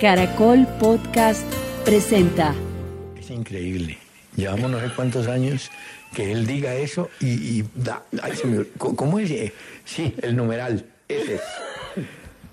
[0.00, 1.44] Caracol Podcast
[1.84, 2.54] presenta.
[3.18, 3.98] Es increíble.
[4.36, 5.70] Llevamos no sé cuántos años
[6.14, 9.30] que él diga eso y, y da, ay, se me- ¿cómo- ¿cómo es?
[9.30, 9.52] Eh,
[9.84, 11.40] Sí, el numeral, ese es.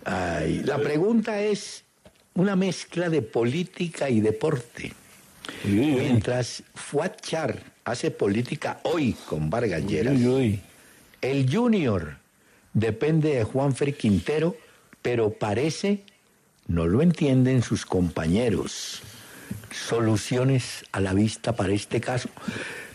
[0.04, 1.84] Ay, la pregunta es
[2.36, 4.92] una mezcla de política y deporte.
[5.64, 10.20] Mientras Fuad Char hace política hoy con Vargas Lleras,
[11.22, 12.18] el Junior
[12.74, 14.58] depende de Juanfer Quintero,
[15.02, 16.04] pero parece
[16.72, 19.02] no lo entienden sus compañeros.
[19.72, 22.30] Soluciones a la vista para este caso.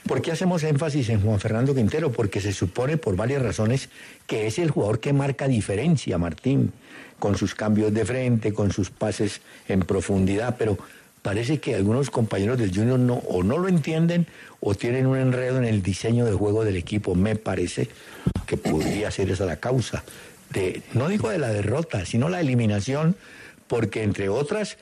[0.06, 2.12] ¿Por qué hacemos énfasis en Juan Fernando Quintero?
[2.12, 3.88] Porque se supone por varias razones
[4.26, 6.72] que es el jugador que marca diferencia, Martín,
[7.18, 10.78] con sus cambios de frente, con sus pases en profundidad, pero
[11.22, 14.26] parece que algunos compañeros del Junior no, o no lo entienden
[14.60, 17.14] o tienen un enredo en el diseño de juego del equipo.
[17.14, 17.88] Me parece
[18.46, 20.04] que podría ser esa la causa.
[20.50, 23.16] De, no digo de la derrota, sino la eliminación,
[23.68, 24.76] porque entre otras,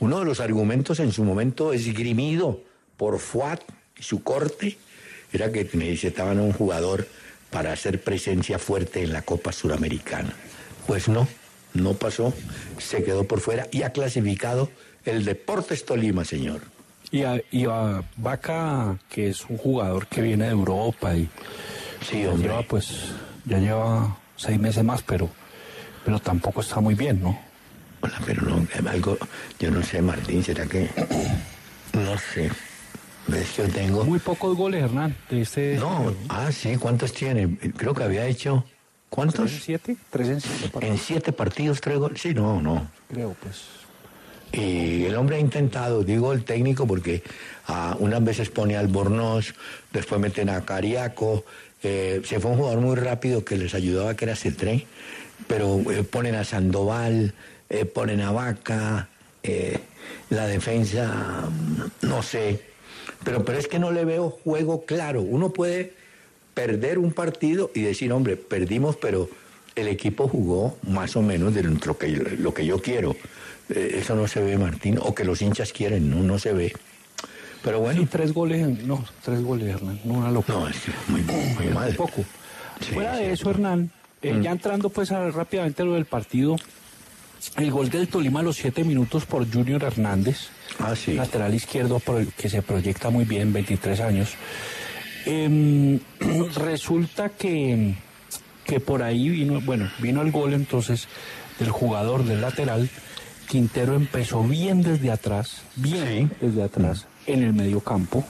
[0.00, 2.60] uno de los argumentos en su momento esgrimido
[2.96, 3.60] por Fuat
[3.98, 4.76] y su corte
[5.32, 7.06] era que necesitaban un jugador
[7.50, 10.32] para hacer presencia fuerte en la Copa Suramericana.
[10.86, 11.26] Pues no,
[11.74, 12.32] no pasó,
[12.78, 14.70] se quedó por fuera y ha clasificado
[15.04, 16.62] el Deportes Tolima, señor.
[17.10, 21.28] Y a, y a Vaca, que es un jugador que viene de Europa y
[22.08, 22.48] Sí, ya hombre.
[22.48, 22.88] lleva pues,
[23.44, 25.28] ya lleva seis meses más, pero,
[26.04, 27.38] pero tampoco está muy bien, ¿no?
[28.00, 29.16] Hola, pero no, algo,
[29.58, 30.88] yo no sé, Martín, ¿será que?
[31.92, 32.50] No sé.
[33.28, 34.04] ¿Ves que yo tengo?
[34.04, 35.76] Muy pocos goles, Hernán, de este...
[35.78, 37.56] No, ah, sí, ¿cuántos tiene?
[37.76, 38.64] Creo que había hecho.
[38.64, 39.50] ¿Tres en ¿Cuántos?
[39.62, 39.96] siete?
[40.10, 40.68] ¿Tres en siete?
[40.68, 42.20] partidos, En siete partidos, tres goles.
[42.20, 42.88] Sí, no, no.
[43.08, 43.62] Creo, pues.
[44.52, 47.22] Y el hombre ha intentado, digo el técnico, porque
[47.66, 49.54] ah, unas veces pone a Albornoz,
[49.92, 51.44] después meten a Cariaco.
[51.82, 54.86] eh, se fue un jugador muy rápido que les ayudaba, que era Cetré,
[55.48, 57.34] pero eh, ponen a Sandoval,
[57.70, 59.08] eh, ponen a Vaca,
[59.42, 59.78] eh,
[60.30, 62.60] la defensa, mm, no sé.
[63.24, 65.22] Pero, pero es que no le veo juego claro.
[65.22, 65.92] Uno puede
[66.54, 69.28] perder un partido y decir, hombre, perdimos, pero
[69.74, 73.16] el equipo jugó más o menos de lo que, lo que yo quiero.
[73.68, 76.72] Eh, eso no se ve, Martín, o que los hinchas quieren, no, no se ve.
[77.62, 80.58] Pero bueno, Sí, tres goles, no, tres goles, Hernán, no una locura.
[80.60, 81.94] no, es que muy, muy mal.
[81.96, 82.24] poco.
[82.80, 83.32] Sí, Fuera de sí.
[83.32, 83.90] eso, Hernán,
[84.22, 86.56] eh, ya entrando pues a- rápidamente a lo del partido,
[87.56, 90.48] el gol del Tolima a los siete minutos por Junior Hernández,
[90.78, 91.14] Ah, sí.
[91.14, 92.02] lateral izquierdo
[92.36, 94.34] que se proyecta muy bien, 23 años.
[95.24, 95.98] Em,
[96.56, 97.94] resulta que,
[98.64, 101.08] que por ahí vino, bueno, vino el gol entonces
[101.58, 102.88] del jugador del lateral.
[103.48, 108.24] Quintero empezó bien desde atrás, bien desde atrás, en el medio campo,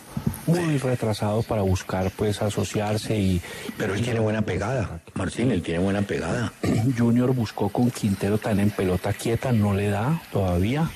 [0.47, 3.41] muy retrasado para buscar pues asociarse y
[3.77, 6.53] Pero él tiene buena pegada, Martín, él tiene buena pegada.
[6.99, 10.89] Junior buscó con Quintero tan en pelota quieta, no le da todavía.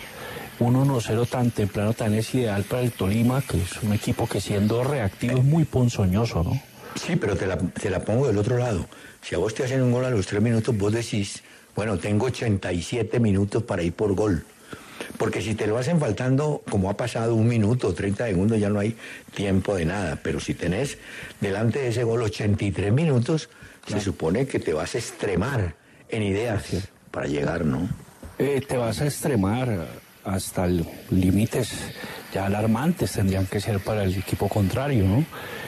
[0.60, 4.84] 1-1-0 tan temprano, tan es ideal para el Tolima, que es un equipo que siendo
[4.84, 6.60] reactivo es muy ponzoñoso, ¿no?
[6.96, 8.86] Sí, pero te la, te la pongo del otro lado.
[9.22, 11.42] Si a vos te hacen un gol a los tres minutos, vos decís,
[11.74, 14.44] bueno, tengo 87 minutos para ir por gol.
[15.20, 18.80] Porque si te lo hacen faltando, como ha pasado un minuto, 30 segundos, ya no
[18.80, 18.96] hay
[19.34, 20.18] tiempo de nada.
[20.22, 20.96] Pero si tenés
[21.42, 23.50] delante de ese gol 83 minutos,
[23.86, 25.74] se supone que te vas a extremar
[26.08, 27.86] en ideas para llegar, ¿no?
[28.38, 29.88] Eh, te vas a extremar
[30.24, 30.66] hasta
[31.10, 31.70] límites
[32.32, 35.24] ya alarmantes tendrían que ser para el equipo contrario, ¿no?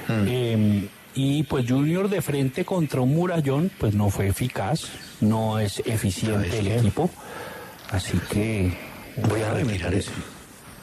[0.09, 4.85] Eh, y pues Junior de frente contra un murallón, pues no fue eficaz,
[5.21, 7.11] no es eficiente ¿Sabes el equipo,
[7.91, 10.11] así que Voy a retirar eso.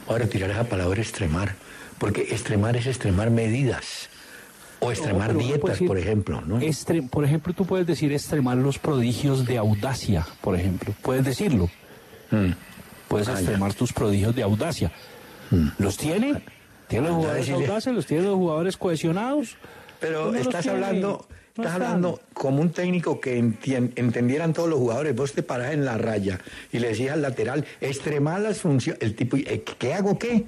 [0.06, 1.54] Voy a retirar esa palabra extremar.
[1.98, 4.08] Porque extremar es extremar medidas.
[4.82, 6.58] O extremar dietas, decir por ejemplo, ¿no?
[6.60, 10.94] Extre- por ejemplo, tú puedes decir extremar los prodigios de audacia, por ejemplo.
[11.02, 11.68] Puedes decirlo.
[12.30, 12.52] Mm.
[13.08, 13.38] Puedes Ah, ya.
[13.40, 14.90] extremar tus prodigios de audacia.
[15.78, 16.42] ¿Los tiene?
[16.88, 19.56] Tiene los jugadores audaces, los tiene los jugadores cohesionados.
[20.00, 21.26] Pero estás hablando,
[21.56, 25.14] estás hablando como un técnico que entien- entendieran todos los jugadores.
[25.14, 26.40] Vos te parás en la raya
[26.72, 29.02] y le decías al lateral, extremar las funciones.
[29.02, 29.36] El tipo,
[29.78, 30.44] ¿qué hago qué?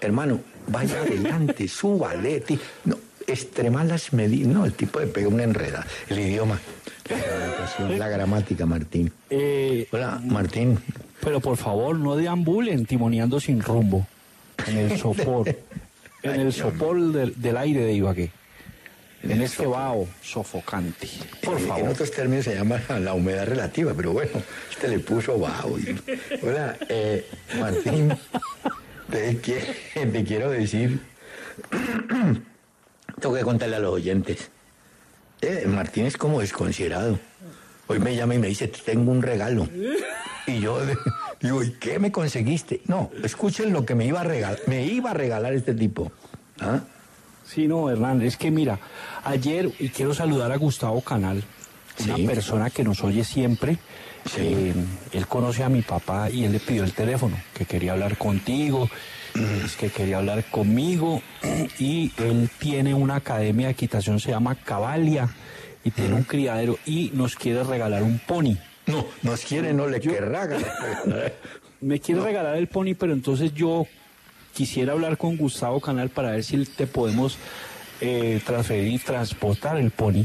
[0.00, 2.40] Hermano, vaya adelante, súbale.
[2.40, 2.96] ti- No,
[3.26, 4.48] extremar las medidas.
[4.48, 5.86] No, el tipo le pega una enreda.
[6.08, 6.60] El idioma,
[7.08, 9.12] la gramática, la gramática, Martín.
[9.30, 10.78] Eh, Hola, Martín.
[11.20, 14.06] pero por favor, no deambulen timoneando sin rumbo
[14.66, 15.48] en el sopor,
[16.22, 18.30] en el sopor del, del aire de Ibagué.
[19.22, 21.08] En este vaho sofocante.
[21.42, 21.88] Por En- En favor.
[21.90, 24.32] otros términos se llama la humedad relativa, pero bueno,
[24.70, 25.38] este le puso
[25.78, 25.96] y-
[26.44, 27.26] Hola, eh,
[27.60, 28.12] Martín,
[29.10, 31.00] te, qui- te quiero decir,
[33.20, 34.50] tengo que contarle a los oyentes.
[35.40, 37.18] Eh, Martín es como desconsiderado.
[37.88, 39.68] Hoy me llama y me dice, te tengo un regalo.
[40.46, 40.80] Y yo
[41.40, 42.80] digo, ¿y qué me conseguiste?
[42.86, 46.10] No, escuchen lo que me iba a regalar, me iba a regalar este tipo.
[46.60, 46.80] ¿Ah?
[47.52, 48.78] Sí, no, Hernán, es que mira,
[49.24, 51.42] ayer, y quiero saludar a Gustavo Canal,
[52.04, 52.26] una Sí.
[52.26, 53.76] persona que nos oye siempre.
[54.24, 54.40] Sí.
[54.40, 54.74] Eh,
[55.12, 58.88] él conoce a mi papá y él le pidió el teléfono, que quería hablar contigo,
[59.64, 61.20] es que quería hablar conmigo.
[61.78, 65.28] Y él tiene una academia de equitación, se llama Cavalia,
[65.84, 68.56] y tiene un criadero y nos quiere regalar un pony.
[68.86, 70.48] No, nos quiere, no le querrá.
[71.82, 73.86] Me quiere regalar el pony, pero entonces yo
[74.54, 77.38] quisiera hablar con Gustavo Canal para ver si te podemos
[78.00, 80.24] eh, transferir y transportar el pony.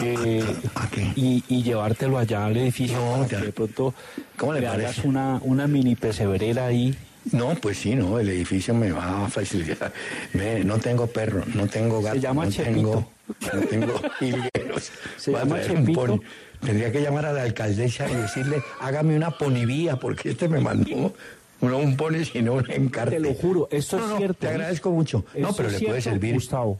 [0.00, 0.44] Eh,
[0.76, 1.10] ¿A qué?
[1.16, 3.94] y, y llevártelo allá al edificio No, para que de pronto
[4.36, 6.94] ¿Cómo le hagas una, una mini pesebrera ahí.
[7.32, 9.92] No, pues sí, no, el edificio me va a facilitar.
[10.34, 12.72] Me- no tengo perro, no tengo gato, llama no Chepito.
[12.72, 13.12] tengo,
[13.52, 14.90] no tengo jilgueros.
[15.16, 16.20] Se Voy a llama Chepito.
[16.60, 21.12] Tendría que llamar a la alcaldesa y decirle, hágame una ponivía, porque este me mandó
[21.60, 23.16] no un pony, sino un encarte.
[23.16, 24.38] Te lo juro, esto No, es no, cierto.
[24.40, 25.24] Te agradezco mucho.
[25.36, 26.78] no, pero le puede servir Gustavo.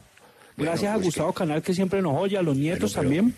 [0.55, 3.33] Bueno, Gracias a pues Gustavo Canal que siempre nos oye, a los nietos pero- también.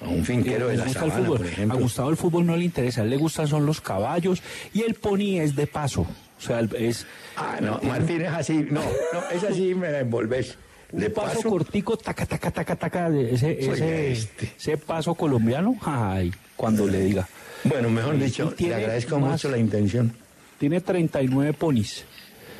[0.00, 1.38] a un finquero de la gusta el fútbol.
[1.38, 1.74] por A.
[1.80, 4.42] Gustavo el fútbol no le interesa, a él le gustan son los caballos
[4.72, 6.02] y el pony es de paso.
[6.02, 7.04] O sea, es
[7.36, 10.56] Ah, no, Martín es así, no, no, es así, me la envolves.
[10.92, 14.52] un De paso, paso, cortico, taca, taca, taca, taca, ese, ese, este.
[14.56, 17.28] ese paso colombiano, ay, cuando le diga.
[17.64, 20.12] bueno, mejor dicho, le agradezco más- mucho la intención.
[20.58, 22.04] Tiene 39 ponis.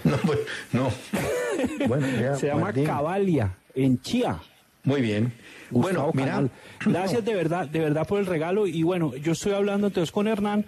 [0.05, 0.39] No, pues,
[0.73, 0.91] no.
[1.89, 4.39] Bueno, ya, Se llama Martín, Cavalia, en Chía.
[4.85, 5.33] Muy bien.
[5.73, 6.51] Gustavo bueno, mira.
[6.87, 8.67] Gracias de verdad, de verdad por el regalo.
[8.69, 10.65] Y bueno, yo estoy hablando entonces con Hernán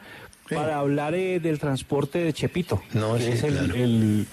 [0.49, 0.57] Sí.
[0.57, 2.83] para hablar eh, del transporte de Chepito.
[2.93, 3.75] No, sí, es el, claro.
[3.77, 4.27] el-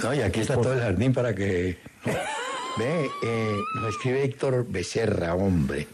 [0.00, 1.78] No, y aquí está todo el jardín para que.
[2.78, 5.88] Ve, eh, nos escribe Héctor Becerra, hombre.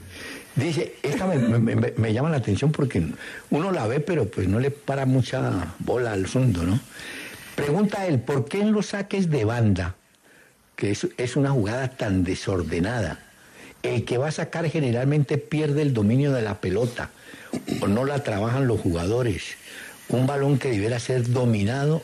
[0.59, 3.03] Dice, esta me, me- llama la atención porque
[3.51, 6.81] uno la ve, pero pues no le para mucha bola al asunto, ¿no?
[7.55, 9.95] Pregunta él, ¿por qué en los saques de banda,
[10.75, 13.21] que es, es una jugada tan desordenada,
[13.83, 17.11] el que va a sacar generalmente pierde el dominio de la pelota
[17.81, 19.43] o no la trabajan los jugadores?
[20.09, 22.03] Un balón que debiera ser dominado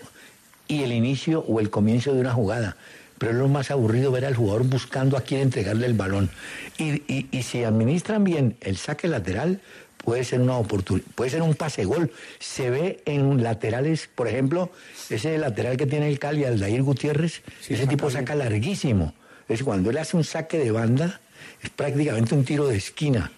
[0.68, 2.76] y el inicio o el comienzo de una jugada.
[3.24, 6.28] Pero es lo más aburrido ver al jugador buscando a quién entregarle el balón.
[6.76, 9.62] Y, y- y si administran bien el saque lateral,
[9.96, 12.10] puede ser una oportunidad, puede ser un pase gol.
[12.38, 14.70] Se ve en laterales, por ejemplo,
[15.08, 19.14] ese lateral que tiene el Cali, Aldair Gutiérrez, Sí, ese tipo saca larguísimo.
[19.48, 21.18] Es cuando él hace un saque de banda,
[21.62, 23.32] es prácticamente un tiro de esquina.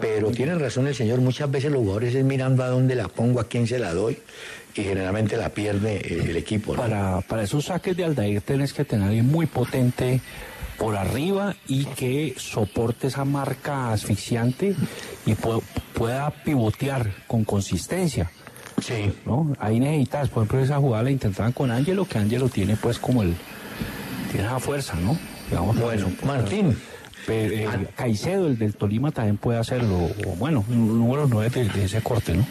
[0.00, 3.38] Pero tiene razón el señor, muchas veces los jugadores es mirando a dónde la pongo,
[3.38, 4.18] a quién se la doy,
[4.74, 6.74] y generalmente la pierde eh, el equipo.
[6.74, 6.80] ¿no?
[6.82, 10.20] para, para esos saques de Aldair tenés que tener alguien muy potente
[10.78, 14.74] por arriba y que soporte esa marca asfixiante
[15.26, 15.62] y pu-
[15.94, 18.30] pueda pivotear con consistencia.
[18.82, 19.12] Sí.
[19.26, 19.52] ¿no?
[19.60, 23.22] Ahí necesitas, por ejemplo, esa jugada la intentaban con Ángelo, que Ángelo tiene pues como
[23.22, 23.34] el...
[24.32, 25.16] Tiene esa fuerza, ¿no?
[25.50, 26.26] Digamos, Bueno, eso.
[26.26, 26.76] Martín,
[27.26, 30.08] Pero, eh, Caicedo, el del Tolima, también puede hacerlo.
[30.26, 32.46] O, bueno, un número 9 de, de ese corte, ¿no?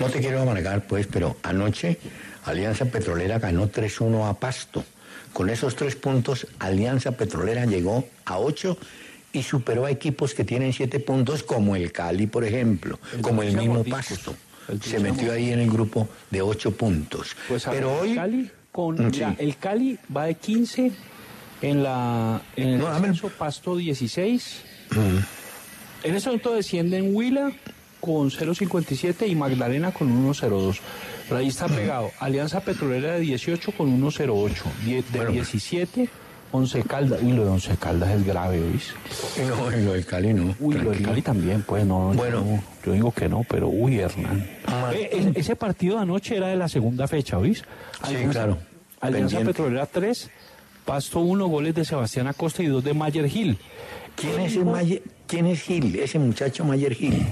[0.00, 1.98] No te quiero amargar, pues, pero anoche
[2.44, 4.84] Alianza Petrolera ganó 3-1 a Pasto.
[5.32, 8.78] Con esos tres puntos, Alianza Petrolera llegó a 8
[9.32, 13.42] y superó a equipos que tienen 7 puntos, como el Cali, por ejemplo, El como
[13.42, 13.84] el mismo.
[13.84, 14.34] Pasto.
[14.68, 17.36] El Se metió ahí en el grupo de 8 puntos.
[17.48, 18.14] Pues a pero hoy...
[18.14, 19.22] Cali con Mm, sí.
[19.38, 20.92] el Cali va de 15
[21.62, 24.62] en la en el No, Pasto 16.
[24.90, 26.06] Mm.
[26.06, 27.52] En ese momento descienden Huila
[28.06, 30.78] con 0.57 y Magdalena con 1.02.
[31.28, 32.10] Pero ahí está pegado.
[32.20, 34.52] Alianza Petrolera de 18 con 1.08.
[34.84, 35.32] Die- De Bueno.
[35.32, 36.08] 17,
[36.52, 37.18] 11 Caldas.
[37.22, 38.94] Uy, lo de 11 Caldas es grave, ¿oís?
[39.48, 40.54] No, y lo del Cali no.
[40.60, 41.08] Uy, lo del tranquilo.
[41.08, 42.12] Cali también, pues no.
[42.14, 42.42] Bueno.
[42.42, 44.48] no, Yo, digo que no, pero uy, Hernán.
[44.92, 47.58] Eh, ese partido de anoche era de la segunda fecha, ¿oís?
[47.58, 48.58] Sí, Alianza- claro.
[49.00, 49.52] Alianza pendiente.
[49.62, 50.30] Petrolera 3,
[50.84, 53.58] Pasto 1, goles de Sebastián Acosta y dos de Mayer Gil.
[54.14, 55.96] ¿Quién es, el Mayer- ¿Quién es Gil?
[55.98, 57.26] Ese muchacho Mayer Gil.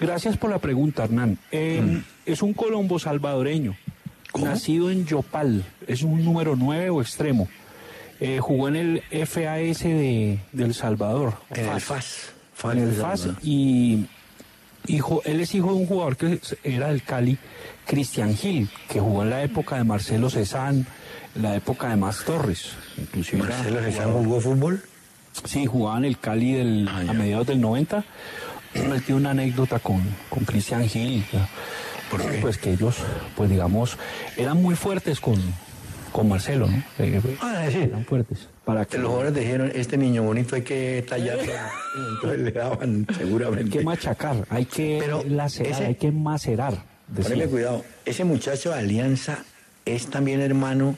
[0.00, 1.38] Gracias por la pregunta, Hernán.
[1.50, 4.30] Eh, Es un colombo salvadoreño, Mm.
[4.32, 4.46] ¿Cómo?
[4.46, 7.48] nacido en Yopal, es un número 9 o extremo.
[8.20, 11.34] Eh, jugó en el FAS de, de El Salvador.
[11.50, 12.32] En el FAS.
[12.64, 14.06] en el FAS y
[14.88, 17.38] hijo, él es hijo de un jugador que era del Cali,
[17.86, 20.86] Cristian Gil, que jugó en la época de Marcelo Cezán,
[21.34, 22.72] en la época de Más Torres.
[22.98, 24.82] Inclusive Marcelo jugador- jugó fútbol.
[25.44, 28.04] Sí, jugaba en el Cali del, Ah, a mediados del 90.
[28.76, 31.24] Él tiene una anécdota con, con Cristian Gil.
[31.32, 31.48] ya.
[32.10, 32.38] ¿Por qué?
[32.40, 32.96] Pues que ellos,
[33.36, 33.98] pues digamos,
[34.36, 35.40] eran muy fuertes con,
[36.12, 36.82] con Marcelo, ¿no?
[36.98, 37.78] Eh, Ah, sí.
[37.78, 38.48] Eran fuertes.
[38.64, 41.42] Para que, los jugadores dijeron, este niño bonito hay que tallarlo.
[42.14, 43.78] Entonces le daban hay seguramente.
[43.78, 46.74] que machacar, hay que Pero lacerar, ese- hay que macerar.
[47.22, 47.84] Poneme cuidado.
[48.04, 49.38] Ese muchacho de Alianza
[49.84, 50.96] es también hermano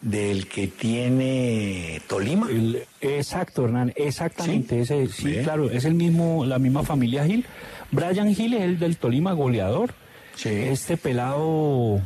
[0.00, 2.48] del que tiene Tolima.
[2.50, 4.84] El- exacto, Hernán, exactamente.
[4.86, 4.94] ¿Sí?
[4.94, 7.44] Ese, sí, claro, es el mismo, la misma familia Gil.
[7.90, 9.92] Brian Gil es el del Tolima goleador.
[10.36, 10.48] Sí.
[10.48, 12.00] Este pelado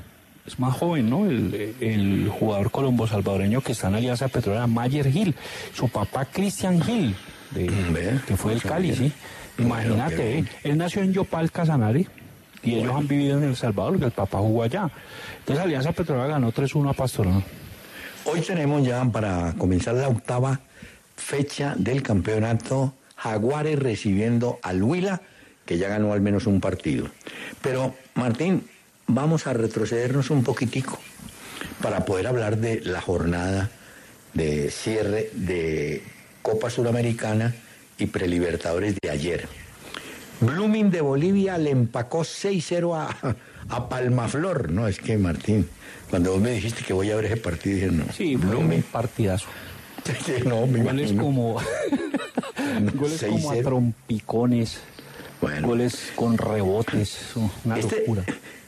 [0.47, 1.25] es más joven, ¿no?
[1.27, 5.35] El, el jugador colombo salvadoreño que está en Alianza Petrolera, Mayer Gil.
[5.73, 7.15] Su papá, Cristian Gil,
[7.53, 9.13] de- Ve, que fue del Cali, sí.
[9.59, 10.53] Imagínate, Bueno, ¿eh?
[10.65, 12.07] él nació en Yopal, Casanare.
[12.65, 14.91] Y ellos han vivido en El Salvador, que el papá jugó allá.
[15.41, 17.45] Entonces Alianza Petrolera ganó 3-1 a Pastoral.
[18.27, 20.61] Hoy tenemos ya para comenzar la octava
[21.17, 25.21] fecha del campeonato Jaguares recibiendo al Huila,
[25.67, 27.09] que ya ganó al menos un partido.
[27.61, 28.67] Pero, Martín,
[29.07, 30.99] vamos a retrocedernos un poquitico
[31.83, 33.71] para poder hablar de la jornada
[34.33, 36.03] de cierre de
[36.41, 37.55] Copa Suramericana
[37.99, 39.49] y Prelibertadores de ayer.
[40.41, 43.37] Blooming de Bolivia le empacó 6-0 a,
[43.69, 44.71] a Palmaflor.
[44.71, 45.69] No, es que Martín,
[46.15, 48.05] cuando vos me dijiste que voy a ver ese partido, dije no.
[48.13, 49.47] Sí, fue un partidazo.
[50.47, 51.23] no, me Goles imagino.
[51.25, 51.55] como,
[52.95, 53.63] goles como a 6-0.
[53.65, 54.79] trompicones,
[55.41, 55.67] Bueno.
[55.67, 57.19] goles con rebotes,
[57.65, 58.23] una Este, locura.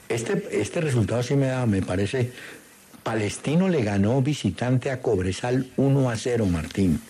[0.08, 2.32] este, este resultado sí me da, me parece.
[3.04, 7.00] Palestino le ganó visitante a Cobresal 1 a 0, Martín.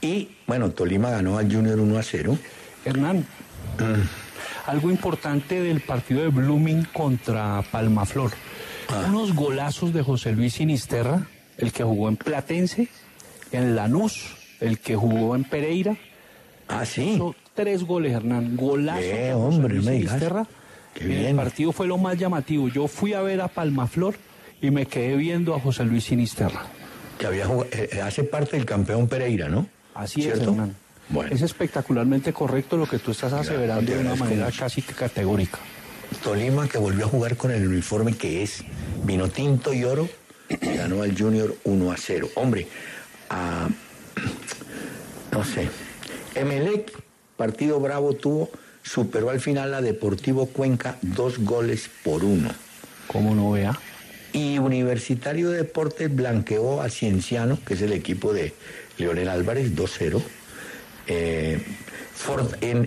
[0.00, 2.38] Y, bueno, Tolima ganó al Junior 1 a 0.
[2.86, 3.26] Hernán,
[4.64, 8.30] algo importante del partido de Blooming contra Palmaflor.
[8.88, 9.04] Ah.
[9.08, 11.26] Unos golazos de José Luis Sinisterra,
[11.58, 12.88] el que jugó en Platense,
[13.52, 15.96] en Lanús, el que jugó en Pereira.
[16.68, 17.12] Ah, sí.
[17.14, 18.56] Hizo tres goles, Hernán.
[18.56, 19.92] Golazos de José hombre, Luis me.
[19.98, 20.46] Sinisterra.
[20.94, 21.36] Qué El bien.
[21.36, 22.68] partido fue lo más llamativo.
[22.68, 24.14] Yo fui a ver a Palmaflor
[24.60, 26.62] y me quedé viendo a José Luis Sinisterra.
[27.18, 29.66] Que había jugado- eh, eh, hace parte del campeón Pereira, ¿no?
[29.94, 30.38] Así es.
[30.40, 30.74] Hernán.
[31.10, 31.34] Bueno.
[31.34, 35.58] Es espectacularmente correcto lo que tú estás aseverando de una manera casi que categórica.
[36.22, 38.64] Tolima que volvió a jugar con el uniforme que es
[39.04, 40.08] vino tinto y oro
[40.48, 42.30] y ganó al Junior 1 a 0.
[42.34, 42.66] Hombre,
[43.30, 43.68] ah,
[45.32, 45.68] no sé.
[46.34, 46.92] Emelec,
[47.36, 48.50] partido bravo tuvo,
[48.82, 52.50] superó al final a Deportivo Cuenca dos goles por uno.
[53.06, 53.78] Como no vea.
[54.32, 58.52] Y Universitario de Deportes blanqueó a Cienciano, que es el equipo de
[58.98, 60.22] Leonel Álvarez, 2-0.
[61.06, 61.62] Eh,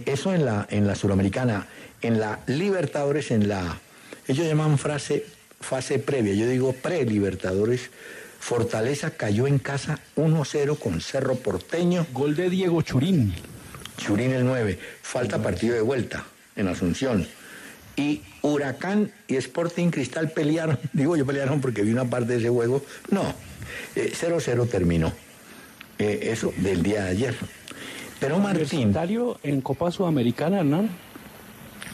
[0.05, 1.67] eso en la, en la Suramericana.
[2.01, 3.79] En la Libertadores, en la.
[4.27, 5.25] Ellos llaman frase,
[5.60, 6.34] fase previa.
[6.34, 7.89] Yo digo pre-Libertadores.
[8.39, 12.08] Fortaleza cayó en casa 1-0 con Cerro Porteño.
[12.12, 13.34] Gol de Diego Churín.
[13.98, 14.79] Churín el 9.
[15.01, 17.27] Falta partido de vuelta en Asunción.
[17.96, 20.79] Y Huracán y Sporting Cristal pelearon.
[20.93, 22.84] Digo yo pelearon porque vi una parte de ese juego.
[23.10, 23.22] No.
[23.96, 25.13] eh, 0-0 terminó.
[26.00, 27.36] Eh, eso del día de ayer.
[28.20, 28.96] Pero Martín.
[29.43, 30.89] En Copa Sudamericana, Hernán.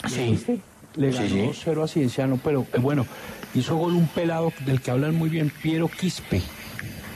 [0.07, 0.61] Sí.
[0.95, 1.59] Le ganó sí.
[1.63, 3.05] 0 a Cienciano, pero eh, bueno,
[3.53, 6.41] hizo gol un pelado del que hablan muy bien, Piero Quispe.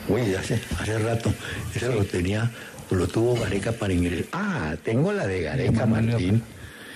[0.08, 1.32] Uy, hace, hace rato.
[1.74, 2.50] Ese lo tenía,
[2.90, 4.26] lo tuvo Gareca para ingresar.
[4.32, 6.42] Ah, tengo la de Gareca, Martín.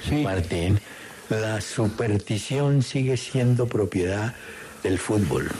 [0.09, 0.23] Sí.
[0.23, 0.79] Martín,
[1.31, 4.35] la superstición sigue siendo propiedad
[4.85, 5.51] del fútbol.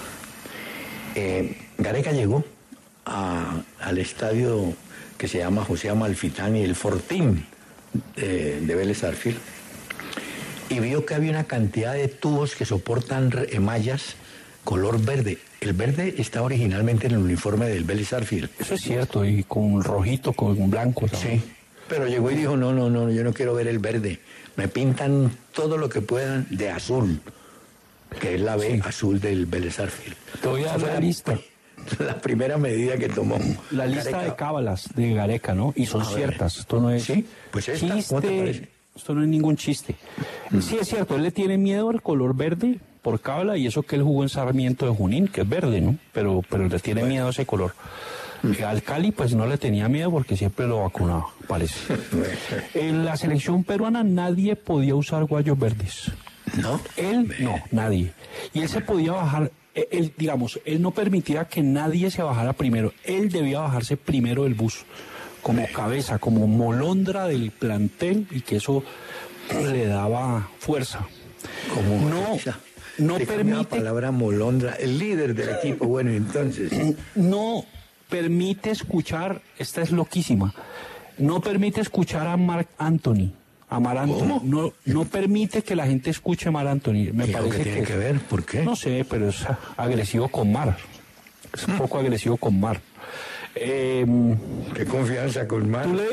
[1.15, 2.45] Eh, Gareca llegó
[3.05, 4.75] a- al estadio
[5.19, 7.47] que se llama José Amalfitani, el Fortín
[8.17, 9.39] de, de Vélez Arfield,
[10.69, 14.17] y vio que había una cantidad de tubos que soportan re- mallas
[14.65, 15.39] color verde.
[15.61, 18.51] El verde está originalmente en el uniforme del Vélez Arfield.
[18.59, 21.07] Eso es cierto, y con rojito, con blanco.
[21.09, 21.21] ¿sabes?
[21.41, 21.43] Sí,
[21.89, 24.19] pero llegó y dijo, no, no, no, yo no quiero ver el verde.
[24.57, 27.21] Me pintan todo lo que puedan de azul,
[28.21, 28.81] que es la B Sí.
[28.85, 30.17] azul del Vélez Arfield.
[30.43, 31.39] Te voy a dar la lista.
[32.01, 33.39] La primera medida que tomó.
[33.71, 34.31] La lista Gareca.
[34.33, 35.73] de cábalas de Gareca, ¿no?
[35.77, 36.15] Y son A ver.
[36.17, 36.57] ciertas.
[36.59, 38.69] Esto no es Sí, pues esta, ¿cómo te parece?
[38.97, 39.95] Esto no es ningún chiste.
[40.61, 43.97] Sí, es cierto, él le tiene miedo al color verde por Cabla y eso que
[43.97, 45.97] él jugó en Sarmiento de Junín, que es verde, ¿no?
[46.13, 47.75] Pero, pero le tiene miedo a ese color.
[48.59, 51.95] Eh, Al Cali pues no le tenía miedo porque siempre lo vacunaba, parece.
[52.75, 56.11] En la selección peruana nadie podía usar guayos verdes.
[56.61, 56.81] ¿No?
[56.97, 58.13] Él no, nadie.
[58.55, 62.53] Y él se podía bajar, eh, él, digamos, él no permitía que nadie se bajara
[62.53, 62.93] primero.
[63.05, 64.85] Él debía bajarse primero del bus,
[65.47, 68.83] como cabeza, como molondra del plantel y que eso
[69.73, 71.07] le daba fuerza.
[71.73, 72.37] Como No,
[72.99, 75.87] no te cambió la permite- palabra molondra, el líder del equipo.
[75.87, 76.73] Bueno, entonces.
[77.15, 77.65] no
[78.09, 80.53] permite escuchar, esta es loquísima,
[81.19, 83.31] no permite escuchar a Mark Anthony.
[83.69, 84.41] A Mar Anthony.
[84.45, 87.11] No, no permite que la gente escuche a Mar Anthony.
[87.13, 88.19] Me ¿Y eso parece qué tiene que, que ver?
[88.21, 88.63] ¿Por qué?
[88.65, 89.45] No sé, pero es
[89.77, 90.77] agresivo con Mar.
[91.55, 92.81] Es un poco agresivo con Mar.
[93.59, 94.07] Eh,
[94.75, 95.85] Qué confianza con Mar.
[95.87, 96.05] ¿tú, le,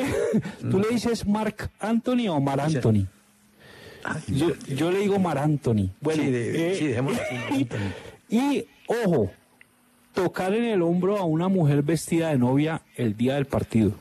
[0.72, 3.06] ¿Tú le dices Mark Anthony o Mar Anthony?
[4.06, 5.90] Ay, Yo, yo le digo Mar Anthony.
[6.02, 7.68] Bueno, Sí, de- eh, sí, dejémoslo así.
[8.30, 9.30] Y, ojo,
[10.14, 13.92] tocar en el hombro a una mujer vestida de novia el día del partido.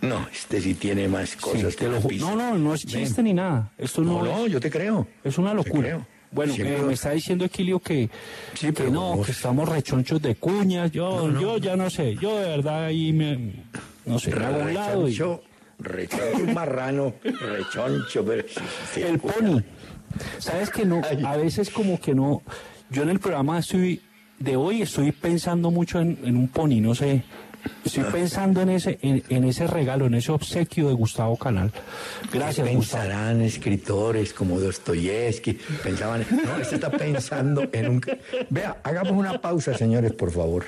[0.00, 3.04] No, este sí tiene más Sí, cosas te que lo no, no, no es Ven.
[3.04, 3.70] chiste ni nada.
[3.76, 5.06] Esto no, No, no, es, yo te creo.
[5.22, 6.06] es una Te locura.
[6.32, 8.08] Bueno, eh, me está diciendo Equilio que,
[8.54, 10.90] Sí, que pero no, vos- que estamos rechonchos de cuñas.
[10.90, 12.16] Yo, yo ya no sé.
[12.16, 13.52] Yo de verdad ahí me,
[14.06, 15.12] no sé, me hago a un lado y
[15.78, 18.44] Rechoncho, marrano, rechoncho, pero
[18.96, 19.60] el pony.
[20.38, 21.02] ¿Sabes que no?
[21.08, 21.22] Ay.
[21.26, 22.42] A veces como que no.
[22.90, 24.00] Yo en el programa estoy
[24.38, 27.24] de hoy estoy pensando mucho en, en un pony, no sé.
[27.84, 31.72] Estoy pensando en ese, en, en ese regalo, en ese obsequio de Gustavo Canal.
[32.32, 33.02] Gracias, Gustavo.
[33.02, 38.02] Pensarán escritores como Dostoyevsky, pensaban, no, este está pensando en un...
[38.50, 40.64] Vea, hagamos una pausa, señores, por favor.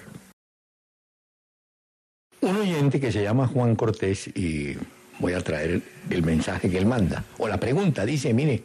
[2.40, 4.76] Un oyente que se llama Juan Cortés y
[5.18, 7.24] voy a traer el mensaje que él manda.
[7.38, 8.62] O la pregunta, dice, mire,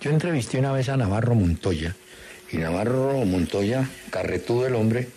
[0.00, 1.94] yo entrevisté una vez a Navarro Montoya
[2.50, 5.08] y Navarro Montoya, carretudo el hombre,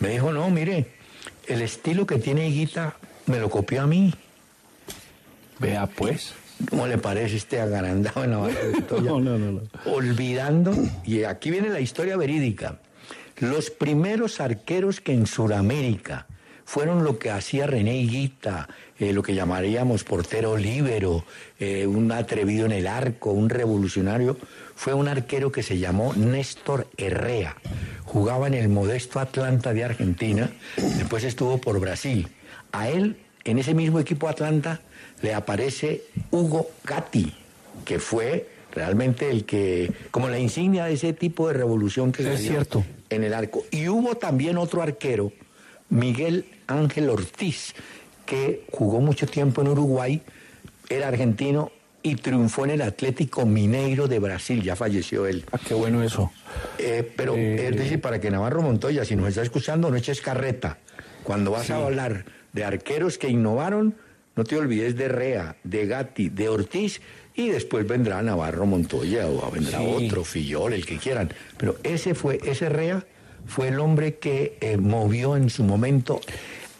[0.00, 0.86] me dijo, no, mire,
[1.50, 2.94] el estilo que tiene Higuita
[3.26, 4.14] me lo copió a mí.
[5.58, 6.32] Vea pues.
[6.68, 9.02] ¿Cómo le parece este agrandado en Navarro Montoya?
[9.10, 9.62] No, no, no, no.
[9.86, 10.74] Olvidando,
[11.04, 12.78] y aquí viene la historia verídica,
[13.38, 16.26] los primeros arqueros que en Sudamérica
[16.70, 18.68] fueron lo que hacía René Higuita,
[19.00, 21.24] eh, lo que llamaríamos portero líbero,
[21.58, 24.36] eh, un atrevido en el arco, un revolucionario,
[24.76, 27.56] fue un arquero que se llamó Néstor Herrea.
[28.04, 32.28] Jugaba en el modesto Atlanta de Argentina, después estuvo por Brasil.
[32.70, 34.80] A él, en ese mismo equipo Atlanta,
[35.22, 37.34] le aparece Hugo Gatti,
[37.84, 42.36] que fue realmente el que, como la insignia de ese tipo de revolución que se
[42.36, 42.84] dio cierto.
[43.08, 43.64] en el arco.
[43.72, 45.32] Y hubo también otro arquero,
[45.88, 47.74] Miguel Ángel Ortiz,
[48.26, 50.22] que jugó mucho tiempo en Uruguay,
[50.88, 51.70] era argentino
[52.02, 55.44] y triunfó en el Atlético Mineiro de Brasil, ya falleció él.
[55.52, 56.32] Ah, qué bueno eso.
[56.78, 60.20] Eh, pero Eh, es decir, para que Navarro Montoya, si nos está escuchando, no eches
[60.20, 60.78] carreta.
[61.24, 63.94] Cuando vas a hablar de arqueros que innovaron,
[64.36, 67.02] no te olvides de Rea, de Gatti, de Ortiz,
[67.34, 69.86] y después vendrá Navarro Montoya o vendrá Sí.
[70.06, 71.32] otro, Fillol, el que quieran.
[71.58, 73.04] Pero ese fue, ese Rea
[73.50, 76.20] fue el hombre que eh, movió en su momento,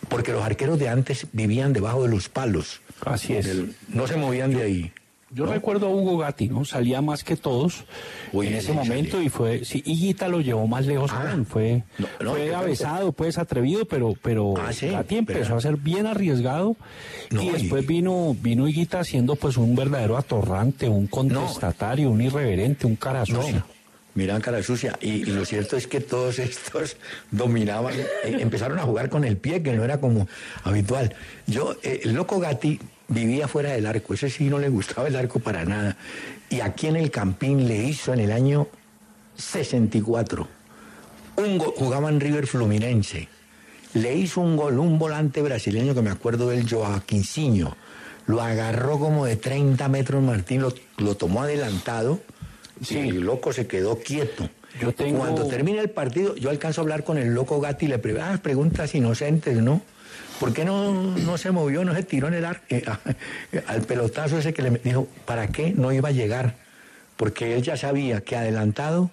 [0.08, 2.80] porque los arqueros de antes vivían debajo de los palos.
[3.04, 3.48] Así es.
[3.88, 4.92] No se movían de ahí.
[5.32, 6.64] Yo recuerdo a Hugo Gatti, ¿no?
[6.64, 7.84] Salía más que todos
[8.32, 11.30] Uy, en ese momento y fue, sí, Higuita lo llevó más lejos Ah.
[11.30, 15.56] aún, fue, No, no, fue avesado, pues atrevido, pero, pero Ah, sí, Gatti empezó pero-
[15.58, 16.76] a ser bien arriesgado
[17.30, 22.20] No, y y- después vino, vino Higuita siendo pues un verdadero atorrante, un contestatario, un
[22.22, 23.22] irreverente, un cara
[24.14, 24.32] sucia.
[24.32, 24.98] No, mira cara sucia.
[25.00, 26.96] Y, lo cierto es que todos estos
[27.30, 30.28] dominaban, eh, empezaron a jugar con el pie, que no era como
[30.64, 31.14] habitual.
[31.46, 35.16] Yo, eh, el loco Gatti vivía fuera del arco, ese sí no le gustaba el
[35.16, 35.96] arco para nada.
[36.48, 38.68] Y aquí en el Campín le hizo en el año
[39.36, 40.48] 64.
[41.36, 43.28] Un go- jugaba en River Fluminense.
[43.94, 47.76] Le hizo un gol, un volante brasileño que me acuerdo del Joaquincinho.
[48.26, 52.20] Lo agarró como de 30 metros Martín, lo, lo tomó adelantado.
[52.82, 52.98] Sí.
[52.98, 54.48] El loco se quedó quieto.
[54.80, 57.88] Yo tengo- Cuando termina el partido, yo alcanzo a hablar con el loco Gatti y
[57.88, 59.82] le pregunto, ah, preguntas inocentes, ¿no?
[60.38, 62.82] ¿Por qué no, no se movió, no se tiró en el ar- eh,
[63.66, 66.54] al pelotazo ese que le dijo, ¿para qué no iba a llegar?
[67.16, 69.10] Porque él ya sabía que adelantado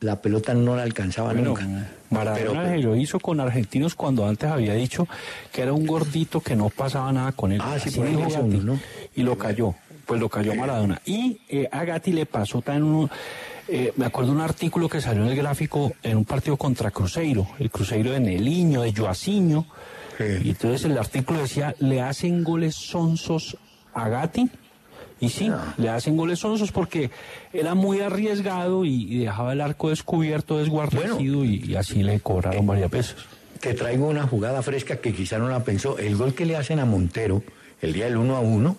[0.00, 1.66] la pelota no la alcanzaba Bueno, nunca.
[2.10, 5.06] Maradona Pero- lo hizo con argentinos cuando antes había dicho
[5.52, 7.60] que era un gordito que no pasaba nada con él.
[7.62, 8.80] Ah, sí, por dijo uno, ¿no?
[9.16, 9.74] Y lo cayó,
[10.06, 11.00] pues lo cayó Maradona.
[11.04, 13.10] Y eh, a Gatti le pasó también uno,
[13.68, 17.46] eh, me acuerdo un artículo que salió en el gráfico en un partido contra Cruzeiro,
[17.58, 19.66] el Cruzeiro de Neliño, de Joaciño.
[20.18, 20.24] Sí.
[20.44, 23.56] Y entonces el artículo decía, le hacen goles sonsos
[23.92, 24.50] a Gatti.
[25.20, 27.10] Y sí, le hacen goles sonsos porque
[27.52, 32.66] era muy arriesgado y, y dejaba el arco descubierto, desguarnecido y, y así le cobraron
[32.66, 33.16] varias veces.
[33.60, 35.98] Te traigo una jugada fresca que quizá no la pensó.
[35.98, 37.42] El gol que le hacen a Montero
[37.80, 38.76] el día del 1 a 1,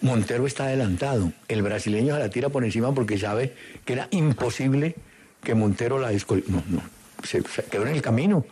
[0.00, 1.32] Montero está adelantado.
[1.48, 4.94] El brasileño se la tira por encima porque sabe que era imposible
[5.42, 6.44] que Montero la descol...
[6.48, 6.82] No, no,
[7.24, 8.44] se, se quedó en el camino.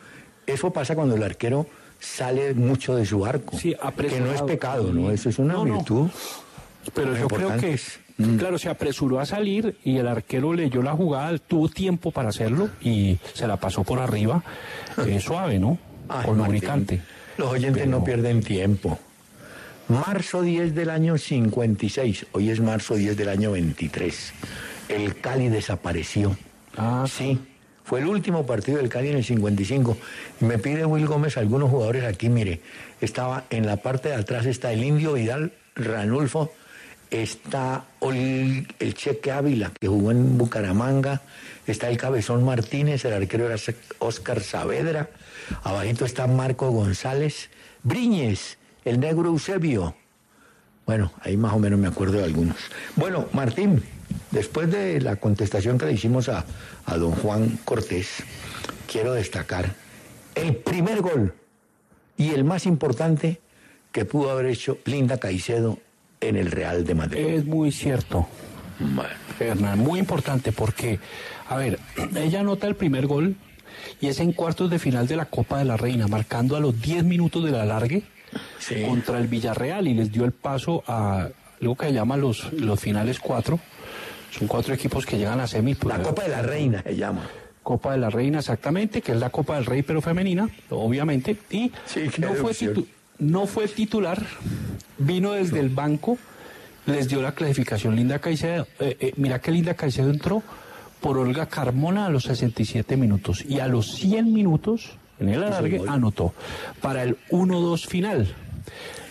[0.46, 1.66] Eso pasa cuando el arquero
[2.00, 3.56] sale mucho de su arco.
[3.58, 3.74] Sí,
[4.08, 5.10] que no es pecado, ¿no?
[5.10, 5.74] Eso es una No, no.
[5.76, 6.08] virtud.
[6.94, 8.36] Pero yo creo que, es- Mm.
[8.38, 12.70] claro, se apresuró a salir y el arquero leyó la jugada, tuvo tiempo para hacerlo
[12.80, 14.42] y se la pasó por arriba,
[15.06, 15.76] eh, suave, ¿no?
[16.08, 17.02] Ay, Con lubricante.
[17.36, 18.98] Los oyentes Pero- no pierden tiempo.
[19.88, 24.32] Marzo 10 del año 56, hoy es marzo 10 del año 23.
[24.88, 26.36] El Cali desapareció.
[26.76, 27.38] Ah, Sí,
[27.84, 29.96] fue el último partido del Cali en el 55.
[30.40, 32.60] Y me pide Will Gómez algunos jugadores aquí, mire,
[33.00, 36.52] estaba en la parte de atrás está el Indio Vidal, Ranulfo,
[37.12, 41.22] está Ol- el Cheque Ávila, que jugó en Bucaramanga,
[41.68, 43.56] está el Cabezón Martínez, el arquero era
[44.00, 45.10] Oscar Saavedra,
[45.62, 47.50] abajito está Marco González,
[47.84, 49.94] Briñez, el negro Eusebio.
[50.86, 52.56] Bueno, ahí más o menos me acuerdo de algunos.
[52.94, 53.82] Bueno, Martín,
[54.30, 56.46] después de la contestación que le hicimos a,
[56.86, 58.22] a don Juan Cortés,
[58.90, 59.74] quiero destacar
[60.36, 61.34] el primer gol
[62.16, 63.40] y el más importante
[63.90, 65.78] que pudo haber hecho Linda Caicedo
[66.20, 67.26] en el Real de Madrid.
[67.26, 68.28] Es muy cierto,
[69.40, 71.00] Hernán, muy importante porque,
[71.48, 71.80] a ver,
[72.14, 73.34] ella anota el primer gol
[74.00, 76.80] y es en cuartos de final de la Copa de la Reina, marcando a los
[76.80, 78.04] 10 minutos del alargue
[78.58, 78.82] Sí.
[78.82, 81.28] contra el Villarreal y les dio el paso a
[81.60, 83.58] algo que se llama los, los finales cuatro.
[84.30, 85.74] Son cuatro equipos que llegan a semi.
[85.74, 87.28] pues, la Copa de la Reina se llama.
[87.62, 91.36] Copa de la Reina, exactamente, que es la Copa del Rey, pero femenina, obviamente.
[91.50, 92.52] Y Sí, no, fue
[93.18, 94.22] no fue titular,
[94.98, 96.18] vino desde el banco,
[96.86, 98.68] les dio la clasificación Linda Caicedo.
[98.78, 100.42] Eh, eh, mira que Linda Caicedo entró
[101.00, 105.82] por Olga Carmona a los 67 minutos y a los 100 minutos, en el alargue,
[105.88, 106.34] anotó
[106.80, 108.34] para el 1-2 final.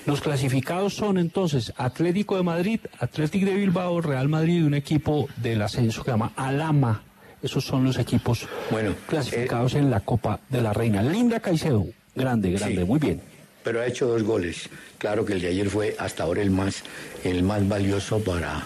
[0.06, 5.28] Los clasificados son entonces Atlético de Madrid, Atlético de Bilbao, Real Madrid y un equipo
[5.38, 7.02] del ascenso que se llama Alama.
[7.42, 11.02] Esos son los equipos Bueno, clasificados en la Copa de la Reina.
[11.02, 12.86] Linda Caicedo, grande, grande, Sí.
[12.86, 13.22] muy bien.
[13.64, 14.70] Pero ha hecho dos goles.
[15.00, 16.84] Claro que el de ayer fue hasta ahora el más,
[17.24, 18.64] el más valioso para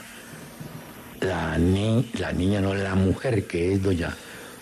[1.21, 4.15] la, ni- la niña, no la mujer que es doña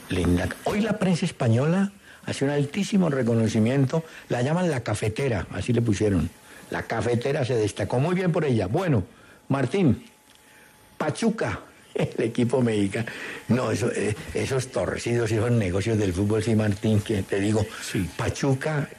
[0.10, 0.48] Linda.
[0.64, 1.92] Hoy la prensa española
[2.28, 6.30] hace un altísimo reconocimiento, la llaman la cafetera, así le pusieron.
[6.70, 8.68] La cafetera se destacó muy bien por ella.
[8.68, 9.06] Bueno,
[9.48, 10.04] Martín,
[10.98, 11.62] Pachuca,
[11.96, 13.08] el equipo mexicano.
[13.48, 18.10] No, eso, eh, esos torcidos, esos negocios del fútbol, sí, Martín, que te digo, Sí.
[18.18, 18.90] Pachuca,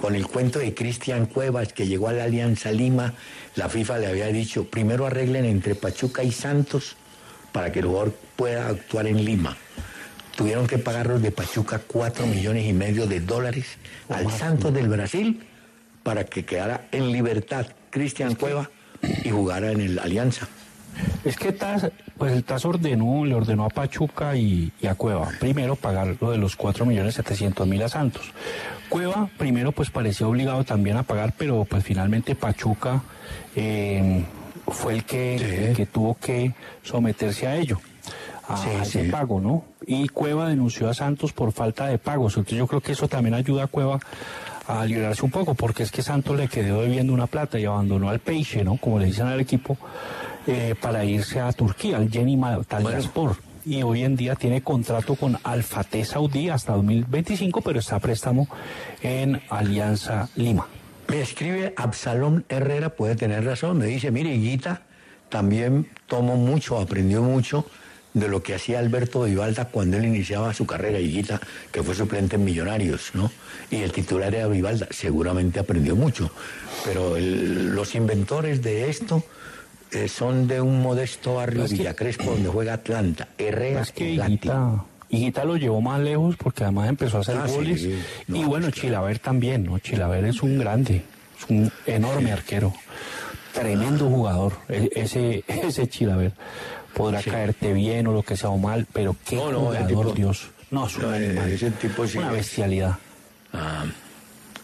[0.00, 3.12] con el cuento de Cristian Cuevas, que llegó a la Alianza Lima,
[3.56, 6.96] la FIFA le había dicho, primero arreglen entre Pachuca y Santos
[7.52, 9.56] para que el jugador pueda actuar en Lima.
[10.38, 13.76] Tuvieron que pagar los de Pachuca cuatro millones y medio de dólares
[14.08, 15.40] al Santos del Brasil
[16.04, 18.70] para que quedara en libertad Cristian Cueva
[19.24, 20.46] y jugara en el Alianza.
[21.24, 21.52] Es que
[22.16, 26.30] pues el TAS ordenó, le ordenó a Pachuca y, y a Cueva primero pagar lo
[26.30, 28.30] de los 4.700.000 a Santos.
[28.88, 33.02] Cueva primero pues parecía obligado también a pagar, pero pues finalmente Pachuca
[33.56, 34.22] eh,
[34.68, 35.64] fue el que, Sí.
[35.70, 37.80] el que tuvo que someterse a ello,
[38.48, 39.10] a, Sí, a ese sí.
[39.10, 39.64] pago, ¿no?
[39.86, 43.34] Y Cueva denunció a Santos por falta de pagos, entonces yo creo que eso también
[43.34, 44.00] ayuda a Cueva
[44.66, 48.10] a liberarse un poco, porque es que Santos le quedó debiendo una plata y abandonó
[48.10, 48.76] al Peixe, ¿no?
[48.76, 49.78] Como le dicen al equipo,
[50.46, 53.36] eh, para irse a Turquía, al Jenny Talyaspor.
[53.64, 58.48] Y hoy en día tiene contrato con Alfate Saudí hasta 2025, pero está a préstamo
[59.02, 60.66] en Alianza Lima.
[61.08, 64.82] Me escribe Absalón Herrera, puede tener razón, me dice, mire, Higuita
[65.28, 67.64] también tomó mucho, aprendió mucho
[68.20, 71.40] de lo que hacía Alberto Vivalda cuando él iniciaba su carrera, Higuita,
[71.72, 73.30] que fue suplente en Millonarios, ¿no?
[73.70, 76.30] Y el titular era Vivalda, seguramente aprendió mucho,
[76.84, 79.22] pero el- los inventores de esto
[79.90, 84.12] eh, son de un modesto barrio Es que- Villacrespo donde juega Atlanta, Herrera Es que
[84.12, 84.86] Atlántico.
[85.10, 87.80] Higuita, lo llevó más lejos porque además empezó a hacer Ah, goles.
[87.80, 87.94] sí.
[88.28, 88.70] y bueno, pues, claro.
[88.72, 89.78] Chilaver también, ¿no?
[89.78, 91.02] Chilaver es un grande,
[91.38, 92.74] es un enorme arquero.
[93.54, 96.32] Tremendo jugador, e- ese, ese Chilaver.
[96.98, 97.30] Podrá Sí.
[97.30, 100.14] caerte bien o lo que sea o mal, pero qué No, no, ese jugador, tipo-
[100.14, 100.50] Dios.
[100.70, 101.50] No, es un No, animal.
[101.50, 102.96] ese tipo sí Una es- bestialidad.
[103.52, 103.84] Ah,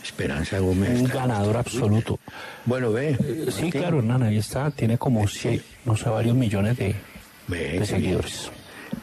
[0.03, 1.01] Esperanza Gómez.
[1.01, 2.19] Un ganador absoluto.
[2.67, 3.11] Bueno, ve.
[3.13, 3.71] Eh, Sí, Martín.
[3.71, 4.71] claro, Hernán, ahí está.
[4.71, 6.95] Tiene como, sí, no sé, varios millones de,
[7.49, 8.21] Ve, de qué bien.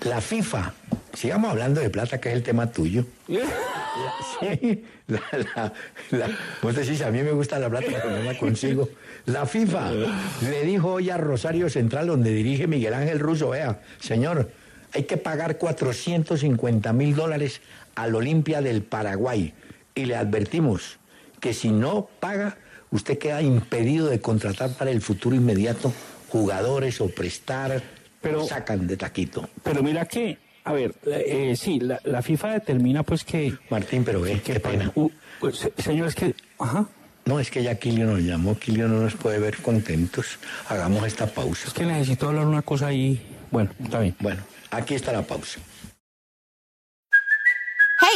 [0.05, 0.73] La FIFA,
[1.13, 3.05] sigamos hablando de plata, que es el tema tuyo.
[3.27, 5.73] sí, la, la,
[6.11, 6.29] la,
[6.61, 8.89] vos decís, a mí me gusta la plata, pero no la consigo.
[9.25, 14.49] La FIFA le dijo hoy a Rosario Central, donde dirige Miguel Ángel Russo, vea, señor,
[14.93, 17.61] hay que pagar 450 mil dólares
[17.95, 19.53] al Olimpia del Paraguay.
[19.93, 20.97] Y le advertimos
[21.39, 22.57] que si no paga,
[22.91, 25.93] usted queda impedido de contratar para el futuro inmediato
[26.29, 27.83] jugadores o prestar,
[28.21, 29.49] pero sacan de taquito.
[29.63, 33.53] Pero mira que, a ver, eh, sí, la, la, FIFA determina pues que...
[33.69, 34.91] Martín, pero ve, qué pena.
[34.95, 35.09] Uh,
[35.77, 36.35] señor, es que...
[36.59, 36.87] Ajá.
[37.25, 40.39] No, es que ya Kilio nos llamó, Kilio no nos puede ver contentos.
[40.69, 41.67] Hagamos esta pausa.
[41.67, 43.21] Es que necesito hablar una cosa ahí.
[43.51, 44.15] Bueno, está bien.
[44.19, 45.59] Bueno, aquí está la pausa.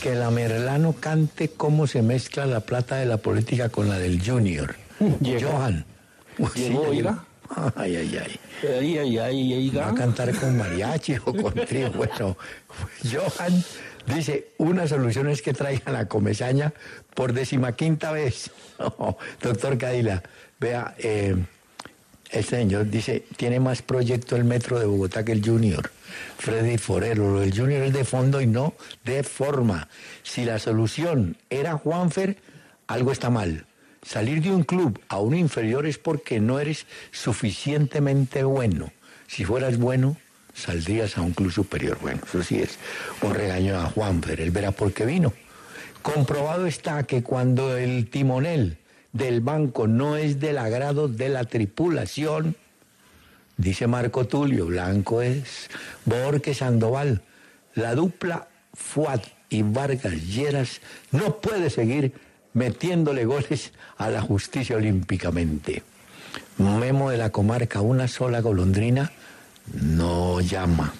[0.00, 4.24] Que la Merlano cante cómo se mezcla la plata de la política con la del
[4.24, 4.74] Junior.
[5.20, 5.84] Johan.
[6.54, 7.24] Llegó, oiga.
[7.74, 8.40] Ay, ay, ay.
[8.62, 11.90] Ay, ay, ay, ay, Va a cantar con mariachi o con trío.
[11.92, 12.36] Bueno,
[13.04, 13.62] Johan
[14.06, 16.72] dice, una solución es que traigan la comezaña
[17.14, 18.50] por decimaquinta vez.
[18.80, 20.22] No, doctor Cadila,
[20.58, 21.36] vea, eh,
[22.30, 25.90] el señor dice, tiene más proyecto el metro de Bogotá que el Junior.
[26.38, 29.88] Freddy Forero, el Junior es de fondo y no de forma.
[30.22, 32.36] Si la solución era Juanfer,
[32.86, 33.66] algo está mal.
[34.02, 38.92] Salir de un club a un inferior es porque no eres suficientemente bueno.
[39.26, 40.16] Si fueras bueno,
[40.54, 41.98] saldrías a un club superior.
[42.00, 42.78] Bueno, eso sí es
[43.22, 45.32] un regaño a Juanfer, él verá por qué vino.
[46.02, 48.78] Comprobado está que cuando el timonel
[49.12, 52.56] del banco no es del agrado de la tripulación,
[53.60, 55.68] dice Marco Tulio, Blanco es
[56.04, 57.22] Borges Sandoval,
[57.74, 60.80] la dupla Fuat y Vargas Lleras
[61.12, 62.12] no puede seguir
[62.54, 65.82] metiéndole goles a la justicia olímpicamente.
[66.58, 69.12] Memo de la comarca, una sola golondrina,
[69.74, 70.94] no llama.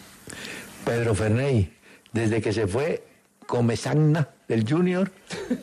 [0.85, 1.73] Pedro Ferney,
[2.12, 3.05] desde que se fue
[3.46, 5.11] Comesagna del Junior,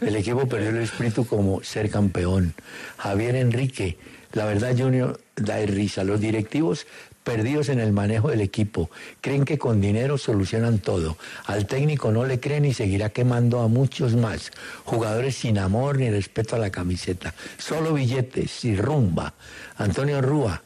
[0.01, 2.53] el equipo perdió el espíritu como ser campeón.
[2.97, 3.97] Javier Enrique,
[4.33, 6.03] la verdad Junior da risa.
[6.03, 6.85] Los directivos
[7.23, 8.89] perdidos en el manejo del equipo.
[9.19, 11.17] Creen que con dinero solucionan todo.
[11.45, 14.51] Al técnico no le creen y seguirá quemando a muchos más.
[14.85, 17.33] Jugadores sin amor ni respeto a la camiseta.
[17.57, 19.33] Solo billetes y rumba.
[19.77, 20.61] Antonio Rúa,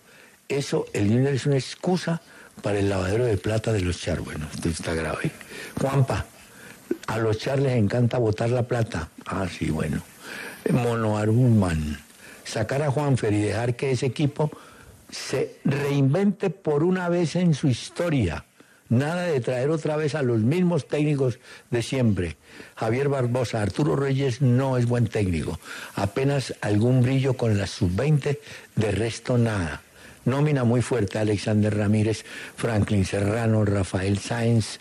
[0.47, 2.21] eso, el Junior es una excusa
[2.61, 4.19] para el lavadero de plata de los char.
[4.19, 5.31] Bueno, esto está grave.
[5.79, 6.27] Juanpa,
[7.07, 9.09] a los char les encanta botar la plata.
[9.25, 10.03] Ah, sí, bueno.
[10.69, 11.97] Mono Arumán.
[12.43, 14.51] Sacar a Juanfer y dejar que ese equipo
[15.09, 18.45] se reinvente por una vez en su historia.
[18.89, 22.35] Nada de traer otra vez a los mismos técnicos de siempre.
[22.75, 25.59] Javier Barbosa, Arturo Reyes no es buen técnico.
[25.95, 28.37] Apenas algún brillo con la sub-20,
[28.75, 29.81] de resto nada.
[30.25, 32.25] Nómina muy fuerte Alexander Ramírez,
[32.57, 34.77] Franklin Serrano, Rafael Sáenz.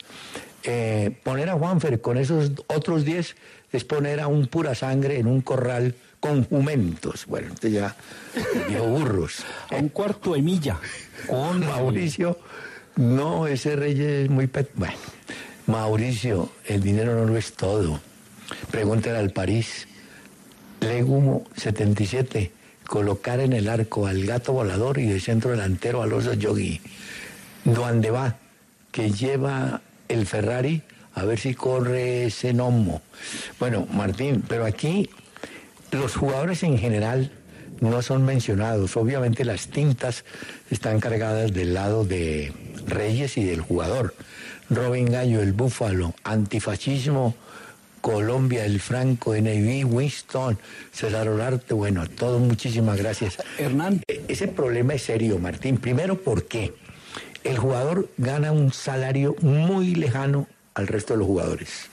[0.64, 3.36] Eh, poner a Juanfer con esos otros 10
[3.72, 7.26] es poner a un pura sangre en un corral con jumentos.
[7.26, 7.96] Bueno, usted ya
[8.68, 9.44] dijo burros.
[9.70, 10.78] A un cuarto de milla.
[11.26, 12.38] Con Mauricio,
[12.96, 14.46] no, ese rey es muy...
[14.46, 14.70] Pet...
[14.74, 14.94] Bueno,
[15.66, 18.00] Mauricio, el dinero no lo es todo.
[18.70, 19.88] Pregúntale al París.
[20.80, 22.52] Legumo 77,
[22.86, 26.80] colocar en el arco al gato volador y de centro delantero al oso yogi.
[27.64, 28.36] ¿Dónde va?
[28.90, 30.82] Que lleva el Ferrari
[31.14, 33.02] a ver si corre ese gnomo.
[33.58, 35.10] Bueno, Martín, pero aquí
[35.92, 37.32] los jugadores en general
[37.80, 38.96] no son mencionados.
[38.96, 40.24] Obviamente las tintas
[40.70, 42.52] están cargadas del lado de
[42.86, 44.14] Reyes y del jugador.
[44.68, 47.34] Robin Gallo, el Búfalo, antifascismo,
[48.00, 50.58] Colombia, el Franco, NIV, Winston,
[50.92, 53.38] César Olarte, bueno, a todos muchísimas gracias.
[53.58, 54.02] Hernán.
[54.06, 55.76] Ese problema es serio, Martín.
[55.76, 56.72] Primero, porque
[57.44, 61.90] el jugador gana un salario muy lejano al resto de los jugadores.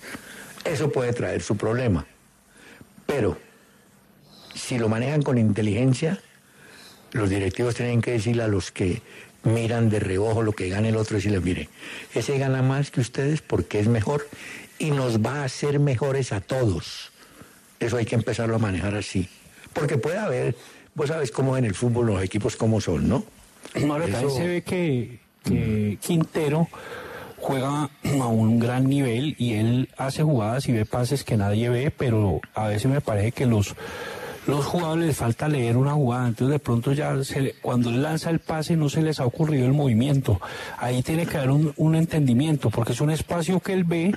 [0.64, 2.06] Eso puede traer su problema.
[3.06, 3.38] Pero
[4.58, 6.20] si lo manejan con inteligencia,
[7.12, 9.02] los directivos tienen que decirle a los que
[9.44, 11.70] miran de reojo lo que gana el otro y decirles, mire,
[12.14, 14.28] ese gana más que ustedes porque es mejor
[14.80, 17.12] y nos va a hacer mejores a todos.
[17.80, 19.30] Eso hay que empezarlo a manejar así.
[19.74, 20.56] Porque puede haber,
[20.96, 23.24] vos sabes cómo en el fútbol los equipos cómo son, ¿no?
[23.90, 26.68] Ahora Eso- también se ve que, que Quintero
[27.38, 27.90] juega
[28.22, 32.42] a un gran nivel y él hace jugadas y ve pases que nadie ve, pero
[32.56, 33.76] a veces me parece que los
[34.48, 38.02] los jugadores les falta leer una jugada, entonces de pronto ya se le- cuando él
[38.02, 40.40] lanza el pase no se les ha ocurrido el movimiento.
[40.78, 44.16] Ahí tiene que haber un, un entendimiento, porque es un espacio que él ve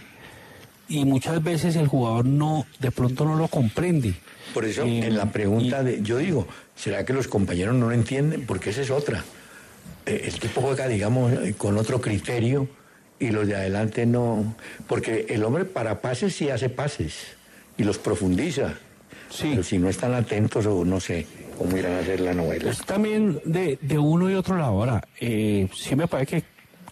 [0.89, 4.15] y muchas veces el jugador no, de pronto no lo comprende.
[4.55, 7.89] Por eso, Eh, en la pregunta y- de, yo digo, ¿será que los compañeros no
[7.89, 8.47] lo entienden?
[8.47, 9.25] Porque esa es otra.
[10.07, 12.69] Eh, el tipo juega, digamos, eh, con otro criterio
[13.19, 14.55] y los de adelante no.
[14.89, 17.15] Porque el hombre para pases sí hace pases
[17.77, 18.75] y los profundiza.
[19.31, 19.49] Sí.
[19.51, 22.71] Pero si no están atentos o no sé cómo irán a hacer la novela.
[22.71, 24.73] Es también de, de uno y otro lado.
[24.73, 26.47] Ahora, eh, sí me parece que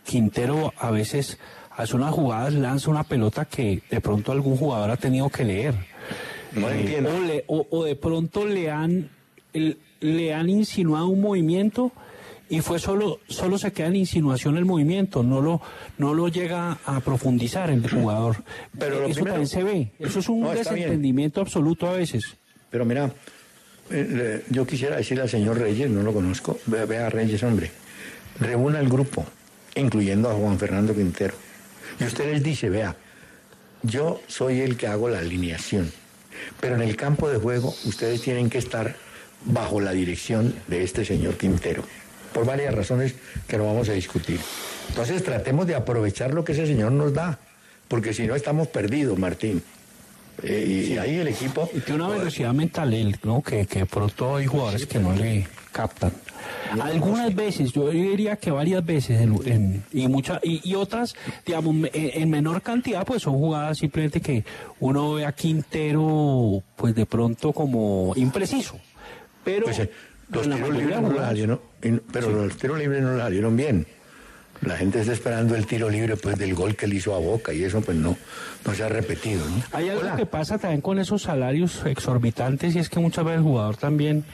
[0.05, 1.38] Quintero a veces
[1.77, 5.74] hace unas jugadas, lanza una pelota que de pronto algún jugador ha tenido que leer.
[6.53, 7.11] No Eh, entiendo.
[7.14, 9.11] O, le- o- o de pronto le han,
[9.53, 11.92] el- le han insinuado un movimiento
[12.50, 15.61] y fue solo, solo se queda en insinuación el movimiento, no lo,
[15.98, 18.42] no lo llega a profundizar el jugador.
[18.78, 19.92] Pero lo Eso primero- también se ve.
[19.98, 22.24] Eso es un No, desentendimiento absoluto a veces.
[22.70, 23.11] Pero mira,
[23.90, 27.70] eh, yo quisiera decirle al señor Reyes, no lo conozco, vea, a Reyes, hombre,
[28.40, 29.24] reúna el grupo,
[29.74, 31.34] incluyendo a Juan Fernando Quintero.
[32.00, 32.96] Y usted les dice, vea,
[33.82, 35.90] yo soy el que hago la alineación,
[36.61, 38.96] pero en el campo de juego ustedes tienen que estar
[39.44, 41.84] bajo la dirección de este señor Quintero,
[42.32, 43.14] por varias razones
[43.46, 44.40] que no vamos a discutir.
[44.88, 47.38] Entonces tratemos de aprovechar lo que ese señor nos da,
[47.88, 49.62] porque si no estamos perdidos, Martín.
[50.42, 51.68] Eh, y ahí el equipo...
[51.74, 53.42] Y tiene una velocidad mental él, ¿no?
[53.42, 56.12] Que, que pronto hay jugadores que no le captan.
[56.80, 61.14] Algunas veces, yo diría que varias veces, en- en- y muchas y, y otras,
[61.44, 64.44] digamos, en, en menor cantidad, pues son jugadas simplemente que
[64.78, 68.78] uno ve a Quintero, pues de pronto como impreciso.
[69.44, 69.90] Pero Pues, eh,
[70.30, 71.60] los tiros mayoría libres no los salieron,
[72.12, 73.86] pero los tiros libres no los salieron bien.
[74.62, 77.52] La gente está esperando el tiro libre pues del gol que le hizo a Boca
[77.52, 78.16] y eso pues no,
[78.66, 79.44] no se ha repetido.
[79.48, 79.62] ¿no?
[79.72, 80.16] Hay algo Hola.
[80.16, 84.24] que pasa también con esos salarios exorbitantes y es que muchas veces el jugador también,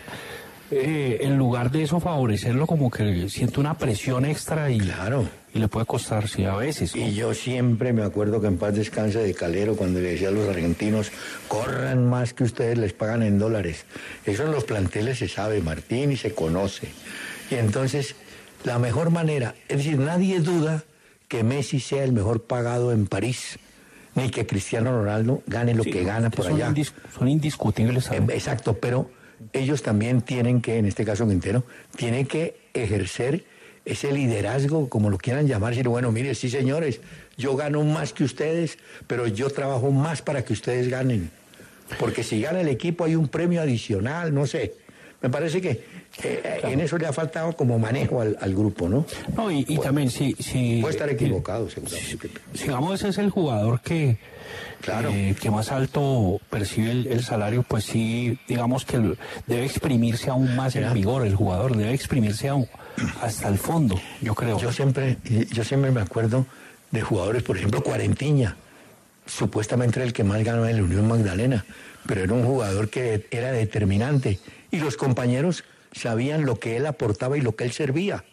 [0.70, 5.28] eh, en lugar de eso favorecerlo, como que siente una presión extra y, Claro.
[5.54, 6.94] Y le puede costar, sí, a veces.
[6.96, 10.32] Y yo siempre me acuerdo que en paz descanse de Calero cuando le decía a
[10.32, 11.12] los argentinos,
[11.48, 13.84] corran más que ustedes les pagan en dólares.
[14.26, 16.88] Eso en los planteles se sabe, Martín, y se conoce.
[17.50, 18.16] Y entonces,
[18.64, 20.84] la mejor manera, es decir, nadie duda
[21.28, 23.58] que Messi sea el mejor pagado en París,
[24.16, 26.70] ni que Cristiano Ronaldo gane lo Sí, que gana por son allá.
[26.70, 28.04] indis- son indiscutibles.
[28.04, 28.22] ¿sabes?
[28.30, 29.10] Exacto, pero
[29.52, 31.64] ellos también tienen que, en este caso Quintero,
[31.96, 33.44] tienen que ejercer
[33.84, 37.00] ese liderazgo, como lo quieran llamar, decir, bueno, mire, sí señores,
[37.36, 41.30] yo gano más que ustedes, pero yo trabajo más para que ustedes ganen.
[41.98, 44.74] Porque si gana el equipo hay un premio adicional, no sé.
[45.24, 45.82] Me parece que
[46.22, 49.06] eh, en eso le ha faltado como manejo al, al grupo, ¿no?
[49.34, 50.34] No, y, y también si...
[50.34, 52.28] si Puede estar eh, equivocado, seguramente.
[52.52, 54.18] Sigamos, ese es el jugador que,
[54.82, 55.08] Claro.
[55.14, 58.98] eh, que más alto percibe el, el salario, pues sí, digamos que
[59.46, 62.68] debe exprimirse aún más en vigor el jugador, debe exprimirse aún
[63.22, 64.58] hasta el fondo, yo creo.
[64.58, 65.16] Yo siempre,
[65.50, 66.44] yo siempre me acuerdo
[66.90, 68.56] de jugadores, por ejemplo, Cuarentiña,
[69.24, 71.64] supuestamente era el que más ganó en la Unión Magdalena,
[72.06, 74.38] pero era un jugador que era determinante
[74.74, 78.24] y los compañeros sabían lo que él aportaba y lo que él servía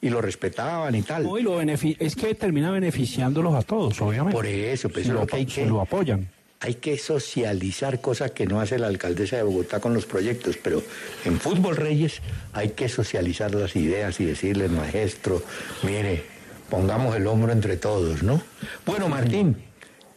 [0.00, 1.24] y lo respetaban y tal.
[1.24, 4.36] No, y lo es que termina beneficiándolos a todos, obviamente.
[4.36, 6.28] Por eso, pues Si lo, lo que hay que- lo apoyan.
[6.60, 10.82] Hay que socializar, cosa que no hace la alcaldesa de Bogotá con los proyectos, pero
[11.26, 12.22] en Fútbol Reyes
[12.54, 15.42] hay que socializar las ideas y decirles, maestro,
[15.82, 16.24] mire,
[16.70, 18.40] pongamos el hombro entre todos, ¿no?
[18.86, 19.56] Bueno, Martín,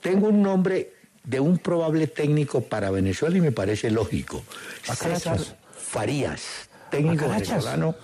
[0.02, 0.94] tengo un nombre
[1.26, 4.44] de un probable técnico para Venezuela y me parece lógico.
[4.88, 5.40] ¿A César?
[5.80, 7.96] Farías, técnico venezolano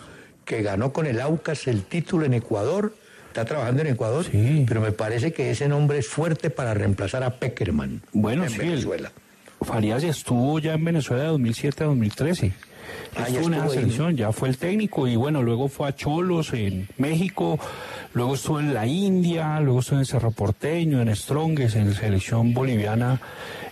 [0.43, 2.93] que ganó con el Aucas el título en Ecuador.
[3.27, 4.63] Está trabajando en Ecuador, Sí.
[4.67, 8.61] pero me parece que ese nombre es fuerte para reemplazar a Peckerman Bueno, en sí,
[8.61, 9.11] el- Venezuela.
[9.61, 12.53] Farías estuvo ya en Venezuela de 2007 a 2013.
[13.17, 16.53] Ah, estuvo en esa selección, ya fue el técnico y bueno, luego fue a Cholos
[16.53, 17.57] en México,
[18.13, 22.53] luego estuvo en la India, luego estuvo en Cerro Porteño, en Strongest, en la selección
[22.53, 23.19] boliviana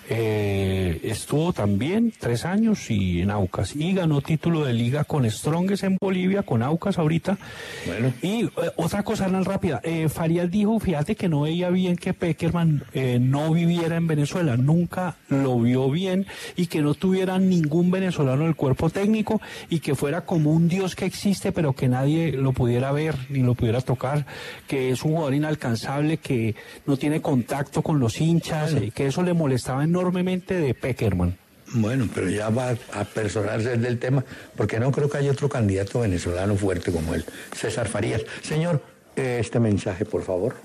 [0.09, 5.83] Eh, estuvo también tres años y en Aucas y ganó título de liga con Strongest
[5.83, 7.37] en Bolivia, con Aucas ahorita.
[7.85, 8.13] Bueno.
[8.21, 9.79] Y eh, otra cosa, Hernán, rápida.
[9.83, 14.57] Eh, Farías dijo, fíjate que no veía bien que Peckerman eh, no viviera en Venezuela.
[14.57, 16.25] Nunca lo vio bien
[16.55, 20.67] y que no tuviera ningún venezolano en el cuerpo técnico y que fuera como un
[20.67, 24.25] dios que existe pero que nadie lo pudiera ver ni lo pudiera tocar,
[24.67, 29.23] que es un jugador inalcanzable, que no tiene contacto con los hinchas, eh, que eso
[29.23, 31.37] le molestaba enormemente de Peckerman.
[31.75, 34.23] Bueno, pero ya va a personarse del tema,
[34.57, 37.23] porque no creo que haya otro candidato venezolano fuerte como él,
[37.55, 38.23] César Farías.
[38.41, 38.81] Señor,
[39.15, 40.55] este mensaje, por favor.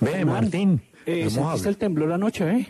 [0.00, 0.80] Ve, Martín.
[1.06, 2.68] Eh, ¿Sentiste el temblor anoche, eh?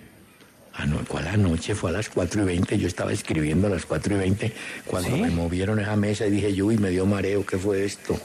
[0.75, 1.77] Ah, no, ¿cuál anoche?
[1.77, 2.79] Fue a las 4 y 20.
[2.79, 4.53] Yo estaba escribiendo a las 4 y 20
[4.87, 5.23] cuando ¿Sí?
[5.23, 8.19] me movieron esa mesa y dije, yo, y me dio mareo, ¿qué fue esto?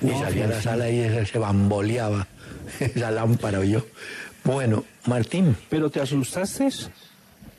[0.00, 2.26] Y salí a la sala y se bamboleaba
[2.80, 3.84] esa lámpara yo.
[4.44, 5.56] Bueno, Martín.
[5.68, 6.68] ¿Pero te asustaste?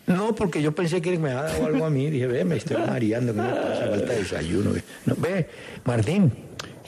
[0.07, 2.09] No, porque yo pensé que me había dado algo a mí.
[2.09, 3.87] Dije, ve, me estoy mareando, ¿qué me pasa?
[3.89, 4.71] Falta de desayuno.
[5.05, 5.47] No, ve,
[5.85, 6.31] Martín,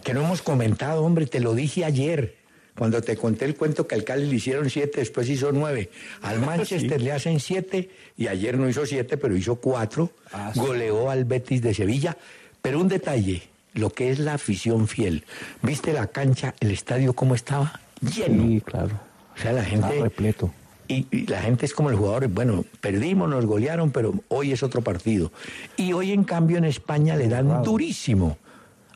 [0.04, 2.36] que no hemos comentado, hombre, te lo dije ayer.
[2.78, 5.90] Cuando te conté el cuento que al Cali le hicieron siete, después hizo nueve.
[6.22, 10.12] Al Manchester le hacen siete y ayer no hizo siete, pero hizo cuatro.
[10.34, 10.60] Ah, sí.
[10.60, 12.18] Goleó al Betis de Sevilla.
[12.62, 13.44] Pero un detalle,
[13.76, 15.24] lo que es la afición fiel.
[15.62, 17.80] ¿Viste la cancha, el estadio cómo estaba?
[18.02, 18.44] Lleno.
[18.44, 19.00] Sí, claro.
[19.36, 19.88] O sea, la gente...
[19.88, 20.52] Está repleto.
[20.88, 24.62] Y, y la gente es como el jugador, bueno, perdimos, nos golearon, pero hoy es
[24.62, 25.32] otro partido.
[25.78, 28.38] Y hoy, en cambio, en España le dan durísimo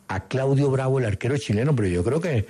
[0.10, 2.46] a Claudio Bravo, el arquero chileno, pero yo creo que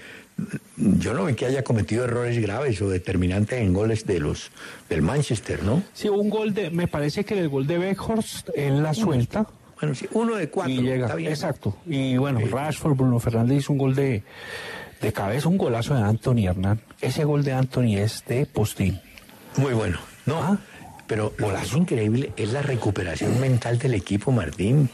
[0.77, 4.49] mm, yo no vi que haya cometido errores graves o determinantes en goles de los
[4.89, 5.83] del Manchester, ¿no?
[5.93, 9.45] Sí, un gol de, me parece que el gol de Beckhorst, él la suelta.
[9.79, 11.31] Bueno, sí, uno de cuatro, y llega, está bien.
[11.31, 11.75] exacto.
[11.85, 14.23] Y bueno, Rashford, Bruno Fernández hizo un gol de,
[15.01, 16.81] de cabeza, un golazo de Anthony Hernán.
[17.01, 18.99] Ese gol de Anthony es de postín.
[19.57, 19.97] Muy bueno.
[20.25, 20.57] No, Ah.
[21.07, 24.89] pero lo más increíble es la recuperación mental del equipo, Martín.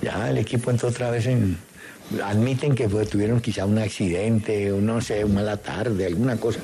[0.00, 1.58] Ya el equipo entró otra vez en...
[2.24, 6.58] Admiten que fue- tuvieron quizá un accidente, o no sé, una mala tarde, alguna cosa.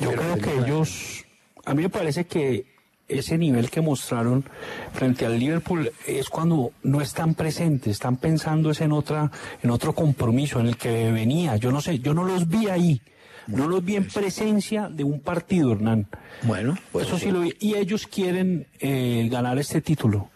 [0.00, 1.24] Yo Pero creo que ellos,
[1.66, 2.64] a mí me parece que
[3.08, 4.44] ese nivel que mostraron
[4.92, 9.30] frente al Liverpool es cuando no están presentes, están pensando es en otra,
[9.62, 11.56] en otro compromiso, en el que venía.
[11.56, 13.00] Yo no sé, yo no los vi ahí,
[13.46, 16.06] no los vi en presencia de un partido, Hernán.
[16.42, 17.54] Bueno, pues Eso sí lo vi.
[17.60, 20.30] Y ellos quieren eh, ganar este título.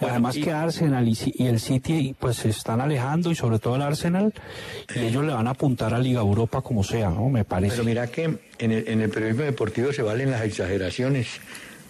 [0.00, 3.82] Además que Arsenal y, y el City pues se están alejando y sobre todo el
[3.82, 4.34] Arsenal
[4.94, 7.30] y ellos le van a apuntar a Liga Europa como sea, ¿no?
[7.30, 7.76] Me parece.
[7.76, 8.24] Pero mira que
[8.58, 11.40] en el, en el periodismo deportivo se valen las exageraciones.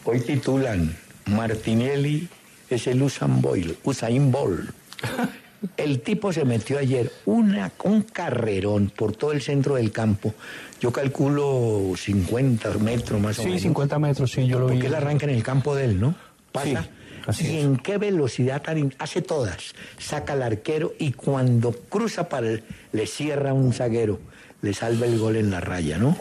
[0.07, 0.97] Hoy titulan
[1.27, 2.29] Martinelli
[2.71, 3.79] es el Usain Bolt.
[3.85, 4.71] Usain Bolt.
[5.77, 10.35] El tipo se metió ayer una, un carrerón por todo el centro del campo.
[10.81, 13.63] Yo calculo 50 metros más o Sí, menos.
[13.63, 14.75] 50 metros, sí, yo lo vi.
[14.75, 16.15] Porque él arranca en el campo de él, ¿no?
[16.53, 16.83] Pasa.
[16.83, 16.89] Sí,
[17.27, 17.65] así y es.
[17.65, 19.73] en qué velocidad tan hace todas.
[19.99, 24.21] Saca al arquero y cuando cruza para el, le cierra un zaguero,
[24.61, 26.17] le salva el gol en la raya, ¿no?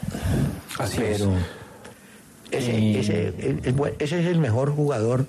[0.79, 1.33] Así Pero
[2.51, 3.33] ese, Y- ese,
[3.99, 5.25] ese es el mejor jugador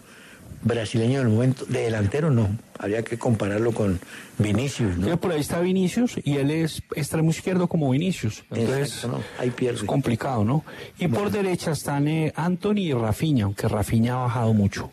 [0.63, 1.65] brasileño del momento.
[1.67, 2.49] De delantero no.
[2.79, 3.99] Habría que compararlo con
[4.39, 5.17] Vinicius, ¿no?
[5.19, 8.45] por ahí está Vinicius y él es extremo izquierdo como Vinicius.
[8.51, 9.25] Entonces Exacto, ¿no?
[9.39, 9.79] Ahí pierde.
[9.79, 10.65] es complicado, ¿no?
[10.99, 14.91] Y por derecha están eh, Anthony y Rafinha, aunque Rafinha ha bajado mucho.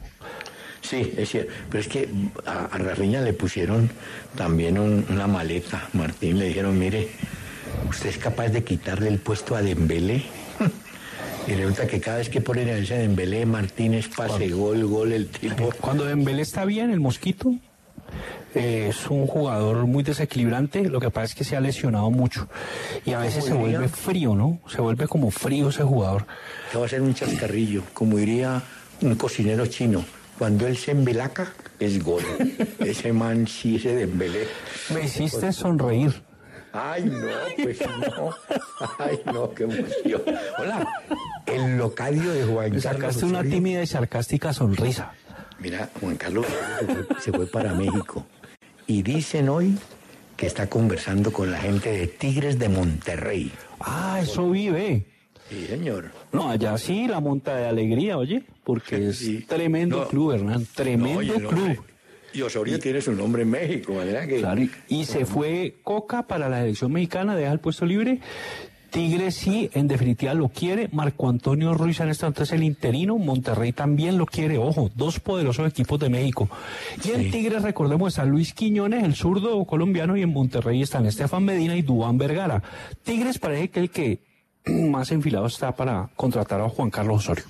[0.81, 1.51] Sí, es cierto.
[1.69, 2.07] Pero es que
[2.45, 3.89] a, a Rafinha le pusieron
[4.35, 6.39] también un- una maleta, Martín.
[6.39, 7.09] Le dijeron, mire,
[7.89, 10.23] usted es capaz de quitarle el puesto a Dembélé.
[11.47, 15.27] y resulta que cada vez que ponen a ese Dembélé, Martínez pase, gol, gol, el
[15.27, 15.69] tipo...
[15.81, 17.53] Cuando Dembélé está bien, el mosquito
[18.55, 20.83] eh, es un jugador muy desequilibrante.
[20.89, 22.47] Lo que pasa es que se ha lesionado mucho
[23.05, 24.59] y a veces se diría- vuelve frío, ¿no?
[24.69, 26.25] Se vuelve como frío ese jugador.
[26.71, 28.61] que va a ser un chascarrillo, como diría
[29.01, 30.05] un cocinero chino.
[30.37, 32.23] Cuando él se embelaca, es gol.
[32.79, 34.47] ese man sí, ese Dembélé.
[34.93, 36.13] Me hiciste sonreír.
[36.73, 37.79] Ay, no, pues
[38.17, 38.33] no.
[38.97, 40.21] Ay, no, qué emoción.
[40.57, 40.87] Hola,
[41.45, 42.83] el locadio de Juan Carlos.
[42.83, 45.13] sacaste una tímida y sarcástica sonrisa.
[45.59, 48.25] Mira, Juan Carlos se fue, se fue para México.
[48.87, 49.77] Y dicen hoy
[50.35, 53.51] que está conversando con la gente de Tigres de Monterrey.
[53.79, 55.05] Ah, eso vive.
[55.49, 56.11] Sí, señor.
[56.31, 59.41] No, allá sí, la monta de alegría, oye, porque es Sí.
[59.47, 60.07] tremendo No.
[60.07, 61.83] club, Hernán, tremendo No, club.
[62.33, 64.39] Y Osorio tiene su nombre en México, de manera que...
[64.39, 68.19] Claro, y- y se fue Coca para la selección mexicana, deja el puesto libre.
[68.89, 70.87] Tigres sí, en definitiva lo quiere.
[70.91, 73.17] Marco Antonio Ruiz en este momento es el interino.
[73.17, 74.59] Monterrey también lo quiere.
[74.59, 76.47] Ojo, dos poderosos equipos de México.
[77.03, 81.43] Y en Tigres, recordemos, está Luis Quiñones, el zurdo colombiano, y en Monterrey están Estefan
[81.43, 82.61] Medina y Dubán Vergara.
[83.03, 84.19] Tigres parece que el que
[84.67, 87.45] más enfilado está para contratar a Juan Carlos Osorio.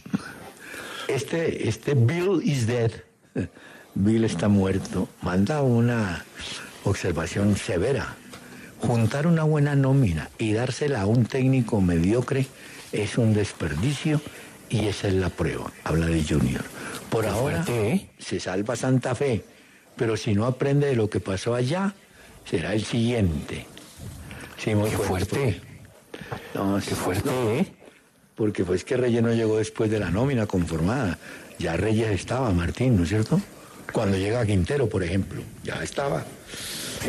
[1.10, 2.92] Este, este Bill is dead.
[3.96, 5.08] Bill está muerto.
[5.22, 6.26] Manda una
[6.84, 8.16] observación severa.
[8.80, 12.48] Juntar una buena nómina y dársela a un técnico mediocre
[12.91, 14.22] es un desperdicio
[14.70, 15.72] y esa es la prueba.
[15.84, 16.64] Habla de Junior.
[17.10, 18.10] Por ahora fuerte, ¿eh?
[18.20, 19.46] se salva Santa Fe,
[19.96, 21.94] pero si no aprende de lo que pasó allá,
[22.44, 23.68] será el siguiente.
[24.58, 25.62] Sí, muy Qué fuerte.
[26.56, 27.68] No, Qué fuerte, ¿eh?
[28.36, 31.20] porque pues que Reyes no llegó después de la nómina conformada.
[31.60, 33.39] Ya Reyes estaba, Martín, ¿no es cierto?
[33.94, 36.24] Cuando llega Quintero, por ejemplo, ya estaba.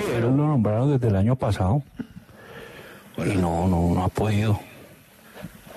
[0.07, 1.83] Pero lo nombraron desde el año pasado.
[3.19, 4.61] Y no, no, no ha podido.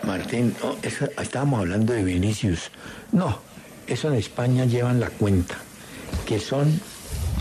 [0.03, 2.71] Martín, no, eso- estábamos hablando de Vinicius.
[3.11, 3.39] No,
[3.87, 5.55] eso en España llevan la cuenta,
[6.25, 6.79] que son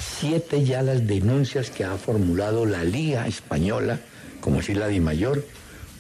[0.01, 3.99] siete ya las denuncias que ha formulado la Liga Española,
[4.41, 5.45] como si la Di Mayor,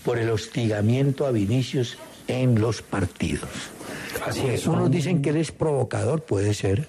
[0.04, 1.98] por el hostigamiento a Vinicius
[2.28, 3.50] en los partidos.
[4.24, 4.66] Así es.
[4.66, 6.88] Unos dicen que él es provocador, puede ser.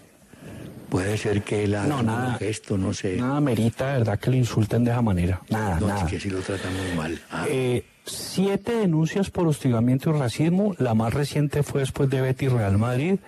[0.89, 2.29] Puede ser que haga No, nada.
[2.29, 3.17] un gesto, no sé.
[3.17, 5.41] Nada merita, verdad, que lo insulten de esa manera.
[5.49, 6.03] Nada, no, nada.
[6.05, 7.19] es que sí lo tratan muy mal.
[7.29, 10.75] Ah, Eh, siete denuncias por hostigamiento y racismo.
[10.79, 13.19] La más reciente fue después de Betty Real Madrid.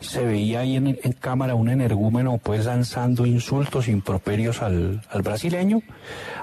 [0.00, 5.82] Se veía ahí en, en cámara un energúmeno pues lanzando insultos improperios al, al brasileño.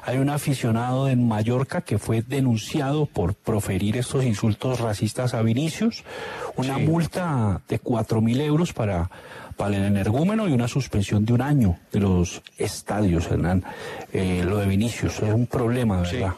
[0.03, 6.03] Hay un aficionado en Mallorca que fue denunciado por proferir estos insultos racistas a Vinicius.
[6.57, 9.09] Una multa de cuatro mil euros para,
[9.59, 13.61] para el energúmeno y una suspensión de un año de los estadios, Hernán.
[14.13, 16.15] Eh, lo de Vinicius es un problema, Sí.
[16.15, 16.35] ¿verdad?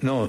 [0.00, 0.24] No,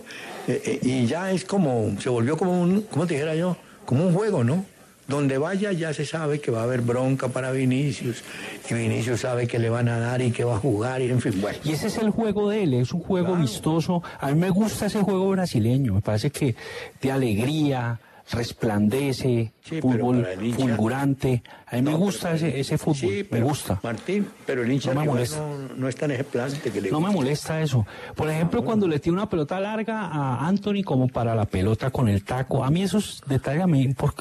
[0.48, 3.58] eh, eh, y ya es como, se volvió como un, ¿cómo te dijera yo?
[3.86, 4.64] Como un juego, ¿no?
[5.08, 8.24] Donde vaya ya se sabe que va a haber bronca para Vinicius,
[8.70, 11.20] y Vinicius sabe que le van a dar y que va a jugar, y en
[11.22, 11.58] fin, bueno.
[11.64, 14.04] Y ese es el juego de él, es un juego vistoso.
[14.20, 16.56] A mí me gusta ese juego brasileño, me parece que
[17.02, 18.00] de alegría,
[18.32, 21.44] resplandece, Sí, fútbol hincha- fulgurante.
[21.68, 23.80] A mí me gusta ese, ese fútbol, Sí, me gusta.
[23.84, 25.40] Martín, pero el hincha No me molesta.
[25.40, 27.86] no, no está en ese plan que le No me molesta eso.
[28.16, 32.08] Por ejemplo, cuando le tiene una pelota larga a Anthony como para la pelota con
[32.08, 32.64] el taco.
[32.64, 34.14] A mí esos detalles, a mí, ¿por,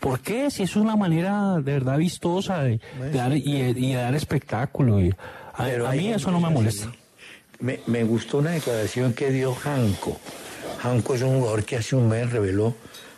[0.00, 0.50] por qué?
[0.50, 4.14] Si eso es una manera de verdad vistosa de, de dar, y, y de dar
[4.14, 5.00] espectáculo.
[5.00, 5.14] y-
[5.56, 6.90] a, a mí eso no me molesta.
[7.60, 10.18] Me, me gustó una declaración que dio Janko.
[10.80, 12.74] Janko es un jugador que hace un mes reveló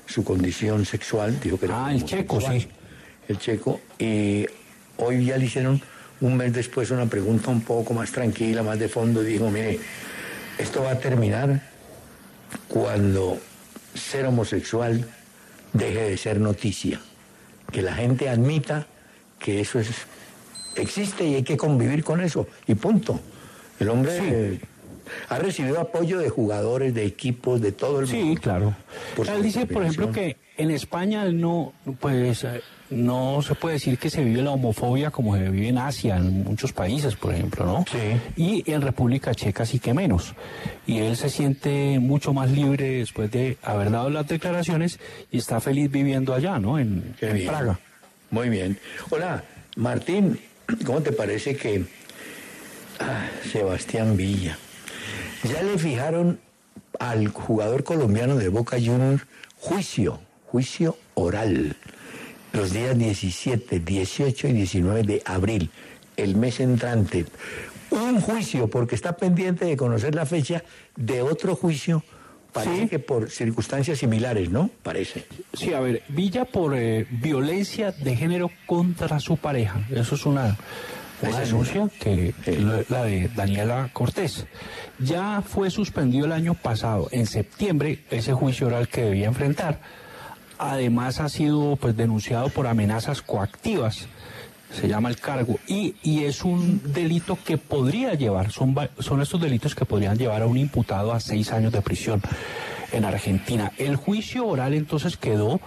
[0.07, 1.39] su condición sexual.
[1.41, 2.67] Dijo que era Ah, el checo, sí.
[3.29, 3.81] El checo.
[3.99, 4.47] Y
[4.97, 5.81] hoy ya le hicieron
[6.21, 9.23] un mes después una pregunta un poco más tranquila, más de fondo.
[9.23, 9.79] Y dijo, mire,
[10.59, 11.63] esto va a terminar
[12.69, 13.39] cuando
[13.95, 15.07] ser homosexual
[15.73, 17.01] deje de ser noticia.
[17.73, 18.87] Que la gente admita
[19.39, 19.89] que eso es
[20.77, 22.47] existe y hay que convivir con eso.
[22.67, 23.21] Y punto.
[23.79, 24.61] El hombre eh,
[25.29, 28.35] ha recibido apoyo de jugadores, de equipos, de todo el mundo.
[28.35, 28.75] Sí, claro.
[29.15, 33.99] Por Él dice, por ejemplo, que en España no, pues, eh, no se puede decir
[33.99, 37.67] que se vive la homofobia como se vive en Asia, en muchos países, por ejemplo,
[37.67, 37.85] ¿no?
[37.91, 38.33] Sí.
[38.37, 40.35] Y en República Checa sí que menos.
[40.87, 44.99] Y él se siente mucho más libre después de haber dado las declaraciones
[45.31, 46.79] y está feliz viviendo allá, ¿no?
[46.79, 47.15] En.
[47.47, 47.79] Praga.
[48.31, 48.79] Muy bien.
[49.11, 49.45] Hola,
[49.77, 50.39] Martín,
[50.85, 51.85] ¿cómo te parece que
[52.99, 54.59] ah, Sebastián Villa
[55.45, 56.39] ya le fijaron
[56.99, 59.23] al jugador colombiano de Boca Juniors
[59.59, 61.77] juicio, juicio oral,
[62.53, 65.71] los días 17, 18 y 19 de abril,
[66.17, 67.27] el mes entrante.
[67.91, 70.63] Un juicio, porque está pendiente de conocer la fecha
[70.97, 72.03] de otro juicio,
[72.53, 72.89] parece Sí.
[72.89, 74.71] que por circunstancias similares, ¿no?
[74.83, 75.27] Parece.
[75.53, 79.87] Sí, a ver, Villa por eh, violencia de género contra su pareja.
[79.91, 80.57] Eso es una, una
[81.23, 82.35] Esa es denuncia que
[82.89, 84.47] la- de Daniela Cortés.
[84.99, 89.81] Ya fue suspendido el año pasado, en septiembre, ese juicio oral que debía enfrentar.
[90.59, 94.07] Además ha sido pues denunciado por amenazas coactivas.
[94.73, 95.59] Se llama el cargo.
[95.69, 100.43] Y, y es un delito que podría llevar, son, son estos delitos que podrían llevar
[100.43, 102.21] a un imputado a seis años de prisión
[102.93, 103.73] en Argentina.
[103.79, 105.61] El juicio oral entonces quedó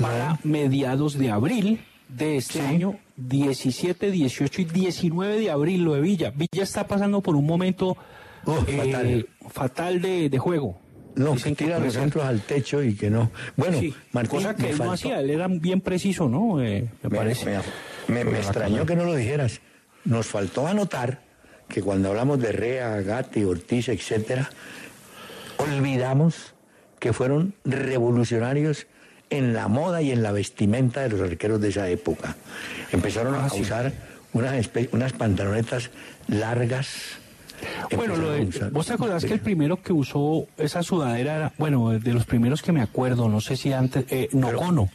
[0.00, 1.84] para mediados de abril
[2.16, 6.30] de este año, 17, 18 y 19 de abril, lo de Villa.
[6.30, 7.96] Villa está pasando por un momento
[8.46, 9.28] Oh, eh, fatal.
[9.50, 10.78] fatal de, de juego.
[11.16, 13.30] No, Dicen que tira los centros al techo y que no.
[13.56, 16.60] Bueno, Sí, Martín, cosa que me él no faltó- hacía, él era bien preciso, ¿no?
[16.62, 17.58] Eh, me, me, parece.
[18.08, 19.60] me- me- extrañó que no lo dijeras.
[20.04, 21.22] Nos faltó anotar
[21.68, 24.50] que cuando hablamos de Rea, Gatti, Ortiz, etcétera,
[25.58, 26.54] olvidamos
[26.98, 28.86] que fueron revolucionarios
[29.34, 32.36] en la moda y en la vestimenta de los arqueros de esa época.
[32.92, 33.60] Empezaron Ah, a sí.
[33.62, 33.92] usar
[34.32, 35.90] unas, unas pantalonetas
[36.28, 36.88] largas,
[37.96, 41.90] Bueno, lo de, vos te acordás que el primero que usó esa sudadera era, bueno,
[41.98, 44.90] de los primeros que me acuerdo, no sé si antes, eh, Nocono.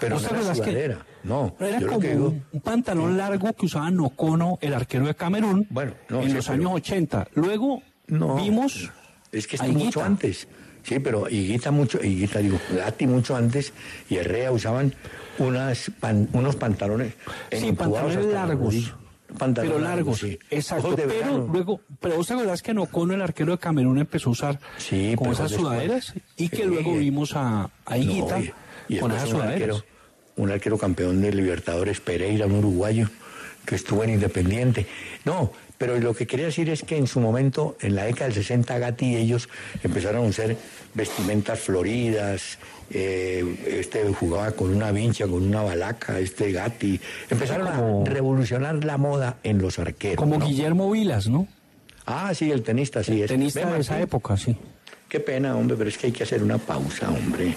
[0.00, 1.54] Pero ¿Vos no era acordás que- sudadera, no.
[1.60, 6.22] Era como digo- un, pantalón largo que usaba Nocono, el arquero de Camerún, Bueno, no,
[6.22, 7.28] en sí, los pero- años 80.
[7.34, 8.36] Luego No.
[8.36, 8.90] vimos
[9.32, 10.46] Es que está mucho antes.
[10.84, 13.72] Sí, pero Higuita mucho, Higuita digo, Gatti mucho antes
[14.10, 14.94] y Herrera usaban
[15.38, 17.14] unas pan- unos pantalones.
[17.50, 18.94] Sí, pantalones largos.
[19.38, 20.38] Pantalones pero largos, sí.
[20.50, 20.94] exacto.
[20.94, 21.48] Pero verano.
[21.50, 25.14] luego, pero vos te acordás que Nocono, el arquero de Camerún, empezó a usar Sí,
[25.16, 28.52] con esas después- sudaderas y que luego vimos a, a Higuita No, y-
[28.88, 29.54] y con esas un sudaderas.
[29.78, 29.84] arquero,
[30.36, 33.08] un arquero campeón de Libertadores, Pereira, un uruguayo,
[33.64, 34.86] que estuvo en Independiente.
[35.24, 35.50] No,
[35.82, 38.78] pero lo que quería decir es que en su momento, en la década del 60,
[38.78, 39.48] Gatti y ellos
[39.82, 40.54] empezaron a usar
[40.94, 42.56] vestimentas floridas,
[42.92, 47.00] eh, este jugaba con una vincha, con una balaca, este Gatti.
[47.28, 50.18] Empezaron Como- a revolucionar la moda en los arqueros.
[50.18, 50.46] Como ¿no?
[50.46, 51.48] Guillermo Vilas, ¿no?
[52.06, 53.20] Ah, sí, el tenista, sí.
[53.20, 53.26] es.
[53.26, 54.56] Tenista Ve, de esa época, sí.
[55.08, 57.56] Qué pena, hombre, pero es que hay que hacer una pausa, hombre.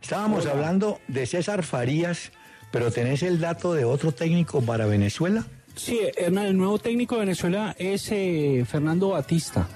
[0.00, 2.30] Estábamos hablando de César Farías,
[2.70, 5.44] pero ¿tenés el dato de otro técnico para Venezuela?
[5.74, 9.68] Sí, Hernán, el nuevo técnico de Venezuela es eh, Fernando Batista.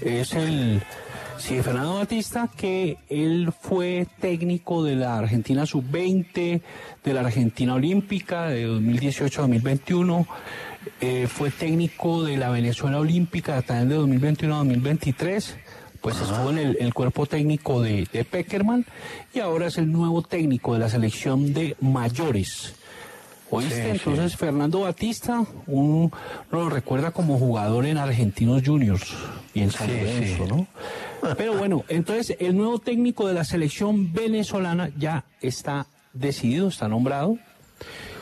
[0.00, 0.82] Es el.
[1.38, 6.62] Sí, Fernando Batista, que él fue técnico de la Argentina Sub-20,
[7.04, 10.26] de la Argentina Olímpica de 2018 a 2021.
[11.00, 15.56] eh, fue técnico de la Venezuela Olímpica también de 2021 a 2023.
[16.02, 18.84] Pues estuvo en el, el cuerpo técnico de, de Peckerman
[19.32, 22.74] y ahora es el nuevo técnico de la selección de mayores.
[23.50, 23.74] ¿Oíste?
[23.74, 23.88] Sí, sí.
[23.90, 26.10] Entonces, Fernando Batista, un, uno
[26.50, 29.14] lo recuerda como jugador en Argentinos Juniors
[29.52, 30.50] y en San Lorenzo, sí.
[30.50, 30.66] ¿no?
[31.36, 37.38] Pero bueno, entonces el nuevo técnico de la selección venezolana ya está decidido, está nombrado.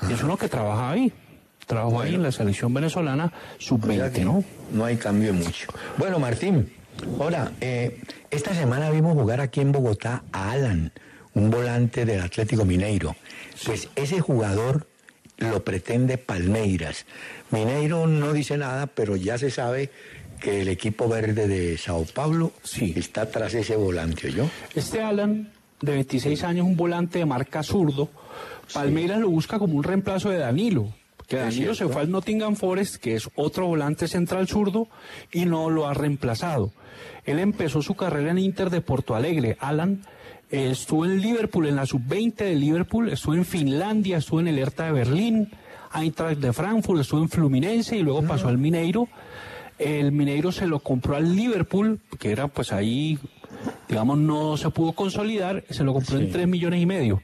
[0.08, 1.12] Y es uno que trabaja ahí.
[1.66, 4.42] Trabajó ahí en la selección venezolana O sea sub-20, que ¿no?
[4.72, 5.72] No hay cambio mucho.
[5.96, 6.72] Bueno, Martín,
[7.18, 10.93] ahora, eh, esta semana vimos jugar aquí en Bogotá a Alan,
[11.34, 13.16] un volante del Atlético Mineiro.
[13.64, 14.86] Pues ese jugador
[15.38, 17.07] lo pretende Palmeiras.
[17.51, 19.91] Mineiro no dice nada, pero ya se sabe
[20.41, 22.95] que el equipo verde de Sao Paulo Sí.
[22.97, 24.49] está tras ese volante, ¿yo?
[24.74, 28.09] Este Alan, de 26 años, un volante de marca zurdo,
[28.72, 30.95] Palmeiras lo busca como un reemplazo de Danilo.
[31.30, 34.88] Que Danilo se fue al Nottingham Forest, que es otro volante central zurdo,
[35.30, 36.72] y no lo ha reemplazado.
[37.24, 39.56] Él empezó su carrera en Inter de Porto Alegre.
[39.60, 40.02] Alan
[40.50, 44.58] eh, estuvo en Liverpool, en la sub-20 de Liverpool, estuvo en Finlandia, estuvo en el
[44.58, 45.52] Hertha de Berlín,
[45.94, 49.06] Eintracht de Frankfurt, estuvo en Fluminense y luego pasó al Mineiro.
[49.78, 53.20] El Mineiro se lo compró al Liverpool, que era pues ahí,
[53.91, 57.22] digamos, no se pudo consolidar, se lo compró en 3 millones y medio.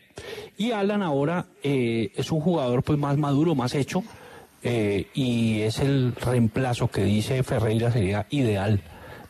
[0.59, 4.03] Y Alan ahora eh, es un jugador pues más maduro, más hecho,
[4.65, 8.81] eh, y es el reemplazo que dice Ferreira sería ideal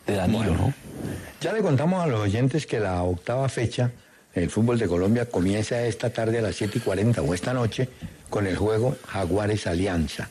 [0.06, 0.72] de Danilo, ¿no?
[1.42, 3.92] Ya le contamos a los oyentes que la octava fecha
[4.34, 7.90] del fútbol de Colombia comienza esta tarde a las 7 y 40 o esta noche
[8.30, 10.30] con el juego Jaguares Alianza.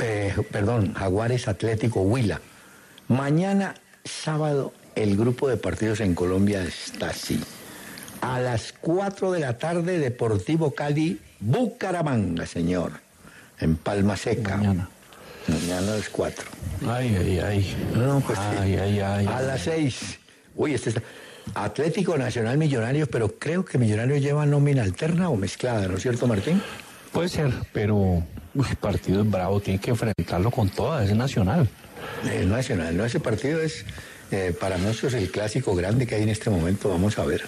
[0.00, 2.42] Eh, perdón, Jaguares Atlético Huila.
[3.08, 3.74] Mañana,
[4.04, 7.40] sábado, el grupo de partidos en Colombia está así.
[8.20, 12.92] A las 4 de la tarde, Deportivo Cali, Bucaramanga, señor.
[13.60, 14.56] En Palma Seca.
[14.56, 14.88] Mañana.
[15.46, 16.44] Mañana a las 4.
[16.88, 17.76] Ay, ay, ay.
[17.94, 18.56] No, pues sí.
[18.60, 19.26] ay, ay, ay.
[19.26, 20.18] A las seis.
[20.54, 21.02] Uy, este está.
[21.54, 26.26] Atlético Nacional Millonarios, pero creo que Millonarios lleva nómina alterna o mezclada, ¿no es cierto,
[26.26, 26.60] Martín?
[27.12, 28.22] Puede ser, pero
[28.54, 31.68] el partido es bravo, tiene que enfrentarlo con toda, es nacional.
[32.30, 33.04] El Nacional, ¿no?
[33.04, 33.84] Ese partido es
[34.30, 37.44] eh, para nosotros el clásico grande que hay en este momento, vamos a ver.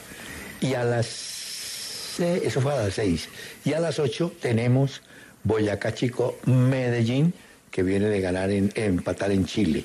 [0.61, 2.19] Y a las.
[2.19, 3.29] Eso fue a las seis.
[3.65, 5.03] Y a las ocho tenemos
[5.43, 7.33] Boyacá Chico, Medellín,
[7.71, 9.85] que viene de ganar en, empatar en Chile.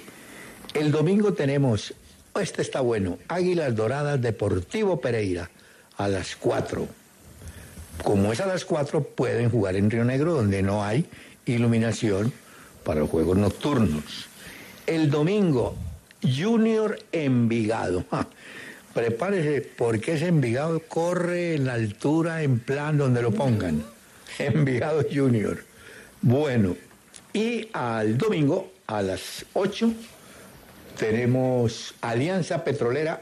[0.74, 1.94] El domingo tenemos,
[2.40, 5.50] este está bueno, Águilas Doradas Deportivo Pereira
[5.98, 6.88] a las 4.
[8.04, 11.06] Como es a las 4, pueden jugar en Río Negro, donde no hay
[11.46, 12.34] iluminación
[12.84, 14.28] para los juegos nocturnos.
[14.86, 15.76] El domingo,
[16.26, 18.06] Junior Envigado.
[18.94, 23.84] Prepárese, porque ese Envigado corre en la altura, en plan donde lo pongan.
[24.40, 25.64] Envigado Junior.
[26.22, 26.76] Bueno,
[27.34, 29.92] y al domingo, a las 8,
[30.98, 33.22] tenemos Alianza Petrolera,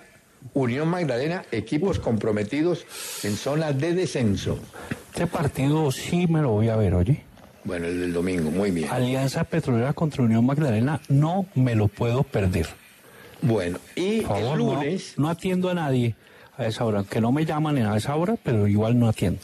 [0.53, 2.85] Unión Magdalena, equipos comprometidos
[3.23, 4.59] en zonas de descenso.
[5.11, 7.23] Este partido sí me lo voy a ver, oye.
[7.63, 8.89] Bueno, el del domingo, muy bien.
[8.89, 12.67] Alianza Petrolera contra Unión Magdalena, no me lo puedo perder.
[13.43, 16.15] Bueno, y Por favor, el no- lunes, no, atiendo a nadie
[16.57, 19.39] a esa hora, que no me llaman a esa hora, pero igual no atiendo.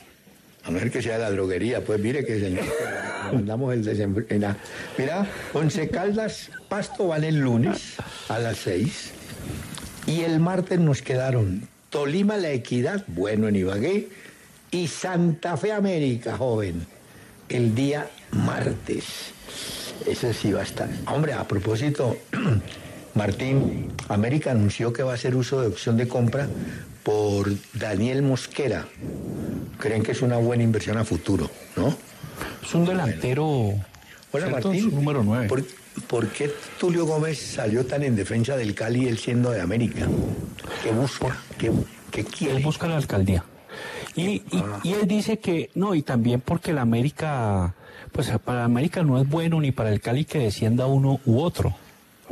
[0.65, 2.63] a no ser que sea la droguería, pues mire que señor,
[3.33, 4.55] mandamos el desenfreno.
[4.97, 7.95] Mira, Once Caldas, Pasto van el lunes
[8.27, 9.11] a las 6.
[10.05, 14.09] Y el martes nos quedaron Tolima La Equidad, bueno en Ibagué,
[14.71, 16.85] y Santa Fe América, joven,
[17.49, 19.05] el día martes.
[20.05, 20.89] Ese sí va a estar.
[21.07, 22.17] Hombre, a propósito,
[23.19, 26.47] Martín, América anunció que va a hacer uso de opción de compra
[27.03, 28.85] por Daniel Mosquera.
[29.77, 31.93] Creen que es una buena inversión a futuro, ¿no?
[32.63, 33.73] Es un delantero.
[34.31, 34.49] ¿cierto?
[34.51, 34.95] Martín.
[34.95, 35.47] Número 9.
[35.49, 35.65] ¿Por,
[36.07, 36.49] por qué
[36.79, 40.07] Tulio Gómez salió tan en defensa del Cali él siendo de América?
[40.81, 41.37] ¿Qué busca?
[41.57, 41.71] ¿Qué,
[42.11, 42.63] qué Él quiere?
[42.63, 43.43] busca la alcaldía.
[44.15, 44.79] Y, y, Ah.
[44.81, 47.75] y él dice que, no, y también porque la América,
[48.13, 51.75] pues para América no es bueno ni para el Cali que descienda uno u otro.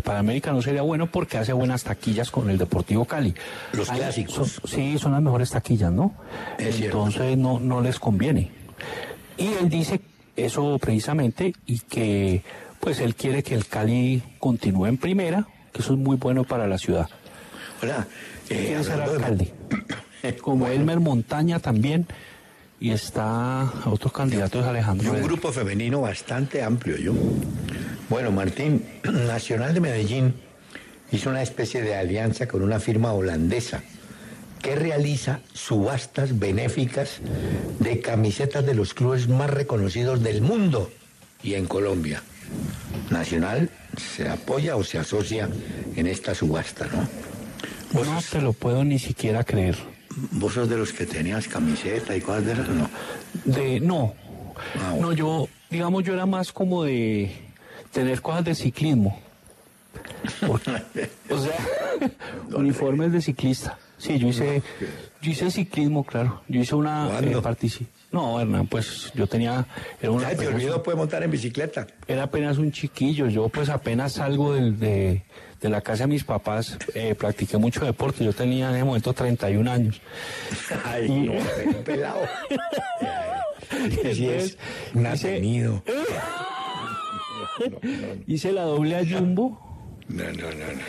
[0.04, 3.34] Para América no sería bueno porque hace buenas taquillas con el Deportivo Cali.
[3.74, 4.34] Los clásicos.
[4.52, 6.14] son- sí, son las mejores taquillas, ¿no?
[6.58, 6.98] Es cierto.
[7.06, 8.52] Entonces no, no les conviene.
[9.38, 10.00] Y él dice
[10.36, 12.44] eso precisamente y que
[12.80, 16.68] pues él quiere que el Cali continúe en primera, que eso es muy bueno para
[16.68, 17.10] la ciudad.
[17.82, 18.08] Hola,
[18.50, 19.54] eh, quiere ser hablando de- alcalde.
[20.42, 22.06] Como Elmer Montaña también.
[22.80, 25.12] Y está otro candidato es Y Alejandro.
[25.12, 27.14] un grupo femenino bastante amplio, yo.
[28.10, 30.34] Bueno, Martín, Nacional de Medellín
[31.12, 33.82] hizo una especie de alianza con una firma holandesa
[34.62, 37.20] que realiza subastas benéficas
[37.80, 40.92] de camisetas de los clubes más reconocidos del mundo
[41.44, 42.22] y en Colombia.
[43.10, 45.50] Nacional se apoya o se asocia
[45.96, 46.88] en esta subasta,
[47.94, 49.78] No te lo puedo ni siquiera creer.
[50.32, 52.90] Vos sos de los que tenías camiseta y cosas de esas, ¿no?
[53.46, 54.14] De, no.
[54.80, 55.08] Ah, bueno.
[55.08, 57.32] No, yo, digamos, yo era más como de
[57.92, 59.20] tener cosas de ciclismo.
[60.50, 60.58] O
[61.40, 61.56] sea,
[62.56, 63.78] uniformes de ciclista.
[63.98, 64.62] Sí, yo hice,
[65.22, 66.42] yo hice ciclismo, claro.
[66.48, 67.42] Yo hice una eh,
[68.12, 69.66] No, Hernán, pues yo tenía,
[70.00, 71.88] era una Ya te olvidó, puede montar en bicicleta.
[72.08, 75.24] Era apenas un chiquillo, yo pues apenas salgo del- de,
[75.62, 79.14] de la casa de mis papás, eh, practiqué mucho deporte, yo tenía en ese momento
[79.14, 80.02] 31 años.
[80.86, 82.22] Ay, no, pero pelado.
[84.14, 84.58] Sí es
[84.94, 85.84] Hice- atenido.
[88.28, 89.60] Hice la doble a Jumbo,
[90.08, 90.82] No, no, no, no.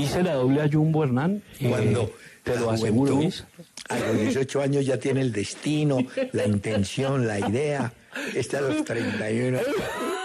[0.00, 1.42] hice la doble a Jumbo, Hernán.
[1.60, 2.10] eh, Cuando
[2.42, 3.44] te lo aseguro, Luis.
[3.88, 5.98] A los 18 años ya tiene el destino,
[6.32, 7.92] la intención, la idea.
[8.34, 9.58] Este a los 31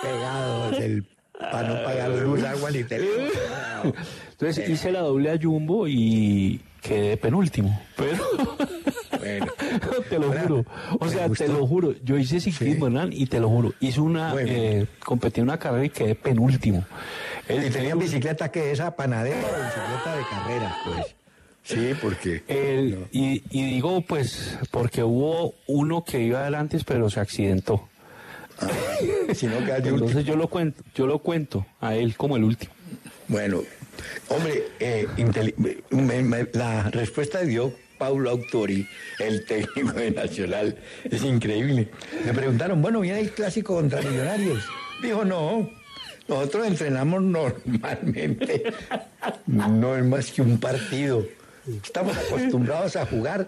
[0.02, 1.06] pegado del,
[1.52, 3.30] para no pagar luz, agua ni teléfono.
[4.32, 7.80] Entonces hice la doble a Jumbo y quedé penúltimo.
[7.96, 8.18] Pero
[9.20, 9.46] Bueno,
[10.10, 10.66] te lo Ahora, juro.
[11.00, 11.94] O sea, te lo juro.
[12.04, 12.92] Yo hice ciclismo, Sí.
[12.92, 13.74] Hernán, y te lo juro.
[13.80, 14.50] Hice una, Bueno.
[14.52, 16.84] eh, competí en una carrera y quedé penúltimo.
[17.48, 21.16] El- y tenían bicicleta que esa panadera o bicicleta de carrera, pues.
[21.64, 22.44] Sí, porque.
[22.48, 27.88] El- y, y digo, pues, porque hubo uno que iba adelante, pero se accidentó.
[29.34, 30.08] Si no queda de último.
[30.10, 32.74] Entonces yo lo cuento, yo lo cuento a él como el último.
[33.28, 33.64] Bueno,
[34.30, 35.56] hombre, eh, inteli-
[35.89, 38.88] me- me- la respuesta dio Paulo Autori,
[39.20, 40.78] el técnico de Nacional.
[41.10, 41.89] Es increíble.
[42.26, 44.64] Le preguntaron, bueno, viene el clásico contra Millonarios.
[45.02, 45.70] Dijo, no,
[46.28, 48.64] nosotros entrenamos normalmente.
[49.47, 51.26] No es más que un partido.
[51.84, 53.47] Estamos acostumbrados a jugar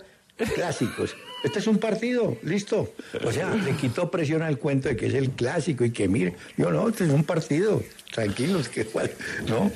[0.56, 1.16] clásicos.
[1.44, 2.94] Este es un partido, listo.
[3.26, 6.36] O sea, le quitó presión al cuento de que es el clásico y que mire,
[6.58, 7.84] yo no, este es un partido,
[8.14, 9.12] tranquilos, que igual,
[9.50, 9.70] ¿no?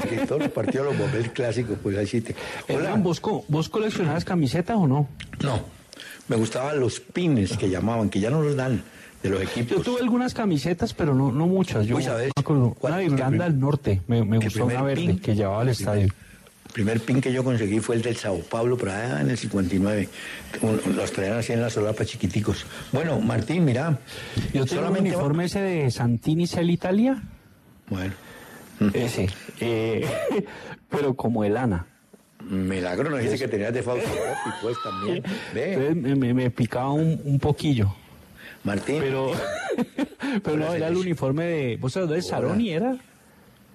[0.00, 2.34] Porque todos los partidos los volvés clásicos, pues así te.
[2.68, 2.78] Hola.
[2.84, 5.08] Hernán, ¿vos, co- ¿Vos coleccionabas camisetas o no?
[5.42, 5.60] No,
[6.28, 8.82] me gustaban los pines que llamaban, que ya no los dan
[9.22, 9.82] de los Yo equipos.
[9.82, 11.86] tuve algunas camisetas, pero no, no muchas.
[11.86, 12.30] Yo Uy, ¿sabes?
[12.80, 15.18] Una de Irlanda del Norte, me, gustó una verde pin.
[15.18, 16.08] que llevaba al estadio.
[16.74, 19.38] El primer pin que yo conseguí fue el del Sao Paulo, pero allá en el
[19.38, 20.08] 59.
[20.60, 22.66] Un- Los traían así en la solapa chiquiticos.
[22.90, 24.00] Bueno, Martín, mira.
[24.46, 27.22] Yo tengo el solamente- uniforme ese de Santini Cel Italia.
[27.88, 28.12] Bueno,
[28.92, 29.28] Ese.
[29.60, 30.04] eh,
[30.90, 31.86] pero como el Ana.
[32.40, 35.22] milagro nos dice que tenías de Fausto Coppi, pues también.
[35.54, 37.94] Ve, Entonces me, me- me picaba un, un poquillo.
[38.64, 38.96] Martín.
[38.98, 39.30] Pero,
[40.42, 41.76] pero no, era el uniforme de.
[41.76, 42.96] ¿Vos sabés de Saroni era?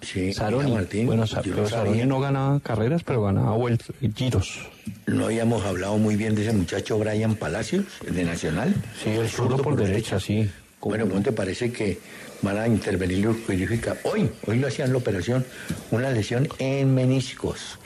[0.02, 0.72] Sí, Saroni.
[0.72, 1.06] Martín.
[1.08, 4.60] bueno, pero no Saroni no ganaba carreras, pero ganaba vueltas, giros.
[5.06, 8.74] No habíamos hablado muy bien de ese muchacho Brian Palacios, el de Nacional.
[9.04, 10.50] Sí, el zurdo por derecha, sí.
[10.82, 12.00] Bueno, ¿cómo te parece que
[12.42, 13.28] van a intervenir?
[13.28, 15.46] Hoy, hoy lo hacían la operación,
[15.92, 17.80] una lesión en meniscos.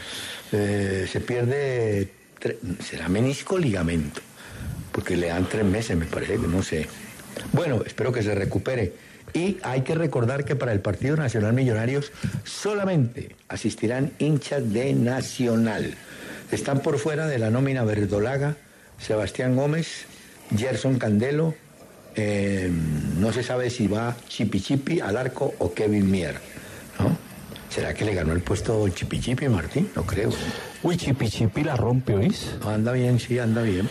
[0.52, 2.12] Eh, se pierde,
[2.80, 4.22] será menisco ligamento,
[4.92, 6.88] porque le dan tres meses, me parece que no sé.
[7.52, 8.94] Bueno, espero que se recupere.
[9.34, 12.12] Y hay que recordar que para el Partido Nacional Millonarios
[12.44, 15.96] solamente asistirán hinchas de Nacional.
[16.52, 18.58] Están por fuera de la nómina verdolaga
[19.00, 20.06] Sebastián Gómez,
[20.56, 21.56] Gerson Candelo,
[22.16, 22.72] eh,
[23.18, 26.36] no se sabe si va Chipi Chipi al arco o Kevin Mier.
[27.00, 27.18] ¿no?
[27.70, 29.90] ¿Será que le ganó el puesto Chipi Chipi, Martín?
[29.96, 30.30] No creo.
[30.84, 32.52] Uy, Chipi Chipi la rompe, ¿oís?
[32.66, 33.90] Anda bien, sí, anda bien.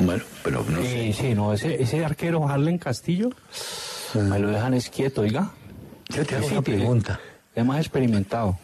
[0.00, 0.88] Bueno, pero no sé.
[0.90, 3.30] Sí, sí, no, ese, ese arquero Harlen Castillo,
[4.22, 5.50] me lo dejan es quieto, oiga.
[6.08, 7.20] Yo te hago una pregunta.
[7.54, 8.58] Es más experimentado.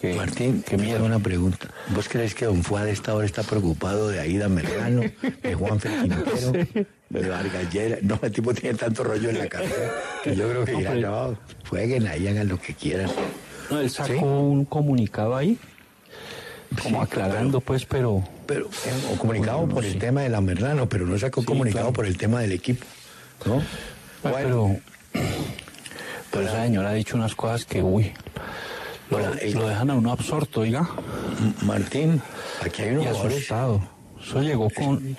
[0.00, 0.96] Que, Martín, que miedo.
[0.98, 1.68] hago una pregunta.
[1.88, 5.00] ¿Vos crees que Don Fuad a esta hora está preocupado de Aida Mercano,
[5.42, 6.52] de Juan Quintero,
[7.10, 8.02] de Vargas Lleras?
[8.04, 9.74] No, el tipo tiene tanto rollo en la cabeza
[10.22, 11.38] que yo creo que No, dirá, pero- no,
[11.68, 13.10] jueguen ahí, hagan lo que quieran.
[13.70, 14.18] No, él sacó ¿Sí?
[14.22, 15.58] un comunicado ahí,
[16.80, 19.90] como Sí, aclarando, pues, pero Pero, eh, o comunicado Bueno, por sí.
[19.90, 21.92] el tema de la Merlano, pero no sacó comunicado claro.
[21.94, 22.84] por el tema del equipo.
[23.46, 23.56] ¿No?
[24.24, 24.76] Ah, Bueno, pero,
[26.30, 28.12] pero esa señora ha dicho unas cosas que, uy,
[29.10, 30.88] lo, Hola, el- lo dejan a uno absorto, oiga,
[31.62, 32.20] Martín,
[32.64, 33.80] aquí hay unos y asustado.
[34.22, 35.16] Eso llegó con,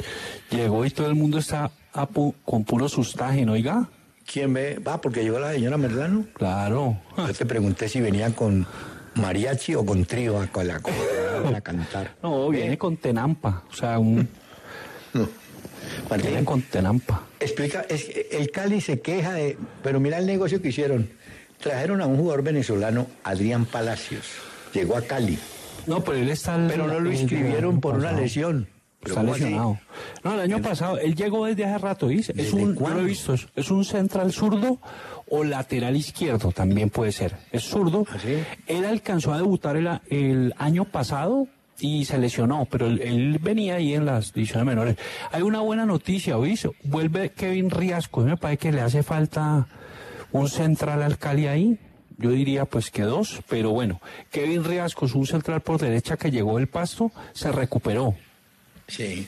[0.52, 3.88] llegó y todo el mundo está a pu- con puro sustaje, ¿no, oiga?
[4.32, 4.78] ¿Quién ve?
[4.78, 6.26] Va, porque llegó la señora Merlano.
[6.36, 6.98] Claro.
[7.18, 8.68] Yo te pregunté si venía con
[9.16, 10.76] mariachi o con trío a, con la,
[11.56, 12.16] a cantar.
[12.22, 14.30] No, viene con tenampa, o sea, un,
[15.14, 15.28] No.
[16.10, 17.24] Martín, viene con tenampa.
[17.66, 21.10] Explica, es, el Cali se queja de, pero mira el negocio que hicieron.
[21.60, 24.26] Trajeron a un jugador venezolano, Adrián Palacios.
[24.74, 25.38] Llegó a Cali,
[25.88, 26.58] No, pero él está...
[26.68, 28.68] pero no lo inscribieron por una lesión.
[29.04, 29.80] Está lesionado.
[30.24, 32.34] No, el año pasado, él llegó desde hace rato, ¿dice?
[32.34, 34.80] Es ¿Desde un, yo lo he visto, es, es un central zurdo
[35.28, 37.36] o lateral izquierdo, también puede ser.
[37.52, 38.06] Es zurdo.
[38.10, 38.44] ¿Ah, sí?
[38.68, 41.48] Él alcanzó a debutar el año pasado
[41.80, 44.98] y se lesionó, pero él, él venía ahí en las divisiones menores.
[45.32, 46.70] Hay una buena noticia, ¿oíste?
[46.84, 49.68] Vuelve Kevin Riasco, me parece que le hace falta
[50.32, 51.78] un central al Cali ahí.
[52.18, 56.32] Yo diría pues que dos, pero bueno, Kevin Riasco es un central por derecha que
[56.32, 58.14] llegó del pasto, se recuperó.
[58.88, 59.28] Sí.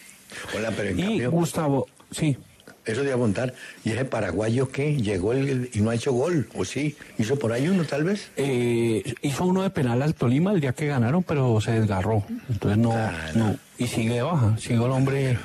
[0.56, 2.38] Hola, pero en Y cambio, Gustavo, sí,
[2.86, 3.54] eso de iba a contar.
[3.84, 4.96] ¿Y ese paraguayo qué?
[4.98, 6.96] Llegó el, y no ha hecho gol, ¿o sí?
[7.18, 8.32] ¿Hizo por ahí uno, tal vez?
[8.38, 12.24] eh, hizo uno de penal al Tolima el día que ganaron, pero se desgarró.
[12.50, 13.48] Entonces no, Ah, no.
[13.50, 13.56] no.
[13.78, 15.38] Y sigue de baja, sigue el hombre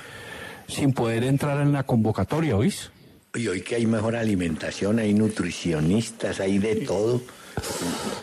[0.69, 2.91] sin poder entrar en la convocatoria, ¿oís?
[3.35, 7.21] Y hoy que hay mejor alimentación, hay nutricionistas, hay de todo.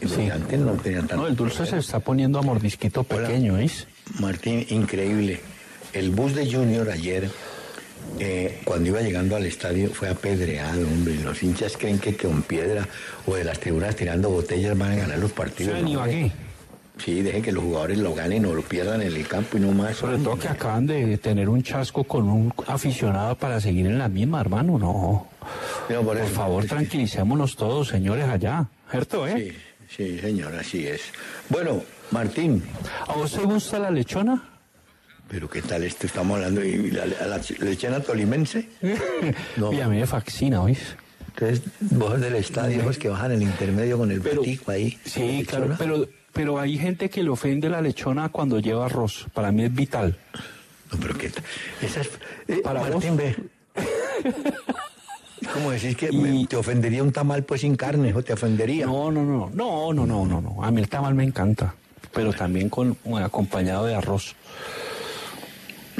[0.02, 0.30] Sí.
[0.30, 1.24] Antes no tenían tanto.
[1.24, 3.88] No, el dulce se está poniendo a mordisquito pequeño, ¿oís?
[4.20, 5.40] Martín, increíble.
[5.94, 7.30] El bus de Junior ayer,
[8.20, 11.16] eh, cuando iba llegando al estadio, fue apedreado, hombre.
[11.24, 12.88] Los hinchas creen que con piedra
[13.26, 15.82] o de las tribunas tirando botellas van a ganar los partidos.
[15.82, 15.90] ¿no?
[15.90, 16.32] Ibagué.
[16.98, 19.72] Sí, dejen que los jugadores lo ganen o lo pierdan en el campo y no
[19.72, 19.98] más.
[19.98, 24.08] Sobre todo que acaban de tener un chasco con un aficionado para seguir en la
[24.08, 24.78] misma, hermano.
[24.78, 25.28] No.
[25.90, 26.28] No, por Por eso.
[26.36, 28.68] favor, tranquilicémonos todos, señores, allá.
[28.92, 29.56] ¿Cierto, eh?
[29.90, 31.02] Sí, sí, señor, así es.
[31.50, 32.64] Bueno, Martín,
[33.08, 34.53] ¿A vos te gusta la lechona?
[35.34, 36.06] Pero ¿qué tal esto?
[36.06, 38.70] Estamos hablando de la, la, lechena tolimense.
[39.58, 39.74] No.
[39.74, 40.96] Y a mí me fascina, ¿oís?
[41.30, 45.00] Entonces, vos del estadio, vos que bajan el intermedio con el Pero- platico ahí.
[45.04, 45.66] Sí, ¿Lechona?
[45.66, 49.26] claro, pero, pero hay gente que le ofende la lechona cuando lleva arroz.
[49.34, 50.16] Para mí es vital.
[50.92, 51.44] No, pero qué tal.
[51.82, 52.10] Esa es.
[52.48, 53.84] eh, Para Martín, vos.
[55.54, 58.86] ¿Cómo decís que Y- me- te ofendería un tamal pues sin carne o te ofendería?
[58.86, 60.64] No, no, no, no, no, no, no, no.
[60.64, 61.74] A mí el tamal me encanta,
[62.14, 64.36] pero también con bueno, acompañado de arroz.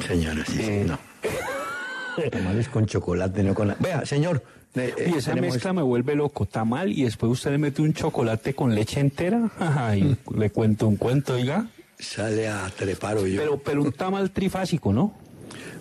[0.08, 0.86] Señora, sí, sí, Eh.
[0.88, 1.00] no.
[2.32, 3.76] Tamales con chocolate, no con.
[3.80, 4.44] Vea, señor.
[4.76, 6.46] eh, eh, Y esa tenemos- mezcla me vuelve loco.
[6.46, 9.52] Tamal y después usted le mete un chocolate con leche entera.
[9.60, 11.68] Ay, le cuento un cuento, oiga.
[12.00, 13.40] Sale a trepar o yo.
[13.42, 15.14] Pero, pero un tamal trifásico, ¿no?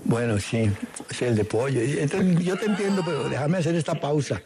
[0.05, 0.71] Bueno, sí,
[1.11, 1.81] es el de pollo.
[1.81, 4.43] Entonces, yo te entiendo, pero déjame hacer esta pausa.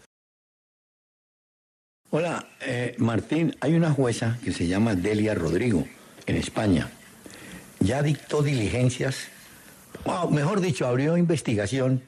[2.11, 5.87] Hola, eh, Martín, hay una jueza que se llama Delia Rodrigo.
[6.27, 6.91] en España,
[7.79, 9.29] ya dictó diligencias,
[10.07, 12.03] o mejor dicho, abrió investigación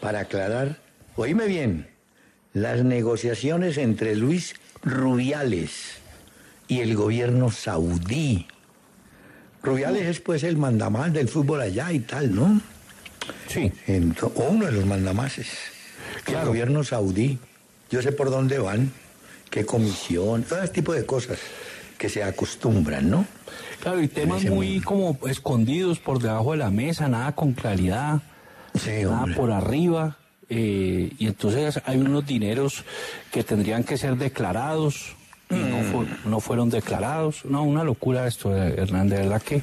[0.00, 0.78] para aclarar,
[1.16, 1.88] oíme bien,
[2.52, 5.98] las negociaciones entre Luis Rubiales
[6.68, 8.46] y el gobierno saudí.
[9.62, 12.60] Rubiales es pues el mandamás del fútbol allá y tal, ¿no?
[13.48, 13.72] Sí.
[14.22, 15.48] O uno de los mandamases.
[16.26, 17.38] El gobierno saudí.
[17.90, 18.92] Yo sé por dónde van,
[19.50, 21.38] qué comisión, todo ese tipo de cosas
[22.00, 23.26] que se acostumbran, ¿no?
[23.82, 28.22] Claro, y temas muy como escondidos por debajo de la mesa, nada con claridad,
[28.74, 29.36] Sí, nada hombre.
[29.36, 30.16] por arriba.
[30.52, 32.82] eh, y entonces hay unos dineros
[33.30, 35.14] que tendrían que ser declarados
[35.48, 35.84] y no, Mm.
[35.92, 37.44] fu- no fueron declarados.
[37.44, 39.62] No, una locura esto, eh, Hernán, de verdad que...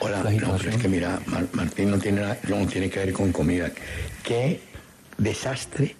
[0.00, 3.00] Hola, la no, pero es que mira, Mar- Martín no tiene, nada- no tiene que
[3.00, 3.70] ver con comida.
[4.22, 4.62] Qué
[5.18, 5.94] desastre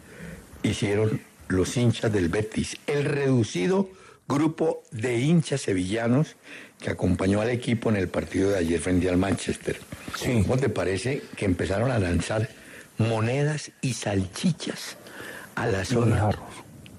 [0.62, 2.78] hicieron los hinchas del Betis.
[2.86, 3.90] El reducido
[4.28, 6.36] grupo de hinchas sevillanos
[6.80, 9.78] que acompañó al equipo en el partido de ayer frente al Manchester.
[10.16, 10.42] Sí.
[10.42, 12.48] ¿Cómo te parece que empezaron a lanzar
[12.98, 14.96] monedas y salchichas
[15.54, 16.30] a la zona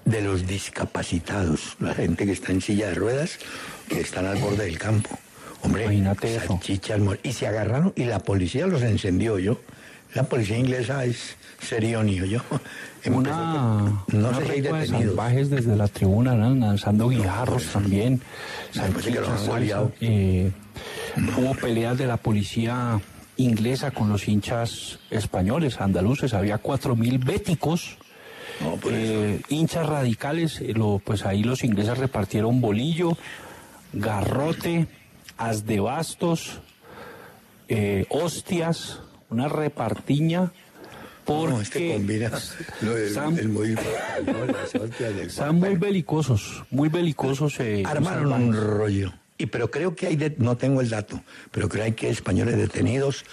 [0.04, 3.38] de los discapacitados, la gente que está en silla de ruedas,
[3.88, 5.18] que están al borde del campo.
[5.62, 6.46] Hombre, Imagínate eso.
[6.46, 9.60] salchichas, mo- y se agarraron y la policía los encendió yo.
[10.14, 12.40] La policía inglesa es serionio yo.
[13.10, 16.54] Una, no una sé si de salvajes desde la tribuna, ¿no?
[16.54, 17.78] lanzando guijarros eso.
[17.78, 18.20] también.
[18.72, 20.50] Salsa, eh,
[21.38, 23.00] hubo peleas de la policía
[23.36, 27.98] inglesa con los hinchas españoles, andaluces, había cuatro mil béticos.
[28.60, 29.12] No, por eso.
[29.12, 33.16] eh, hinchas radicales, eh, lo, pues ahí los ingleses repartieron bolillo,
[33.92, 34.86] garrote,
[35.36, 36.60] as de bastos,
[37.68, 40.52] eh, hostias, una repartiña.
[41.26, 42.30] Porque No, este combina
[42.82, 47.58] lo del, están, el muy- no, están belicosos, muy belicosos.
[47.60, 49.12] eh, Armaron un rollo.
[49.38, 51.20] Y pero creo que hay, de- no tengo el dato,
[51.50, 53.24] pero creo que hay españoles detenidos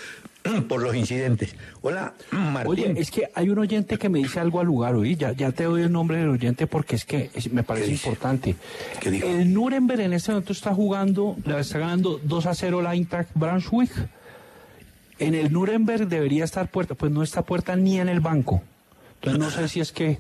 [0.67, 1.55] por los incidentes.
[1.81, 2.67] Hola, Martín.
[2.71, 5.51] Oye, es que hay un oyente que me dice algo al lugar, oí, ya, ya
[5.53, 8.55] te doy el nombre del oyente porque es que es- me parece importante.
[8.99, 9.27] ¿Qué dijo?
[9.27, 13.29] El Nuremberg en este momento está jugando, le está ganando 2 a 0 la Eintracht
[13.35, 13.91] Braunschweig.
[15.27, 18.61] En el Nuremberg debería estar puerta, pues no está puerta ni en el banco.
[19.15, 20.19] Entonces no sé si es que,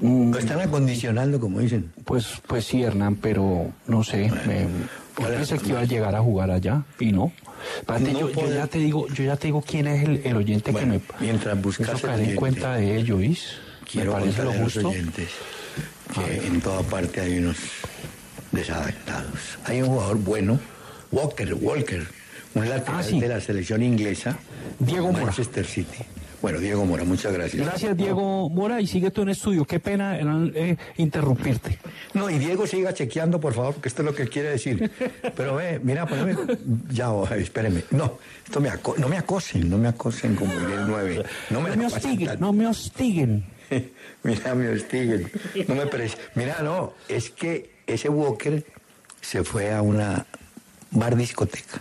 [0.00, 1.92] Lo están acondicionando, como dicen.
[2.04, 4.66] pues, pues sí, Hernán, pero no sé, me,
[5.20, 7.32] yo pensé que iba a llegar a jugar allá y no.
[8.12, 11.00] Yo, ya te digo, yo ya te digo quién es el, el oyente Bueno, que
[11.20, 13.58] me mientras buscas el en cuenta de ello, ¿oís?
[13.90, 14.88] Quiero me parece lo a los justo.
[14.88, 15.28] oyentes
[16.12, 17.56] que en toda parte hay unos
[18.50, 19.58] desadaptados.
[19.64, 20.58] Hay un jugador bueno,
[21.12, 22.06] Walker, Walker,
[22.54, 23.20] un lateral Ah, sí.
[23.20, 24.38] de la selección inglesa,
[24.78, 25.26] Diego Mora.
[25.26, 26.04] Manchester City.
[26.42, 27.64] Bueno, Diego Mora, muchas gracias.
[27.64, 29.64] Gracias, Diego Mora, y sigue tú en estudio.
[29.64, 31.78] Qué pena eh, interrumpirte.
[32.14, 34.90] No, y Diego siga chequeando, por favor, porque esto es lo que quiere decir.
[35.36, 36.34] Pero ve, mira, poneme,
[36.90, 37.84] ya, oh, espéreme.
[37.92, 41.22] No, esto me aco- no me acosen, no me acosen como en el 9.
[41.50, 43.44] No me, No me hostiguen, tan- no me hostiguen.
[44.24, 45.30] Mira, me hostiguen.
[45.68, 46.16] No me parece.
[46.34, 48.64] Mira, no, es que ese Walker
[49.20, 50.26] se fue a una
[50.90, 51.78] bar discoteca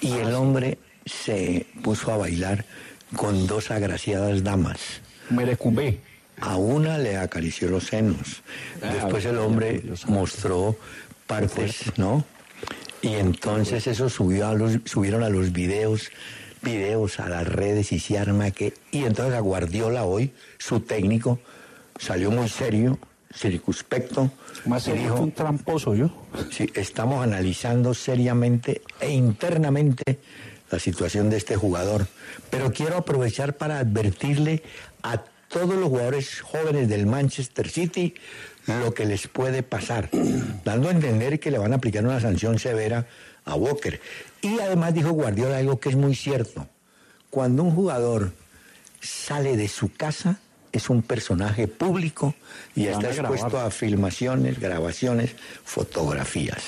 [0.00, 2.64] y el hombre se puso a bailar
[3.14, 5.00] con dos agraciadas damas.
[5.30, 6.00] Merecumbé.
[6.40, 8.42] A una le acarició los senos.
[8.82, 10.76] Ah, Después el hombre mostró
[11.26, 12.24] partes, ¿no?
[13.00, 16.10] Y entonces eso subió a los, subieron a los videos,
[16.60, 18.74] videos a las redes y se arma que...
[18.90, 21.38] Y entonces a Guardiola hoy, su técnico,
[21.98, 22.98] salió muy serio,
[23.36, 24.30] circunspecto,
[24.64, 26.10] Más serio un tramposo, yo.
[26.50, 30.18] Sí, estamos analizando seriamente e internamente
[30.70, 32.06] la situación de este jugador.
[32.50, 34.62] Pero quiero aprovechar para advertirle
[35.02, 38.14] a todos los jugadores jóvenes del Manchester City
[38.66, 40.10] lo que les puede pasar,
[40.64, 43.06] dando a entender que le van a aplicar una sanción severa
[43.44, 44.00] a Walker.
[44.42, 46.66] Y además dijo Guardiola algo que es muy cierto.
[47.30, 48.32] Cuando un jugador
[49.00, 50.40] sale de su casa,
[50.76, 52.34] es un personaje público
[52.74, 56.62] y está expuesto a filmaciones, grabaciones, fotografías.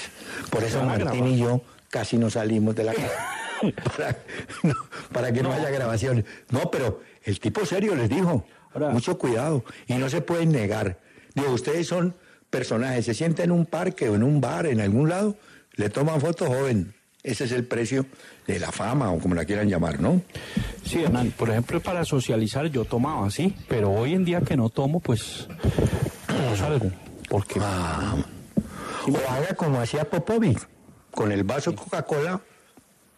[0.51, 3.29] Por eso Martín y yo casi no salimos de la casa.
[3.97, 4.17] para,
[4.63, 4.75] no,
[5.13, 6.25] para que no, haya grabaciones.
[6.51, 10.99] No, pero el tipo serio les dijo, Ahora- mucho cuidado y no se pueden negar.
[11.35, 12.15] Digo, ustedes son
[12.51, 15.37] personajes, se sientan en un parque o en un bar, en algún lado,
[15.73, 16.95] le toman fotos joven.
[17.29, 18.07] Ese es el precio
[18.47, 20.23] de la fama o como la quieran llamar, ¿no?
[20.83, 24.71] Sí, Hernán, por ejemplo, para socializar yo tomaba, sí, pero hoy en día que no
[24.71, 25.47] tomo, pues
[26.27, 26.91] no salgo.
[27.29, 28.17] Porque Ah,
[29.07, 30.67] o haga como hacía Popovic,
[31.11, 32.41] con el vaso Coca-Cola,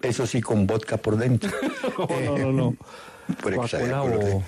[0.03, 1.53] eso sí, con vodka por dentro.
[2.27, 2.77] no, no, no.
[3.41, 4.43] Por Coca-Cola o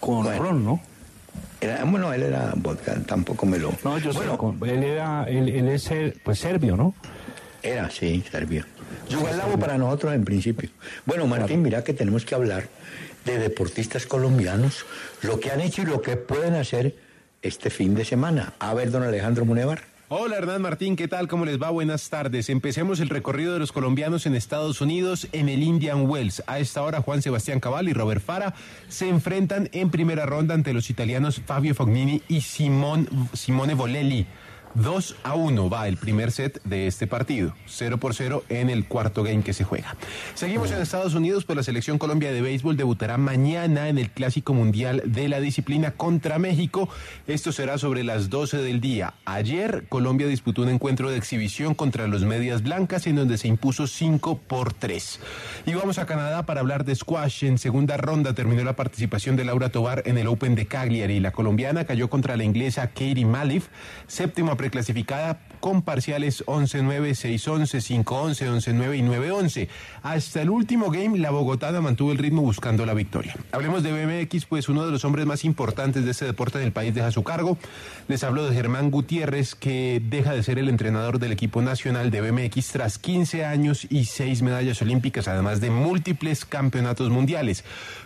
[0.00, 0.42] con Bueno.
[0.42, 0.80] ron, ¿no?
[1.60, 3.74] Era, bueno, él era vodka, tampoco me lo...
[3.84, 5.90] No, yo bueno, él era, él, él es
[6.24, 6.94] pues serbio, ¿no?
[7.62, 8.66] Era, sí, Serbia.
[9.08, 10.70] Yugoslavia para nosotros en principio.
[11.04, 12.68] Bueno, Martín, mira que tenemos que hablar
[13.24, 14.84] de deportistas colombianos,
[15.22, 16.96] lo que han hecho y lo que pueden hacer
[17.42, 18.54] este fin de semana.
[18.58, 19.92] A ver, don Alejandro Munevar.
[20.14, 21.26] Hola Hernán Martín, ¿qué tal?
[21.26, 21.70] ¿Cómo les va?
[21.70, 22.50] Buenas tardes.
[22.50, 26.42] Empecemos el recorrido de los colombianos en Estados Unidos en el Indian Wells.
[26.46, 28.54] A esta hora Juan Sebastián Cabal y Robert Fara
[28.88, 34.26] se enfrentan en primera ronda ante los italianos Fabio Fognini y Simón, Simone Bolelli.
[34.74, 38.86] 2 a 1 va el primer set de este partido, 0 por 0 en el
[38.86, 39.96] cuarto game que se juega.
[40.34, 44.54] Seguimos en Estados Unidos, pues la selección Colombia de béisbol debutará mañana en el Clásico
[44.54, 46.88] Mundial de la disciplina contra México.
[47.26, 49.14] Esto será sobre las 12 del día.
[49.24, 53.86] Ayer Colombia disputó un encuentro de exhibición contra los Medias Blancas en donde se impuso
[53.86, 55.20] 5 por 3.
[55.66, 57.44] Y vamos a Canadá para hablar de squash.
[57.44, 61.20] En segunda ronda terminó la participación de Laura Tobar en el Open de Cagliari.
[61.20, 63.68] La colombiana cayó contra la inglesa Katie Malif,
[64.06, 69.68] séptima preclasificada con parciales 11-9, 6-11, 5-11, 11-9 y 9-11.
[70.02, 73.36] Hasta el último game, la Bogotana mantuvo el ritmo buscando la victoria.
[73.52, 76.72] Hablemos de BMX, pues uno de los hombres más importantes de este deporte en el
[76.72, 77.56] país deja su cargo.
[78.08, 82.20] Les hablo de Germán Gutiérrez, que deja de ser el entrenador del equipo nacional de
[82.22, 87.62] BMX tras 15 años y 6 medallas olímpicas, además de múltiples campeonatos mundiales.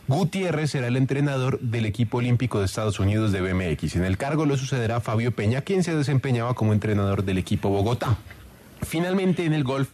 [0.09, 3.97] Gutiérrez será el entrenador del equipo olímpico de Estados Unidos de BMX.
[3.97, 8.17] En el cargo lo sucederá Fabio Peña, quien se desempeñaba como entrenador del equipo Bogotá.
[8.83, 9.89] Finalmente en el golf,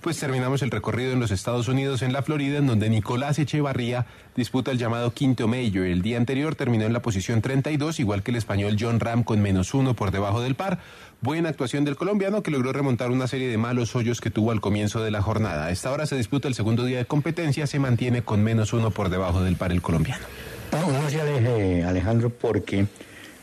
[0.00, 4.06] pues terminamos el recorrido en los Estados Unidos, en la Florida, en donde Nicolás Echevarría
[4.36, 5.86] disputa el llamado quinto Major.
[5.86, 9.40] El día anterior terminó en la posición 32, igual que el español John Ram con
[9.40, 10.78] menos uno por debajo del par.
[11.20, 14.60] Buena actuación del colombiano que logró remontar una serie de malos hoyos que tuvo al
[14.60, 15.66] comienzo de la jornada.
[15.66, 18.92] A esta hora se disputa el segundo día de competencia, se mantiene con menos uno
[18.92, 20.24] por debajo del par el colombiano.
[20.70, 22.86] No, no Alejandro, porque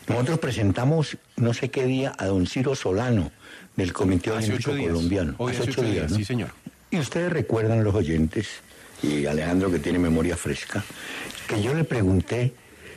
[0.07, 3.31] nosotros presentamos no sé qué día a don Ciro Solano
[3.75, 4.87] del Comité Hace Olímpico ocho días.
[4.91, 5.35] Colombiano.
[5.37, 6.17] Hoy hace ocho días, ¿no?
[6.17, 6.49] sí, señor.
[6.91, 8.47] Y ustedes recuerdan los oyentes,
[9.03, 10.83] y Alejandro que tiene memoria fresca,
[11.47, 12.53] que yo le pregunté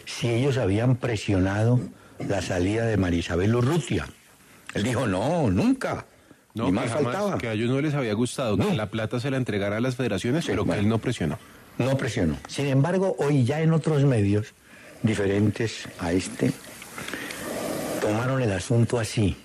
[0.06, 1.80] si ellos habían presionado
[2.26, 4.06] la salida de María Isabel Urrutia.
[4.74, 6.06] Él dijo, no, nunca.
[6.54, 7.38] No, Ni que más jamás- faltaba.
[7.38, 8.68] que a ellos no les había gustado No.
[8.68, 10.80] que la plata se la entregara a las federaciones, Sí, pero bueno.
[10.80, 11.38] que él no presionó.
[11.78, 12.36] No presionó.
[12.48, 14.48] Sin embargo, hoy ya en otros medios
[15.02, 16.52] diferentes a este,
[18.00, 19.36] tomaron el asunto así.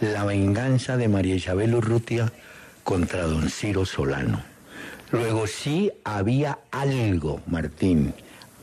[0.00, 2.32] La venganza de María Isabel Urrutia
[2.84, 4.42] contra don Ciro Solano.
[5.12, 8.14] Luego sí había algo, Martín,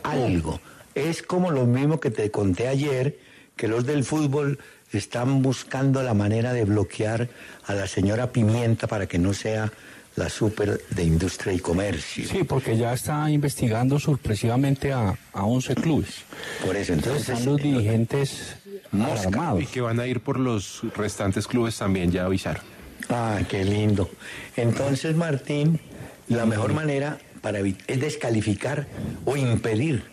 [0.03, 0.59] algo.
[0.95, 3.19] Es como lo mismo que te conté ayer,
[3.55, 4.57] que los del fútbol
[4.91, 7.29] están buscando la manera de bloquear
[7.65, 9.71] a la señora Pimienta para que no sea
[10.15, 12.27] la super de industria y comercio.
[12.27, 16.23] Sí, porque ya está investigando sorpresivamente a, a 11 clubes.
[16.65, 18.56] Por eso, Entonces entonces, están los dirigentes
[18.91, 19.55] Mosca.
[19.59, 22.61] Y que van a ir por los restantes clubes también, ya avisaron.
[23.09, 24.09] Ah, qué lindo.
[24.55, 25.79] Entonces, Martín,
[26.27, 28.87] la mejor manera para es descalificar
[29.25, 30.03] o impedir.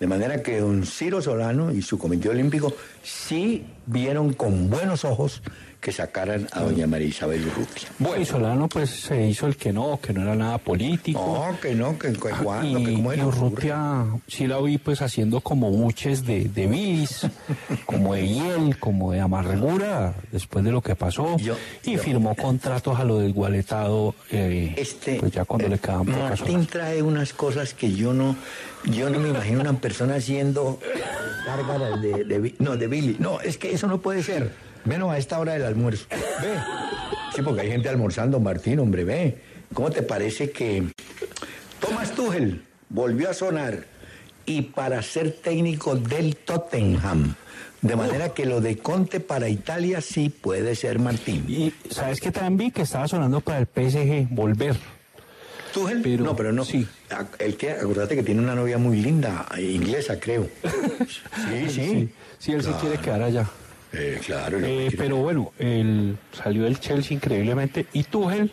[0.00, 5.42] De manera que don Ciro Solano y su comité olímpico sí vieron con buenos ojos
[5.80, 7.88] que sacaran a doña María Isabel Urrutia.
[7.98, 11.20] Bueno, y Solano pues se hizo el que no, que no era nada político.
[11.50, 13.20] No, que no, que, que Ah, cuándo, y, que cómo y.
[13.20, 17.26] Urrutia sí la vi pues haciendo como buches de, de bis,
[17.86, 22.34] como de hiel, como de amargura después de lo que pasó Yo- y yo- firmó
[22.34, 26.66] contratos a lo desgualetado eh, Este, pues ya cuando eh, le quedaban pocas Martín horas.
[26.68, 28.36] trae unas cosas que yo no,
[28.84, 30.78] yo no me imagino una persona haciendo
[31.46, 33.16] gárgaras de, de, no, de Billy.
[33.18, 34.68] No, es que eso no puede ser.
[34.84, 36.06] Menos a esta hora del almuerzo.
[36.10, 36.54] Ve.
[37.34, 39.38] Sí, porque hay gente almorzando, Martín, hombre, ve.
[39.74, 40.84] ¿Cómo te parece que
[41.80, 43.84] Thomas Tuchel volvió a sonar
[44.46, 47.34] y para ser técnico del Tottenham?
[47.82, 51.44] De manera que lo de Conte para Italia sí puede ser Martín.
[51.48, 54.76] Y sabes que también vi que estaba sonando para el PSG volver.
[55.72, 56.02] ¿Tuchel?
[56.02, 56.64] Pero- no, pero no.
[56.64, 56.86] sí.
[57.38, 60.48] El que, acuérdate que tiene una novia muy linda, inglesa, creo.
[61.08, 62.08] Sí, sí.
[62.38, 62.80] Sí, él se Claro.
[62.80, 63.48] quiere quedar allá.
[63.92, 64.58] Eh, claro.
[64.62, 67.86] Eh, pero bueno, él salió del Chelsea increíblemente.
[67.92, 68.52] Y Tuchel,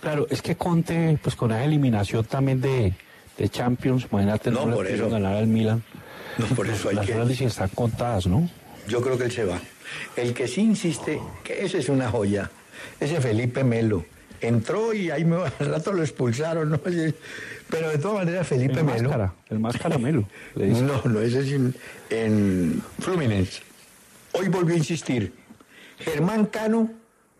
[0.00, 2.94] claro, es que Conte, pues con esa eliminación también de,
[3.36, 5.10] de Champions, imagínate, No, no, por eso.
[5.10, 5.82] ganar al Milan.
[6.38, 7.14] No, por eso hay Las que...
[7.14, 8.48] horas están contadas, ¿no?
[8.88, 9.60] Yo creo que él se va.
[10.16, 12.50] El que sí insiste, que ese es una joya,
[13.00, 14.04] ese Felipe Melo.
[14.40, 16.78] Entró y ahí me, al rato lo expulsaron, ¿no?
[16.78, 19.02] Pero de todas maneras, Felipe El Melo...
[19.08, 20.28] máscara, el más caramelo.
[20.54, 20.66] le.
[20.82, 21.74] No, no, ese es en,
[22.10, 23.62] en Fluminense.
[24.38, 25.32] Hoy volvió a insistir.
[25.98, 26.90] Germán Cano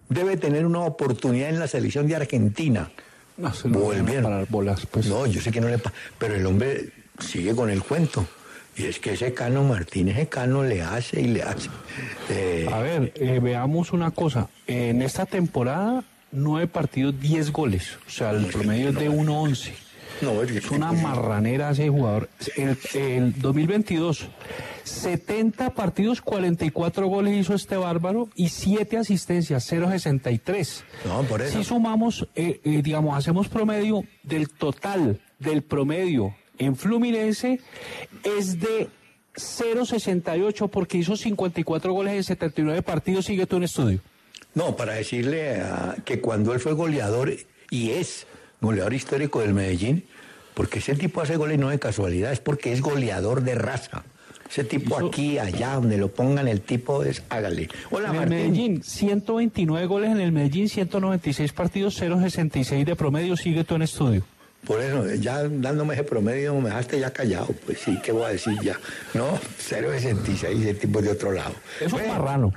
[0.09, 2.91] debe tener una oportunidad en la selección de Argentina.
[3.37, 4.23] No, se a Volvieron.
[4.25, 5.07] parar bolas, pues.
[5.07, 5.79] No, yo sé que no le...
[5.79, 8.27] pa- Pero el hombre sigue con el cuento.
[8.79, 11.69] Y es que ese Cano Martínez, ese Cano le hace y le hace.
[12.31, 14.49] Eh, A ver, eh, veamos una cosa.
[14.67, 17.99] En esta temporada nueve partidos, 10 goles.
[18.07, 19.73] O sea, el promedio es de 1.11.
[20.23, 22.29] No, Es una marranera ese jugador.
[22.57, 24.27] El, el 2022,
[24.85, 30.83] 70 partidos, 44 goles hizo este bárbaro y 7 asistencias, 0.63.
[31.05, 31.59] No, por eso.
[31.59, 37.61] Si sumamos, eh, eh, digamos, hacemos promedio del total del promedio en Fluminense,
[38.39, 38.89] es de
[39.35, 43.27] 0.68 porque hizo 54 goles en 79 partidos.
[43.27, 44.01] Sigue tú en estudio.
[44.55, 47.35] No, para decirle a- que cuando él fue goleador
[47.71, 48.27] y es
[48.61, 50.05] goleador histórico del Medellín,
[50.55, 54.05] porque ese tipo hace goles no de casualidad, es porque es goleador de raza.
[54.49, 57.69] Ese tipo aquí, allá, donde lo pongan, el tipo es hágale.
[57.91, 58.37] Hola, en el Martín.
[58.37, 63.37] Medellín, 129 goles en el Medellín, 196 partidos, 0.66 de promedio.
[63.37, 64.23] Sigue tú en estudio.
[64.65, 67.49] Por eso, ya dándome ese promedio, me dejaste ya callado.
[67.67, 68.79] Pues sí, ¿qué voy a decir ya?
[69.15, 71.53] No, 0.66, el tipo es de otro lado.
[71.81, 72.53] Es un Bueno, marrano.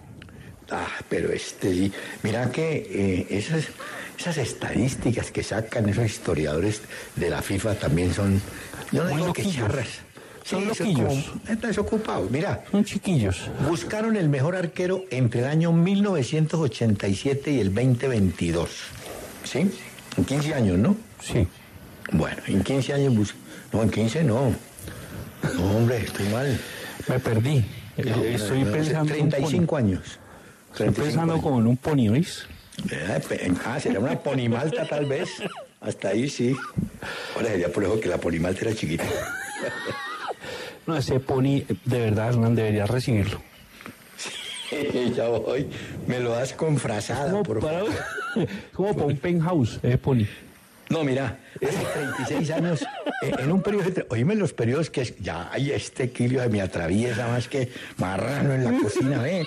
[0.71, 1.91] Ah, pero este,
[2.23, 3.65] mira que eh, esas,
[4.19, 6.81] esas estadísticas que sacan esos historiadores
[7.15, 8.41] de la FIFA también son,
[8.91, 9.87] yo no Muy digo que charras.
[10.43, 11.31] Son Sí, loquillos.
[11.47, 12.31] Están desocupados.
[12.31, 13.49] Mira, Son chiquillos.
[13.67, 18.69] buscaron el mejor arquero entre el año 1987 y el 2022.
[19.43, 19.69] ¿Sí?
[20.17, 20.95] En 15 años, ¿no?
[21.21, 21.47] Sí.
[22.11, 23.35] Bueno, en 15 años bus-
[23.71, 24.53] No, en 15 no.
[25.55, 26.59] No, hombre, estoy mal.
[27.07, 27.57] Me perdí.
[27.97, 29.13] Eh, No, Estoy no, pensando.
[29.13, 30.18] en un 35 años.
[30.71, 32.47] Estoy 35 pensando como en un pony, ¿oís?
[33.65, 35.29] Ah, será una ponimalta tal vez.
[35.81, 36.55] Hasta ahí sí.
[37.35, 39.05] Ahora sería por eso que la ponimalta era chiquita.
[40.87, 43.39] No, ese pony, de verdad, Hernán, debería recibirlo.
[45.15, 45.67] ya voy.
[46.07, 47.93] Me lo das con frazada, Como por para, favor.
[48.73, 50.25] como para un penthouse, ese pony.
[50.89, 52.81] No, mira, esos 36 años,
[53.21, 56.49] eh, en un periodo, de oíme los periodos que es, ya, hay este kilo de
[56.49, 59.45] me atraviesa más que marrano en la cocina, ¿eh?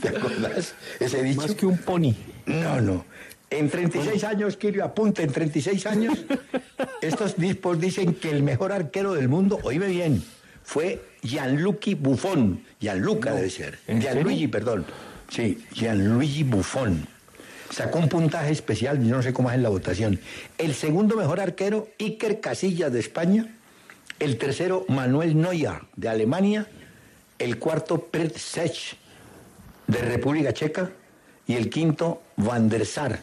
[0.00, 1.40] ¿Te acuerdas ese dicho?
[1.40, 2.14] Más que un pony.
[2.46, 3.04] No, no.
[3.50, 6.24] En 36 años, Kirio, apunta, en 36 años,
[7.02, 10.22] estos dispos dicen que el mejor arquero del mundo, oíme bien,
[10.62, 12.62] fue Gianluigi Buffon.
[12.80, 13.78] Gianluca debe ser.
[13.88, 14.50] ¿en Gianluigi, serio?
[14.50, 14.86] perdón.
[15.28, 17.06] Sí, Gianluigi Buffon.
[17.70, 20.20] Sacó un puntaje especial, yo no sé cómo es en la votación.
[20.58, 23.46] El segundo mejor arquero, Iker Casillas de España.
[24.18, 26.68] El tercero, Manuel Neuer de Alemania.
[27.40, 28.96] El cuarto, Pert Sech
[29.86, 30.90] de República Checa
[31.46, 33.22] y el quinto Van der Sar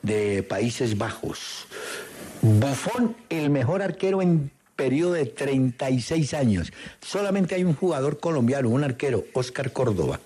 [0.00, 1.66] de Países Bajos.
[2.40, 6.72] Buffon, el mejor arquero en periodo de 36 años.
[7.02, 10.20] Solamente hay un jugador colombiano, un arquero, Oscar Córdoba.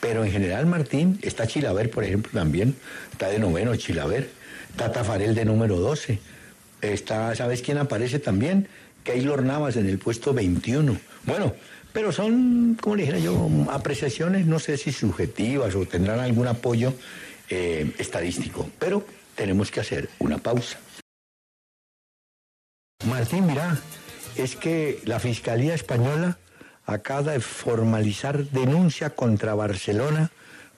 [0.00, 2.74] Pero en general, Martín, está Chilaver, por ejemplo, también.
[3.12, 4.28] Está de noveno Chilaver.
[4.70, 6.18] Está Tafarel de número 12.
[6.80, 8.66] Está, ¿sabes quién aparece también?
[9.04, 10.98] Keylor Navas en el puesto 21.
[11.24, 11.54] Bueno,
[11.92, 16.94] pero son, como le dijera yo, apreciaciones, no sé si subjetivas o tendrán algún apoyo
[17.50, 18.68] eh, estadístico.
[18.78, 19.04] Pero
[19.34, 20.78] tenemos que hacer una pausa.
[23.06, 23.78] Martín, mira,
[24.36, 26.38] es que la Fiscalía Española
[26.86, 30.30] acaba de formalizar denuncia contra Barcelona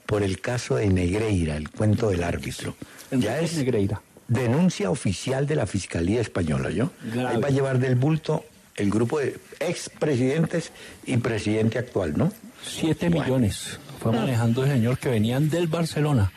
[0.05, 2.75] por el caso de Negreira, el cuento del árbitro.
[3.11, 4.01] Ya es Negreira.
[4.27, 6.91] denuncia oficial de la Fiscalía Española, ¿yo?
[7.11, 7.35] Grave.
[7.35, 8.43] Ahí va a llevar del bulto
[8.75, 10.71] el grupo de expresidentes
[11.05, 12.31] y presidente actual, ¿no?
[12.63, 13.23] Siete Bueno.
[13.23, 16.31] millones fue manejando el señor que venían del Barcelona.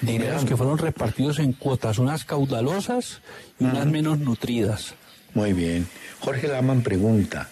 [0.00, 3.20] Dineros que fueron repartidos en cuotas, unas caudalosas
[3.58, 4.94] y unas menos nutridas.
[5.32, 5.86] Muy bien.
[6.20, 7.48] Jorge Laman pregunta,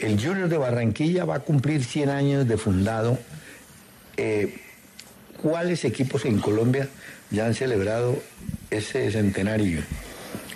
[0.00, 3.18] el Junior de Barranquilla va a cumplir 100 años de fundado.
[4.16, 4.58] Eh,
[5.40, 6.88] ¿Cuáles equipos en Colombia
[7.30, 8.20] ya han celebrado
[8.70, 9.82] ese centenario?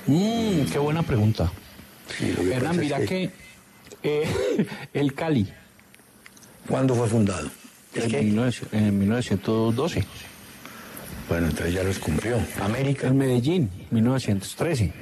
[0.07, 1.53] Mm, qué buena pregunta.
[2.17, 3.31] Que Hernán, es mira que,
[4.03, 5.47] eh, el Cali,
[6.69, 7.49] ¿Cuándo fue fundado?
[7.95, 10.05] En, que- 19 en 1912.
[11.29, 12.39] Bueno, entonces ya los cumplió.
[12.61, 13.07] América.
[13.09, 14.93] El Medellín, 1913.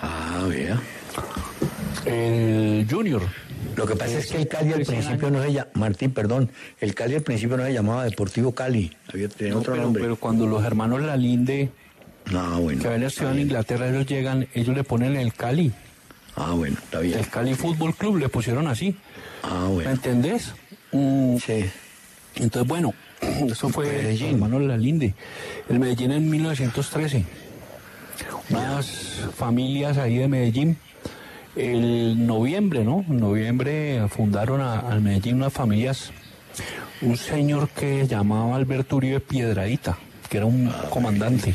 [0.00, 0.80] Ah, vea.
[2.06, 3.22] El Junior.
[3.76, 6.50] Lo que pasa es que el Cali al principio no se llamaba, Martín, perdón,
[6.80, 10.02] el Cali al principio no se llamaba Deportivo Cali, había tenía No, otro pero, nombre.
[10.02, 11.70] pero cuando los hermanos Lalinde,
[12.32, 12.80] no, bueno.
[12.82, 13.42] que habían estudiado en.
[13.42, 15.72] Inglaterra, ellos llegan, ellos le ponen el Cali.
[16.36, 17.18] Ah, bueno, está bien.
[17.18, 18.96] El Cali Fútbol Club le pusieron así.
[19.42, 19.90] Ah, ¿Me bueno.
[19.90, 20.54] entendés?
[20.92, 21.64] Mm, Sí.
[22.36, 22.94] Entonces, bueno,
[23.50, 24.26] eso fue Medellín.
[24.28, 25.14] el hermano Lalinde.
[25.68, 27.24] El Medellín en 1913.
[28.50, 30.76] Unas familias ahí de Medellín.
[31.56, 33.04] El noviembre, ¿no?
[33.08, 36.12] En noviembre fundaron al Medellín unas familias.
[37.02, 39.98] Un señor que llamaba Alberto Uribe Piedradita,
[40.28, 41.54] que era un comandante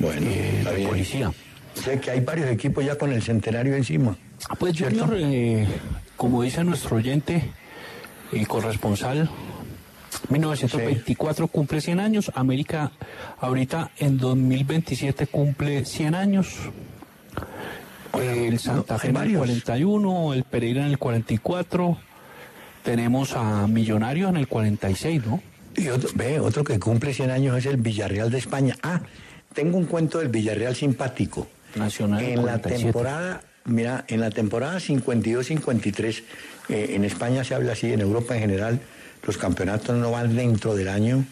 [0.00, 0.84] Bueno, eh, está de
[1.74, 1.92] policía.
[1.94, 4.16] Sé que hay varios equipos ya con el centenario encima.
[4.48, 5.06] Ah, Pues ¿Cierto?
[5.06, 5.66] Junior, eh,
[6.16, 7.50] como dice nuestro oyente
[8.32, 9.30] y corresponsal,
[10.28, 12.92] 1924 cumple 100 años, América
[13.38, 16.56] ahorita en 2027 cumple 100 años.
[18.14, 21.98] El Santa Fe en el 41, el Pereira en el 44,
[22.84, 25.42] tenemos a Millonarios en el 46, ¿no?
[25.76, 28.76] Y otro, ve, otro que cumple 100 años es el Villarreal de España.
[28.82, 29.00] Ah,
[29.52, 31.48] tengo un cuento del Villarreal simpático.
[31.76, 32.82] Nacional En la 47.
[32.82, 36.22] temporada, mira, en la temporada 52-53,
[36.68, 38.80] eh, en España se habla así, en Europa en general,
[39.26, 41.24] los campeonatos no van dentro del año,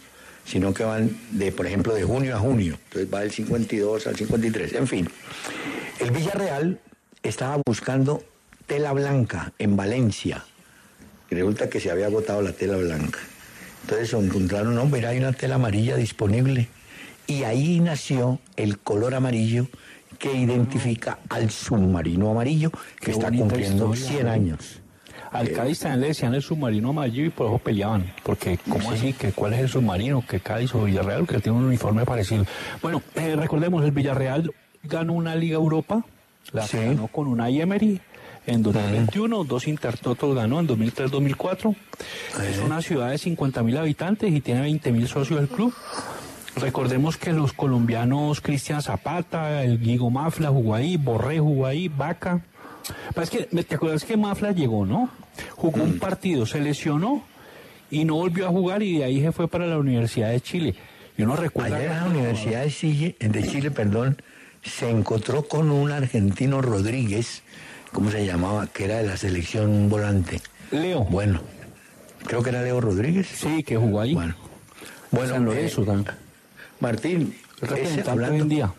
[0.45, 2.79] sino que van de, por ejemplo, de junio a junio.
[2.85, 5.09] Entonces va del 52 al 53, en fin.
[6.01, 6.81] El Villarreal
[7.23, 8.25] estaba buscando
[8.67, 10.45] tela blanca en Valencia.
[11.31, 13.21] Y resulta que se había agotado la tela blanca.
[13.83, 16.69] Entonces encontraron, no, mira, hay una tela amarilla disponible.
[17.27, 19.69] Y ahí nació el color amarillo
[20.23, 24.31] que identifica al submarino amarillo que Qué está cumpliendo historia, 100 ¿no?
[24.33, 24.79] años.
[25.33, 28.13] Al Cádiz también le decían el submarino amarillo y por eso peleaban.
[28.23, 29.15] Porque, ¿cómo así?
[29.15, 30.25] que ¿Cuál es el submarino?
[30.25, 31.27] que Cádiz o Villarreal?
[31.27, 32.45] Que tiene un uniforme parecido.
[32.81, 34.53] Bueno, eh, recordemos, el Villarreal
[34.85, 36.05] ganó una Liga Europa,
[36.53, 36.77] la Sí.
[36.77, 38.01] ganó con una Emery
[38.47, 41.75] en 2021, dos Intertotos ganó en 2003-2004.
[42.49, 45.73] Es una ciudad de 50.000 habitantes y tiene 20.000 socios del club.
[46.57, 52.41] Recordemos que los colombianos Cristian Zapata, el Guigo Mafla jugó ahí, Borré jugó ahí, Vaca.
[53.15, 55.09] Pero Es que, ¿te acuerdas que Mafla llegó, no?
[55.57, 55.83] Jugó Mm.
[55.93, 57.23] un partido, se lesionó
[57.91, 60.75] y no volvió a jugar y de ahí se fue para la Universidad de Chile.
[61.17, 61.77] Y uno recuerda...
[61.77, 64.21] Ayer en la Universidad de Chile, de Chile, perdón,
[64.63, 67.43] se encontró con un argentino Rodríguez,
[67.93, 68.67] ¿cómo se llamaba?
[68.67, 70.41] Que era de la selección volante.
[70.71, 71.05] Leo.
[71.05, 71.41] Bueno,
[72.27, 73.27] creo que era Leo Rodríguez.
[73.27, 74.15] Sí, que jugó ahí.
[74.15, 74.35] Bueno,
[75.11, 76.17] bueno San Lorenzo eh, también.
[76.83, 77.33] Martín,
[77.63, 78.73] ese- hablando, en día.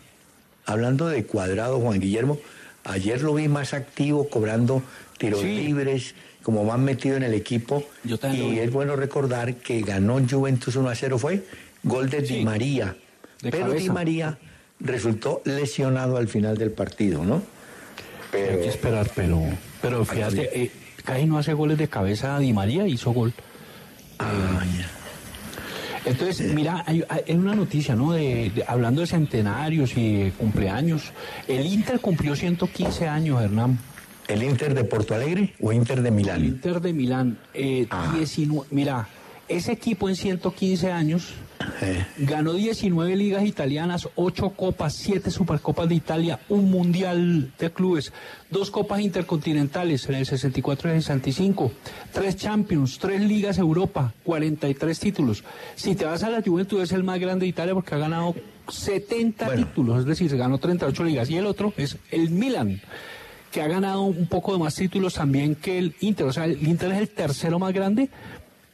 [0.66, 2.38] hablando de cuadrado, Juan Guillermo,
[2.84, 4.82] ayer lo vi más activo, cobrando
[5.16, 5.46] tiros Sí.
[5.62, 7.82] libres, como más metido en el equipo.
[8.04, 11.44] Yo y es bueno recordar que ganó Juventus 1 a 0, fue
[11.82, 12.34] gol de Sí.
[12.36, 12.94] Di María.
[13.40, 13.88] De Pero Di.
[13.88, 14.36] María
[14.80, 17.42] resultó lesionado al final del partido, ¿no?
[18.34, 19.40] Hay que esperar, pero,
[19.80, 20.70] pero fíjate, eh,
[21.04, 22.38] casi no hace goles de cabeza.
[22.38, 23.32] Di María hizo gol.
[24.18, 24.90] Ah, ya.
[26.04, 28.12] Entonces, mira, hay, hay una noticia, ¿no?
[28.12, 31.12] De, de- hablando de centenarios y de cumpleaños.
[31.48, 33.78] El Inter cumplió 115 años, Hernán.
[34.28, 36.44] ¿El Inter de Porto Alegre o Inter de El Milán?
[36.44, 37.38] Inter de Milán.
[37.52, 38.12] eh, Ah.
[38.16, 39.06] 19 mira,
[39.48, 41.34] ese equipo en 115 años
[42.18, 48.12] ganó 19 ligas italianas, 8 copas, 7 supercopas de Italia, un mundial de clubes,
[48.50, 51.72] dos copas intercontinentales en el 64 y el 65,
[52.12, 55.44] 3 Champions, 3 ligas Europa, 43 títulos.
[55.74, 58.34] Si te vas a la Juventus es el más grande de Italia porque ha ganado
[58.68, 59.66] 70 Bueno.
[59.66, 61.30] títulos, es decir, se ganó 38 ligas.
[61.30, 62.80] Y el otro es el Milan
[63.52, 66.26] que ha ganado un poco de más títulos también que el Inter.
[66.26, 68.10] O sea, el Inter es el tercero más grande,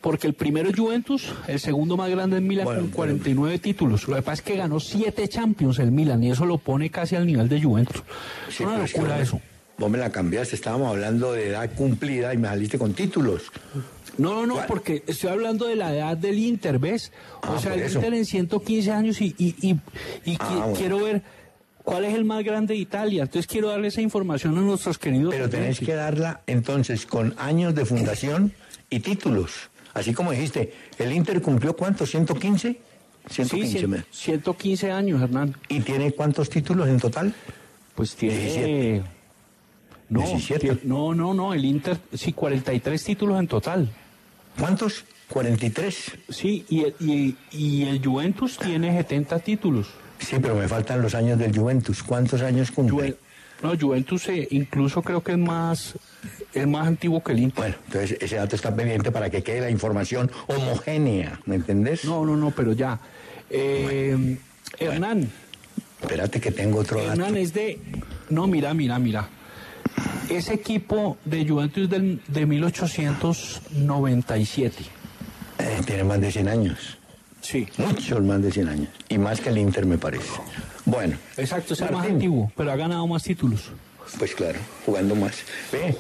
[0.01, 4.09] porque el primero es Juventus, el segundo más grande es Milan Bueno, con 49 títulos.
[4.09, 7.17] Lo que pasa es que ganó 7 Champions el Milan y eso lo pone casi
[7.17, 8.03] al nivel de Juventus.
[8.49, 9.41] Es sí, una locura eso.
[9.79, 13.45] Vos me la cambiaste, estábamos hablando de edad cumplida y me saliste con títulos.
[14.19, 14.67] No, no, no, ¿Cuál?
[14.67, 17.13] porque estoy hablando de la edad del Inter, ¿ves?
[17.43, 17.91] O Ah, sea, el.
[17.91, 19.71] Inter en 115 años y, y, y,
[20.31, 20.73] y Ah, qui- bueno.
[20.77, 21.23] quiero ver
[21.83, 23.23] cuál es el más grande de Italia.
[23.23, 25.33] Entonces quiero darle esa información a nuestros queridos.
[25.35, 28.53] Pero tenés que darla entonces con años de fundación
[28.91, 29.70] y títulos.
[29.95, 32.15] Así como dijiste, ¿el Inter cumplió cuántos?
[32.15, 32.77] ¿115?
[33.29, 33.79] 115.
[33.79, 35.57] Sí, cien- me- 115 años, Hernán.
[35.69, 37.35] ¿Y tiene cuántos títulos en total?
[37.95, 38.37] Pues tiene...
[38.37, 39.03] 17.
[40.09, 40.73] No, 17.
[40.73, 43.91] tie- no, no, no, el Inter, sí, 43 títulos en total.
[44.59, 45.05] ¿Cuántos?
[45.29, 46.13] 43.
[46.29, 49.89] Sí, y el, y, y el Juventus tiene 70 títulos.
[50.19, 52.03] Sí, pero me faltan los años del Juventus.
[52.03, 53.13] ¿Cuántos años cumple?
[53.13, 53.17] Juve-
[53.63, 55.95] no, Juventus eh, incluso creo que es más,
[56.55, 57.57] es más antiguo que el Inter.
[57.57, 62.05] Bueno, entonces ese dato está pendiente para que quede la información homogénea, ¿me entendés?
[62.05, 62.99] No, no, no, pero ya.
[63.51, 64.39] Eh,
[64.79, 65.31] Hernán,
[66.01, 67.13] Espérate que tengo otro dato.
[67.13, 67.79] Hernán es de...
[68.31, 69.29] No, mira, mira, mira.
[70.29, 74.85] Ese equipo de Juventus del, de 1897.
[75.59, 76.97] Eh, tiene más de 100 años.
[77.41, 77.69] Sí.
[77.77, 78.89] Muchos más de 100 años.
[79.09, 80.31] Y más que el Inter, me parece.
[80.85, 81.17] Bueno.
[81.37, 83.71] Exacto, es el más antiguo, pero ha ganado más títulos.
[84.19, 85.45] Pues claro, jugando más.
[85.71, 85.97] Ve,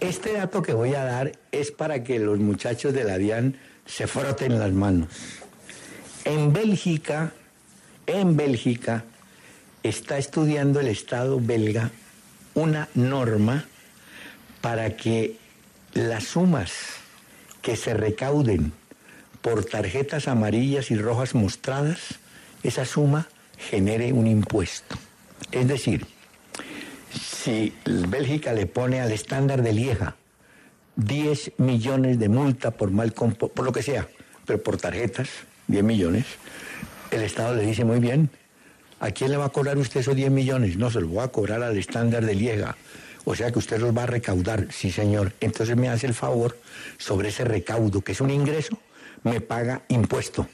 [0.00, 3.56] este dato que voy a dar es para que los muchachos de la DIAN
[3.86, 5.08] se froten las manos.
[6.24, 7.32] En Bélgica,
[8.06, 9.04] en Bélgica,
[9.82, 11.90] está estudiando el Estado belga
[12.54, 13.64] una norma
[14.60, 15.36] para que
[15.94, 16.72] las sumas
[17.60, 18.72] que se recauden
[19.40, 21.98] por tarjetas amarillas y rojas mostradas,
[22.62, 23.28] esa suma
[23.70, 24.96] genere un impuesto.
[25.50, 26.06] Es decir,
[27.12, 30.16] si Bélgica le pone al estándar de Lieja
[30.96, 34.08] 10 millones de multa por mal compo- por lo que sea,
[34.46, 35.28] pero por tarjetas,
[35.68, 36.26] 10 millones.
[37.10, 38.30] El Estado le dice, muy bien,
[39.00, 40.76] ¿a quién le va a cobrar usted esos 10 millones?
[40.76, 42.76] No, se los voy a cobrar al estándar de Liega.
[43.24, 45.32] O sea que usted los va a recaudar, sí señor.
[45.40, 46.58] Entonces me hace el favor
[46.98, 48.78] sobre ese recaudo, que es un ingreso,
[49.22, 50.46] me paga impuesto.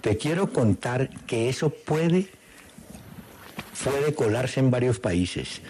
[0.00, 2.28] Te quiero contar que eso puede,
[3.82, 5.60] puede colarse en varios países.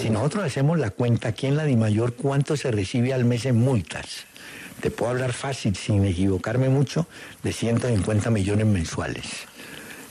[0.00, 3.56] si nosotros hacemos la cuenta aquí en la DIMAYOR, ¿cuánto se recibe al mes en
[3.56, 4.24] multas?
[4.80, 7.06] Te puedo hablar fácil, sin equivocarme mucho,
[7.42, 9.26] de 150 millones mensuales.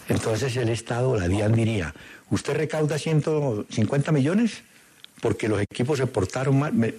[0.09, 1.93] Entonces el Estado, la DIAN diría,
[2.29, 4.63] ¿usted recauda 150 millones?
[5.21, 6.73] Porque los equipos se portaron mal.
[6.73, 6.93] Me,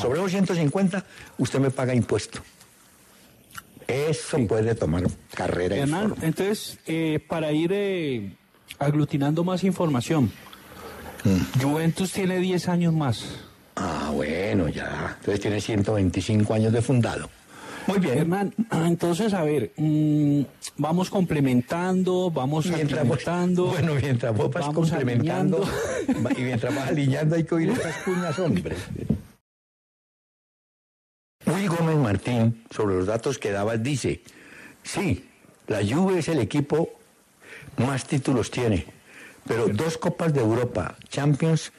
[0.00, 1.04] Sobre los 150,
[1.38, 2.40] usted me paga impuesto.
[3.88, 5.04] Eso puede tomar
[5.34, 5.76] carrera.
[5.76, 8.34] Hernán, entonces, eh, para ir eh,
[8.78, 10.30] aglutinando más información,
[11.24, 11.60] mm.
[11.60, 13.24] Juventus tiene 10 años más.
[13.76, 15.16] Ah, bueno, ya.
[15.18, 17.28] Entonces tiene 125 años de fundado.
[17.86, 18.18] Muy bien.
[18.18, 20.40] Hernán, entonces, a ver, mm,
[20.78, 25.64] vamos complementando, vamos mientras bueno, mientras vos vas complementando
[26.36, 28.76] y mientras vas alineando hay que oír esas cuñas, hombre.
[31.46, 34.22] Luis Gómez Martín, sobre los datos que dabas, dice,
[34.82, 35.24] sí,
[35.66, 36.90] la Juve es el equipo
[37.76, 38.86] más títulos tiene,
[39.46, 41.72] pero dos Copas de Europa, Champions,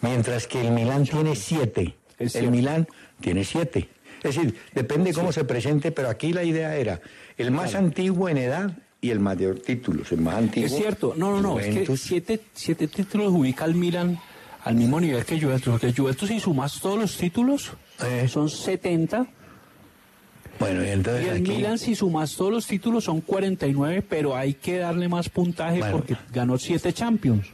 [0.00, 1.94] mientras que el Milán tiene siete.
[2.18, 2.88] El Milán
[3.20, 3.88] tiene siete.
[4.22, 7.00] Es decir, depende cómo se presente, pero aquí la idea era
[7.36, 10.66] el más antiguo en edad y el mayor títulos, el más antiguo.
[10.68, 14.20] Es cierto, no, no, no, es que siete, siete títulos ubica al Milán
[14.64, 17.72] al mismo nivel que Juventus, porque Juventus si sumas todos los títulos
[18.04, 18.28] eh.
[18.28, 19.26] son 70.
[20.58, 24.54] Bueno, y entonces y el Milan si sumas todos los títulos son 49, pero hay
[24.54, 27.48] que darle más puntaje porque ganó 7 Champions.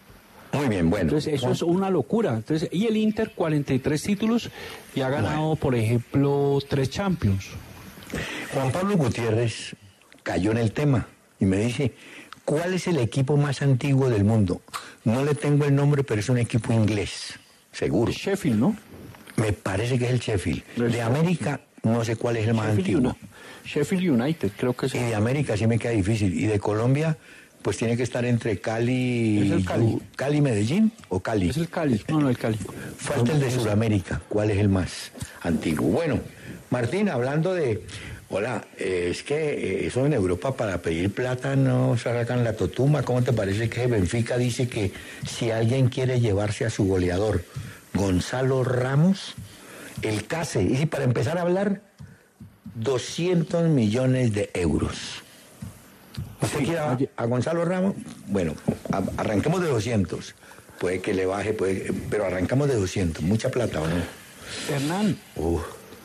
[0.52, 1.04] Muy bien, bueno.
[1.04, 2.34] Entonces eso es una locura.
[2.34, 4.50] Entonces, y el Inter 43 títulos
[4.94, 7.46] y ha ganado, por ejemplo, 3 Champions.
[8.52, 9.76] Juan Pablo Gutiérrez
[10.22, 11.06] cayó en el tema
[11.38, 11.94] y me dice,
[12.44, 14.62] ¿cuál es el equipo más antiguo del mundo?
[15.04, 17.38] No le tengo el nombre, pero es un equipo inglés,
[17.72, 18.10] seguro.
[18.12, 18.76] Sheffield, ¿no?
[19.38, 20.62] Me parece que es el Sheffield.
[20.76, 23.16] De América no sé cuál es el más antiguo.
[23.64, 24.94] Sheffield United, creo que es.
[24.94, 26.34] Y de América sí me queda difícil.
[26.34, 27.16] Y de Colombia,
[27.62, 29.98] pues tiene que estar entre Cali, ¿Es Cali?
[30.16, 31.50] Cali, Medellín o Cali.
[31.50, 32.58] Es el Cali, no, no, el Cali.
[32.96, 35.12] Falta el de Sudamérica, ¿cuál es el más
[35.42, 35.88] antiguo?
[35.88, 36.20] Bueno,
[36.70, 37.84] Martín, hablando de,
[38.30, 43.02] hola, eh, es que eh, eso en Europa para pedir plata no sacan la totuma,
[43.02, 44.92] ¿cómo te parece que Benfica dice que
[45.26, 47.44] si alguien quiere llevarse a su goleador,
[47.98, 49.34] Gonzalo Ramos,
[50.02, 51.82] el CASE, y para empezar a hablar,
[52.76, 55.22] 200 millones de euros.
[56.40, 57.94] ¿Usted quiere a, Gonzalo Ramos?
[58.28, 58.54] Bueno,
[59.16, 60.34] arranquemos de 200.
[60.78, 63.22] Puede que le baje, puede, pero arrancamos de 200.
[63.24, 63.96] Mucha plata, ¿o no?
[64.72, 65.18] Hernán,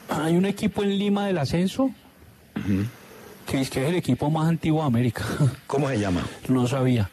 [0.09, 1.91] hay un equipo en Lima del ascenso
[3.45, 5.25] que es, que es el equipo más antiguo de América.
[5.67, 6.25] ¿Cómo se llama?
[6.49, 7.09] No sabía.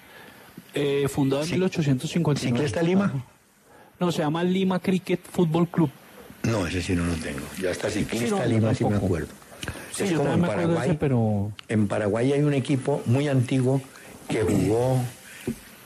[0.73, 2.59] Eh, fundado en 1859.
[2.59, 3.13] ¿Sí está Lima?
[4.01, 5.91] No, se llama Lima Cricket Football Club.
[6.45, 7.41] No, ese sí no lo tengo.
[7.61, 9.29] Ya está ciclista Lima, sí me acuerdo.
[9.93, 10.97] Sí, es como en Paraguay.
[10.99, 11.53] pero...
[11.69, 13.83] En Paraguay hay un equipo muy antiguo
[14.27, 15.03] que jugó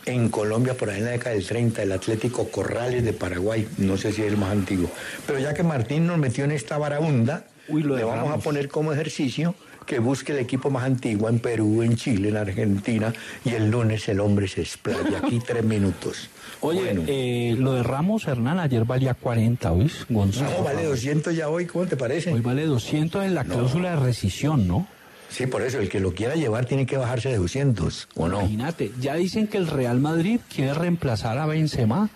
[0.07, 3.66] en Colombia por ahí en la década del 30, el Atlético Corrales de Paraguay.
[3.78, 4.89] No sé si es el más antiguo.
[5.27, 9.57] Pero ya que Martín nos metió en esta barabunda, le vamos a poner como ejercicio
[9.86, 13.12] que busque el equipo más antiguo en Perú, en Chile, en Argentina,
[13.45, 15.19] y el lunes el hombre se explaya.
[15.19, 16.31] Aquí tres minutos.
[16.66, 20.07] Oye, eh, lo de Ramos Hernán ayer valía 40, ¿oís?
[20.09, 20.51] Gonzalo.
[20.59, 22.32] No, vale 200 ya hoy, ¿cómo te parece?
[22.32, 24.86] Hoy vale 200 en la cláusula de rescisión, ¿no?
[25.28, 28.41] Sí, por eso, el que lo quiera llevar tiene que bajarse de 200, ¿o no?
[28.41, 32.09] Imagínate, ya dicen que el Real Madrid quiere reemplazar a Benzema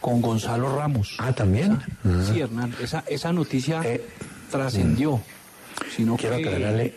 [0.00, 1.16] con Gonzalo Ramos.
[1.18, 1.78] Ah, ¿también?
[2.24, 4.04] Sí, Hernán, esa, esa noticia eh,
[4.50, 5.20] trascendió.
[5.94, 6.94] Sino Quiero aclararle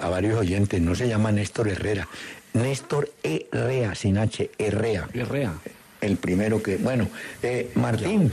[0.00, 2.08] a, varios oyentes, no se llama Néstor Herrera,
[2.52, 5.08] Néstor Herrea, sin H, Herrea.
[5.12, 5.54] Herrea.
[6.00, 7.08] El primero que, bueno,
[7.42, 8.32] eh, Martín,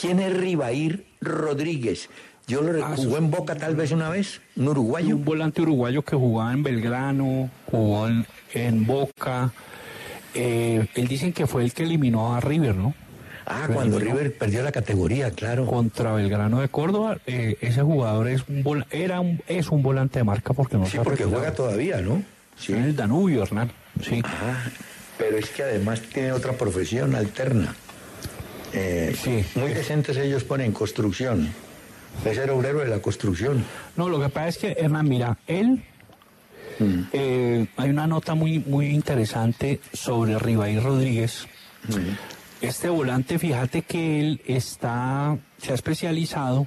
[0.00, 2.08] ¿quién es Ribair Rodríguez?
[2.46, 5.16] Yo lo ah, jugó en Boca tal vez una vez, un uruguayo.
[5.16, 8.08] Un volante uruguayo que jugaba en Belgrano, jugó
[8.52, 9.52] en, Boca.
[10.34, 12.94] Eh, él dicen que fue el que eliminó a River, ¿no?
[13.46, 15.66] Ah, cuando River perdió la categoría, claro.
[15.66, 20.24] Contra Belgrano de Córdoba, eh, ese jugador es un, era un, es un volante de
[20.24, 22.22] marca porque no Sí, porque juega todavía, ¿no?
[22.56, 22.72] Sí.
[22.72, 23.72] En el Danubio, Hernán.
[24.02, 24.22] Sí.
[24.24, 24.64] Ah,
[25.18, 27.74] pero es que además tiene otra profesión alterna.
[28.72, 29.44] Eh, sí.
[29.54, 31.52] Muy decentes ellos ponen construcción.
[32.24, 33.64] Es el obrero de la construcción.
[33.96, 35.82] No, lo que pasa es que, Hernán, mira, él
[36.78, 37.00] mm.
[37.12, 41.46] eh, hay una nota muy, muy interesante sobre Ribaí Rodríguez.
[41.88, 42.64] Mm.
[42.66, 46.66] Este volante, fíjate que él está, se ha especializado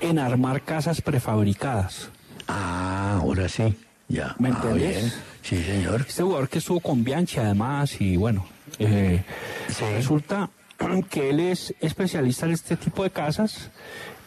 [0.00, 2.08] en armar casas prefabricadas.
[2.48, 3.76] Ah, ahora sí.
[4.08, 4.34] Ya.
[4.38, 5.12] ¿Me Ah, bien.
[5.42, 6.04] Sí, señor.
[6.08, 8.46] Este jugador que estuvo con Bianchi además y bueno,
[8.78, 9.22] eh,
[9.94, 10.48] resulta
[11.10, 13.70] que él es especialista en este tipo de casas.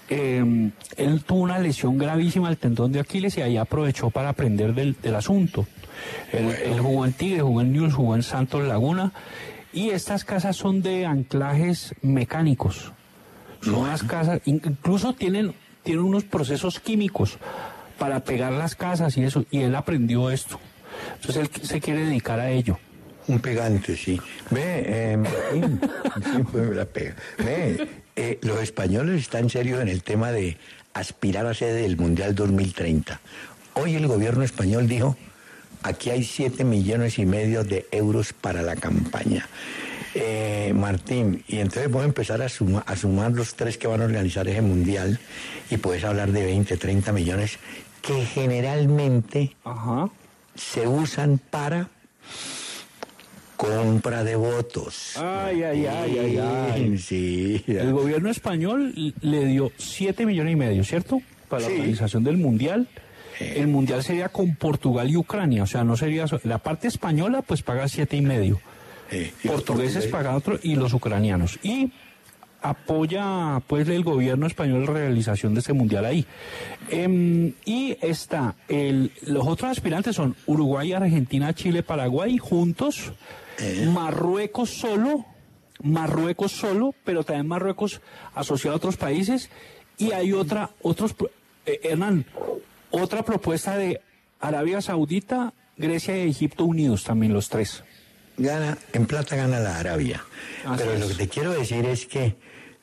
[0.10, 4.74] Eh, él tuvo una lesión gravísima al tendón de Aquiles y ahí aprovechó para aprender
[4.74, 5.68] del, del asunto.
[6.32, 9.12] Él, él jugó en Tigre, jugó en News, jugó en Santos Laguna
[9.72, 12.92] y estas casas son de anclajes mecánicos.
[13.62, 15.54] Son unas casas, in- incluso tienen,
[15.84, 17.38] tienen unos procesos químicos
[18.00, 20.60] para pegar las casas y eso, y él aprendió esto.
[21.16, 22.80] Entonces él se quiere dedicar a ello.
[23.28, 24.20] Un pegante, sí.
[24.50, 25.18] Ve, eh,
[26.54, 27.16] me la pega.
[27.38, 30.58] Ve, eh, los españoles están serios en el tema de
[30.94, 33.20] aspirar a sede del Mundial 2030.
[33.76, 35.16] Hoy el gobierno español dijo,
[35.84, 39.48] aquí hay 7 millones y medio de euros para la campaña.
[40.16, 44.06] Eh, Martín, y entonces voy a empezar a, a sumar los tres que van a
[44.06, 45.20] organizar ese mundial
[45.70, 47.60] y puedes hablar de 20, 30 millones
[48.02, 50.10] que generalmente Ajá.
[50.56, 51.90] se usan para
[53.58, 55.18] compra de votos.
[55.18, 56.98] Ay, ay, ay, ay, ay.
[56.98, 57.64] Sí.
[57.68, 61.22] El gobierno español le dio 7 millones y medio, ¿cierto?
[61.50, 61.70] Para Sí.
[61.70, 62.88] la organización del Mundial.
[63.40, 66.26] El Mundial sería con Portugal y Ucrania, o sea, no sería...
[66.44, 68.60] La parte española pues paga siete y medio.
[69.12, 70.06] Eh, portugueses portugueses.
[70.08, 71.58] pagan otro y los ucranianos.
[71.64, 71.92] Y
[72.62, 76.26] apoya pues el gobierno español la realización de este mundial ahí.
[76.90, 83.14] Em, y está, el, los otros aspirantes son Uruguay, Argentina, Chile, Paraguay juntos,
[83.94, 85.26] Marruecos solo,
[85.82, 88.02] Marruecos solo, pero también Marruecos
[88.34, 89.50] asociado a otros países.
[89.98, 91.16] Y hay otra, otros,
[91.66, 92.26] eh, Hernán,
[92.92, 94.02] otra propuesta de
[94.40, 97.84] Arabia Saudita, Grecia y Egipto unidos también los tres.
[98.38, 100.24] Gana, en plata gana la Arabia.
[100.66, 101.00] Así Pero es.
[101.02, 102.36] lo que te quiero decir es que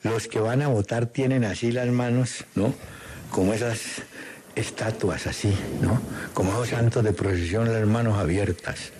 [0.09, 2.73] los que van a votar tienen así las manos, ¿no?
[3.31, 3.79] Como esas
[4.55, 6.01] estatuas así, ¿no?
[6.33, 8.91] Como esos santos de procesión, las manos abiertas.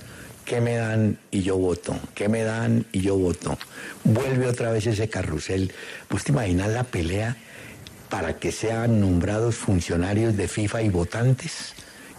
[0.46, 2.00] ¿Qué me dan y yo voto?
[2.16, 3.58] ¿Qué me dan y yo voto?
[4.04, 5.74] Vuelve otra vez ese carrusel.
[6.10, 7.36] ¿Vos te imaginas la pelea
[8.10, 11.74] para que sean nombrados funcionarios de FIFA y votantes?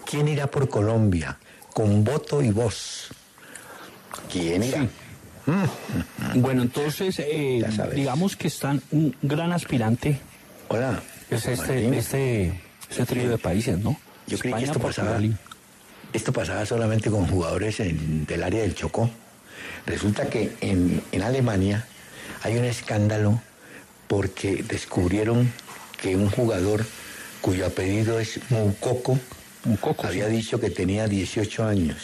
[0.04, 1.38] ¿Quién irá por Colombia?
[1.72, 3.08] Con voto y voz.
[4.30, 4.86] ¿Quién irá?
[6.34, 7.64] Bueno, entonces, eh,
[7.94, 10.18] digamos que están un gran aspirante,
[10.68, 11.02] Hola.
[11.30, 12.60] es este, este,
[12.90, 13.98] este trío de países, ¿no?
[14.26, 18.60] Yo creí que esto pasaba, Portugal y- esto pasaba solamente con jugadores en- del área
[18.62, 19.10] del Chocó.
[19.86, 21.86] Resulta que en, en Alemania
[22.42, 23.40] hay un escándalo
[24.06, 25.50] porque descubrieron
[26.00, 26.84] que un jugador
[27.40, 29.18] cuyo apellido es Mukoko,
[30.02, 30.32] había sí.
[30.36, 31.96] dicho que tenía 18 años.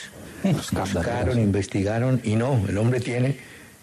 [0.52, 3.36] Buscaron, investigaron y no, el hombre tiene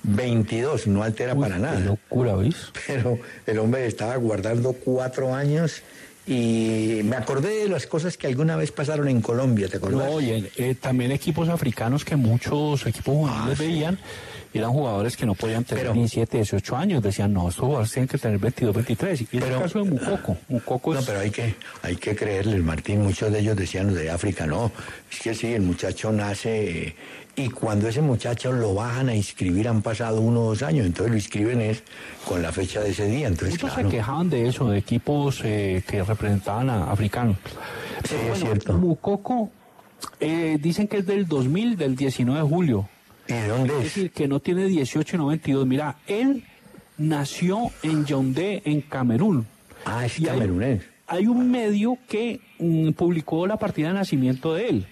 [0.03, 1.79] 22, no altera Uy, para qué nada.
[1.79, 2.71] locura, ¿veis?
[2.88, 5.81] Pero el hombre estaba guardando cuatro años
[6.27, 10.10] y me acordé de las cosas que alguna vez pasaron en Colombia, ¿te acordás?
[10.11, 13.64] No, y eh, también equipos africanos que muchos equipos juveniles Ah, sí.
[13.68, 13.99] veían,
[14.53, 18.07] eran jugadores que no podían tener Pero- 17, 18 años, decían, no, estos jugadores tienen
[18.07, 19.22] que tener 22, 23.
[19.22, 19.89] Y es el Pero- caso de.
[20.49, 21.06] Mukoko No, es...
[21.06, 23.02] pero hay que, hay que creerles, Martín.
[23.02, 24.72] Muchos de ellos decían de África, no.
[25.11, 26.95] Es que sí, el muchacho nace
[27.35, 31.11] y cuando ese muchacho lo bajan a inscribir han pasado uno o dos años, entonces
[31.11, 31.83] lo inscriben es
[32.27, 33.27] con la fecha de ese día.
[33.27, 37.37] Entonces, Muchos claro, se quejaban de eso, de equipos eh, que representaban a africanos.
[38.03, 38.73] Sí, es cierto.
[38.73, 39.49] Mukoko,
[40.19, 42.89] eh, dicen que es del 2000, del 19 de julio.
[43.27, 43.83] ¿y de dónde Es es?
[43.85, 45.65] decir, que no tiene 18 y 92.
[45.67, 46.43] Mira, él
[46.97, 49.45] nació en Yaoundé, en Camerún.
[49.85, 50.83] Ah, es Y hay- camerunés.
[51.07, 54.87] Hay un medio que mm, publicó la partida de nacimiento de él.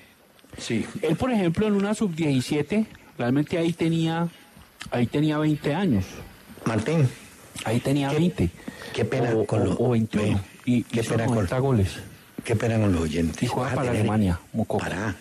[0.60, 0.86] Sí.
[1.02, 2.86] Él, por ejemplo, en una sub-17,
[3.18, 4.28] realmente ahí tenía,
[4.92, 6.06] ahí tenía 20 años.
[6.66, 7.08] Martín,
[7.66, 8.50] Ahí tenía Qué- 20.
[8.94, 10.24] qué pena o, con o- lo- o 21.
[10.38, 11.98] ve, y qué hizo pena con- 90 goles.
[12.46, 13.44] qué pena con los oyentes.
[13.44, 14.80] Y juega para tener- Alemania, Mukoko.
[14.80, 15.16] Para.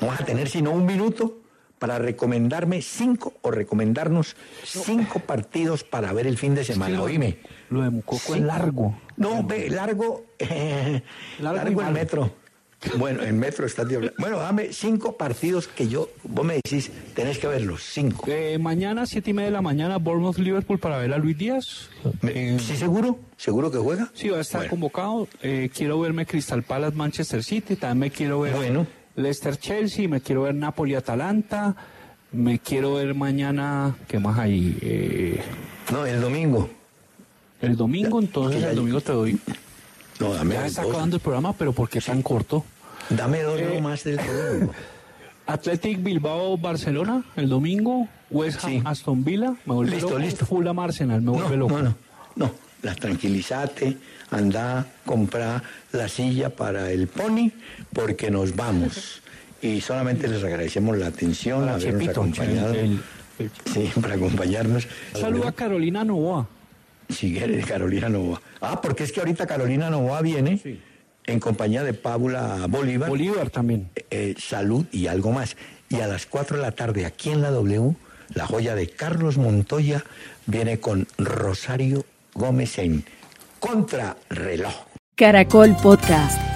[0.00, 1.38] No vas a tener sino un minuto
[1.78, 6.98] para recomendarme cinco o recomendarnos cinco partidos para ver el fin de semana.
[6.98, 7.38] lo- Oíme.
[7.70, 8.40] Lo de Mukoko Sí.
[8.40, 8.94] es largo.
[9.16, 10.26] No, ve, largo.
[10.38, 11.02] eh,
[11.40, 12.34] Largo el metro.
[12.96, 17.38] Bueno, en metro está diablo- Bueno, dame cinco partidos que yo, vos me decís, tenés
[17.38, 18.24] que verlos, cinco.
[18.26, 21.90] Eh, mañana, siete y media de la mañana, Bournemouth-Liverpool para ver a Luis Díaz.
[22.22, 23.18] Me- Eh, ¿Sí seguro?
[23.36, 24.10] ¿Seguro que juega?
[24.14, 24.70] Sí, va a estar Bueno.
[24.70, 25.28] convocado.
[25.42, 28.86] Eh, quiero verme Crystal Palace Manchester City, también me quiero ver Bueno.
[29.16, 31.76] Leicester Chelsea, me quiero ver Napoli Atalanta,
[32.32, 34.78] me quiero ver mañana, ¿qué más hay?
[34.80, 35.40] Eh,
[35.92, 36.70] No, el domingo.
[37.60, 39.38] el domingo, entonces el domingo te doy.
[40.20, 40.90] No, dame Ya está dos.
[40.90, 42.64] acabando el programa, pero ¿por qué tan corto?
[43.08, 44.72] Dame dos Eh, no más del domingo.
[45.46, 48.82] Athletic Bilbao Barcelona el domingo, West Ham Sí.
[48.84, 50.20] Aston Villa, me vuelve Listo, loco.
[50.20, 50.46] listo.
[50.46, 51.76] Fulham Arsenal, me No, vuelve loco.
[51.78, 51.94] no, no,
[52.36, 52.52] no,
[52.82, 53.96] las tranquilizate,
[54.30, 57.50] anda, compra la silla para el pony,
[57.92, 59.22] porque nos vamos.
[59.62, 62.74] Y solamente les agradecemos la atención, Para habernos Chepito, acompañado.
[62.74, 63.00] el-
[63.72, 64.86] Sí, para acompañarnos.
[65.18, 66.46] Saluda a Carolina Novoa.
[67.10, 68.40] Si quiere, Carolina Novoa.
[68.60, 70.60] Ah, porque es que ahorita Carolina Novoa viene
[71.26, 73.08] en compañía de Paula Bolívar.
[73.08, 73.90] Bolívar también.
[74.10, 75.56] eh, salud y algo más.
[75.88, 77.94] Y a las 4 de la tarde aquí en la W,
[78.34, 80.04] la joya de Carlos Montoya
[80.46, 82.04] viene con Rosario
[82.34, 83.04] Gómez en
[83.58, 84.74] Contrarreloj.
[85.16, 86.49] Caracol Podcast.